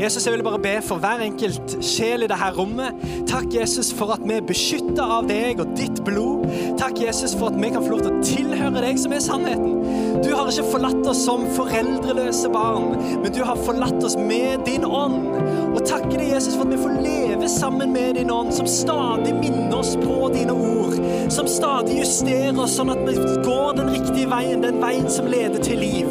Jesus, 0.00 0.24
jeg 0.26 0.32
vil 0.32 0.42
bare 0.42 0.58
be 0.58 0.70
for 0.80 0.96
hver 0.96 1.20
enkelt 1.20 1.74
sjel 1.84 2.24
i 2.24 2.28
dette 2.30 2.46
rommet. 2.56 3.02
Takk, 3.28 3.50
Jesus, 3.52 3.90
for 3.92 4.14
at 4.14 4.22
vi 4.24 4.38
er 4.38 4.46
beskytta 4.48 5.04
av 5.18 5.26
deg 5.28 5.60
og 5.60 5.74
ditt 5.76 6.00
blod. 6.06 6.46
Takk, 6.80 7.02
Jesus, 7.02 7.34
for 7.36 7.50
at 7.50 7.58
vi 7.60 7.68
kan 7.74 7.84
få 7.84 7.92
lov 7.92 8.06
til 8.06 8.14
å 8.14 8.22
tilhøre 8.24 8.80
deg, 8.80 8.96
som 9.02 9.12
er 9.12 9.20
sannheten. 9.20 9.76
Du 10.24 10.30
har 10.32 10.48
ikke 10.48 10.70
forlatt 10.72 11.04
oss 11.10 11.20
som 11.26 11.44
foreldreløse 11.52 12.48
barn, 12.52 12.96
men 13.20 13.34
du 13.36 13.42
har 13.44 13.60
forlatt 13.60 14.00
oss 14.06 14.16
med 14.16 14.64
din 14.64 14.88
ånd. 14.88 15.36
Og 15.74 15.82
takker 15.84 16.16
deg, 16.16 16.32
Jesus, 16.32 16.56
for 16.56 16.64
at 16.64 16.72
vi 16.72 16.80
får 16.80 16.96
leve 17.04 17.52
sammen 17.52 17.92
med 17.92 18.16
din 18.16 18.32
ånd, 18.32 18.54
som 18.56 18.68
stadig 18.68 19.36
minner 19.36 19.82
oss 19.82 19.98
på 20.00 20.30
dine 20.32 20.56
ord. 20.56 20.96
Som 21.28 21.48
stadig 21.48 22.00
justerer 22.00 22.56
oss, 22.56 22.78
sånn 22.80 22.94
at 22.96 23.04
vi 23.04 23.18
går 23.44 23.76
den 23.76 23.92
riktige 23.92 24.32
veien, 24.32 24.64
den 24.64 24.80
veien 24.80 25.12
som 25.12 25.28
leder 25.28 25.60
til 25.60 25.84
liv. 25.84 26.08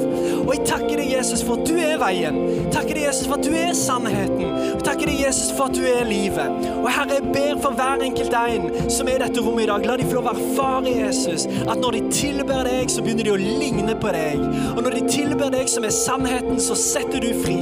Og 0.50 0.56
jeg 0.56 0.64
takker 0.66 0.97
deg, 0.97 1.12
Jesus, 1.14 1.43
for 1.45 1.60
at 1.60 1.68
du 1.70 1.76
er 1.78 2.00
veien. 2.02 2.38
Takker 2.74 2.97
deg, 2.97 3.04
Jesus, 3.06 3.28
for 3.30 3.38
at 3.38 3.45
du 3.45 3.54
er 3.54 3.76
sannheten. 3.78 4.47
Og 4.72 4.82
takker 4.82 5.06
deg, 5.06 5.20
Jesus, 5.22 5.52
for 5.54 5.70
at 5.70 5.78
du 5.78 5.84
er 5.86 6.08
livet. 6.10 6.64
Og 6.80 6.88
Herre, 6.89 7.20
jeg 7.20 7.34
ber 7.36 7.60
for 7.62 7.78
hver 7.78 8.02
enkelt 8.08 8.34
en 8.39 8.66
som 8.89 9.12
er 9.12 9.20
i 9.20 9.22
dette 9.22 9.43
rommet 9.45 9.68
i 9.68 9.70
dag, 9.70 9.86
la 9.86 9.97
de 10.00 10.08
få 10.10 10.16
lov 10.18 10.32
å 10.32 10.34
erfare, 10.34 10.93
Jesus, 10.95 11.45
at 11.45 11.78
når 11.78 12.00
de 12.00 12.02
tilber 12.16 12.66
deg, 12.66 12.89
så 12.89 13.04
begynner 13.06 13.30
de 13.30 13.34
å 13.36 13.38
ligne 13.38 13.93
på 14.02 14.14
deg. 14.16 14.41
Og 14.74 14.82
når 14.88 14.97
de 14.97 15.04
tilber 15.14 15.54
deg 15.54 15.70
som 15.70 15.86
er 15.86 15.93
sannheten, 15.93 16.58
så 16.66 16.78
setter 16.82 17.22
du 17.22 17.30
fri. 17.43 17.60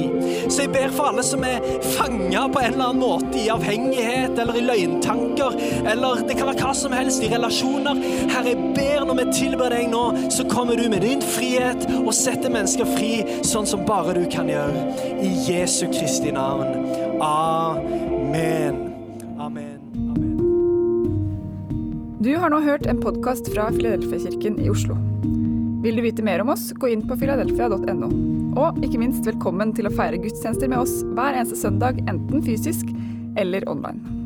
Så 0.48 0.64
jeg 0.64 0.72
ber 0.72 0.94
for 0.96 1.10
alle 1.10 1.26
som 1.26 1.44
er 1.44 1.60
fanga 1.98 2.46
på 2.48 2.62
en 2.62 2.72
eller 2.72 2.86
annen 2.86 3.02
måte 3.04 3.36
i 3.42 3.50
avhengighet 3.52 4.40
eller 4.40 4.56
i 4.56 4.64
løgntanker, 4.64 5.60
eller 5.92 6.24
det 6.24 6.38
kan 6.40 6.48
være 6.54 6.64
hva 6.64 6.72
som 6.80 6.96
helst, 6.96 7.20
i 7.20 7.28
relasjoner. 7.34 8.00
Herre, 8.32 8.54
jeg 8.54 8.67
ber 8.78 9.06
når 9.08 9.18
vi 9.18 9.26
tilber 9.34 9.74
deg 9.74 9.90
nå, 9.90 10.04
så 10.34 10.46
kommer 10.48 10.78
du 10.78 10.86
med 10.92 11.02
din 11.06 11.22
frihet 11.24 11.86
og 11.98 12.12
setter 12.16 12.52
mennesker 12.52 12.88
fri, 12.96 13.12
sånn 13.46 13.66
som 13.68 13.84
bare 13.88 14.14
du 14.16 14.24
kan 14.30 14.50
gjøre. 14.50 14.86
I 15.18 15.32
Jesu 15.48 15.86
Kristi 15.92 16.32
navn. 16.34 16.86
Amen. 17.24 18.84
Amen. 19.38 19.80
Amen. 19.98 20.38
Du 22.22 22.32
har 22.38 22.50
nå 22.50 22.62
hørt 22.64 22.86
en 22.90 23.02
podkast 23.02 23.50
fra 23.54 23.68
Filadelfia-kirken 23.74 24.58
i 24.62 24.70
Oslo. 24.70 24.98
Vil 25.82 25.94
du 25.98 26.02
vite 26.02 26.24
mer 26.26 26.42
om 26.42 26.50
oss, 26.50 26.72
gå 26.74 26.90
inn 26.90 27.04
på 27.06 27.16
filadelfia.no. 27.20 28.10
Og 28.58 28.80
ikke 28.82 28.98
minst 28.98 29.26
velkommen 29.28 29.70
til 29.78 29.86
å 29.86 29.94
feire 29.94 30.18
gudstjenester 30.18 30.70
med 30.70 30.82
oss 30.82 31.00
hver 31.14 31.38
eneste 31.38 31.60
søndag, 31.60 32.02
enten 32.10 32.42
fysisk 32.42 32.90
eller 33.38 33.66
online. 33.70 34.17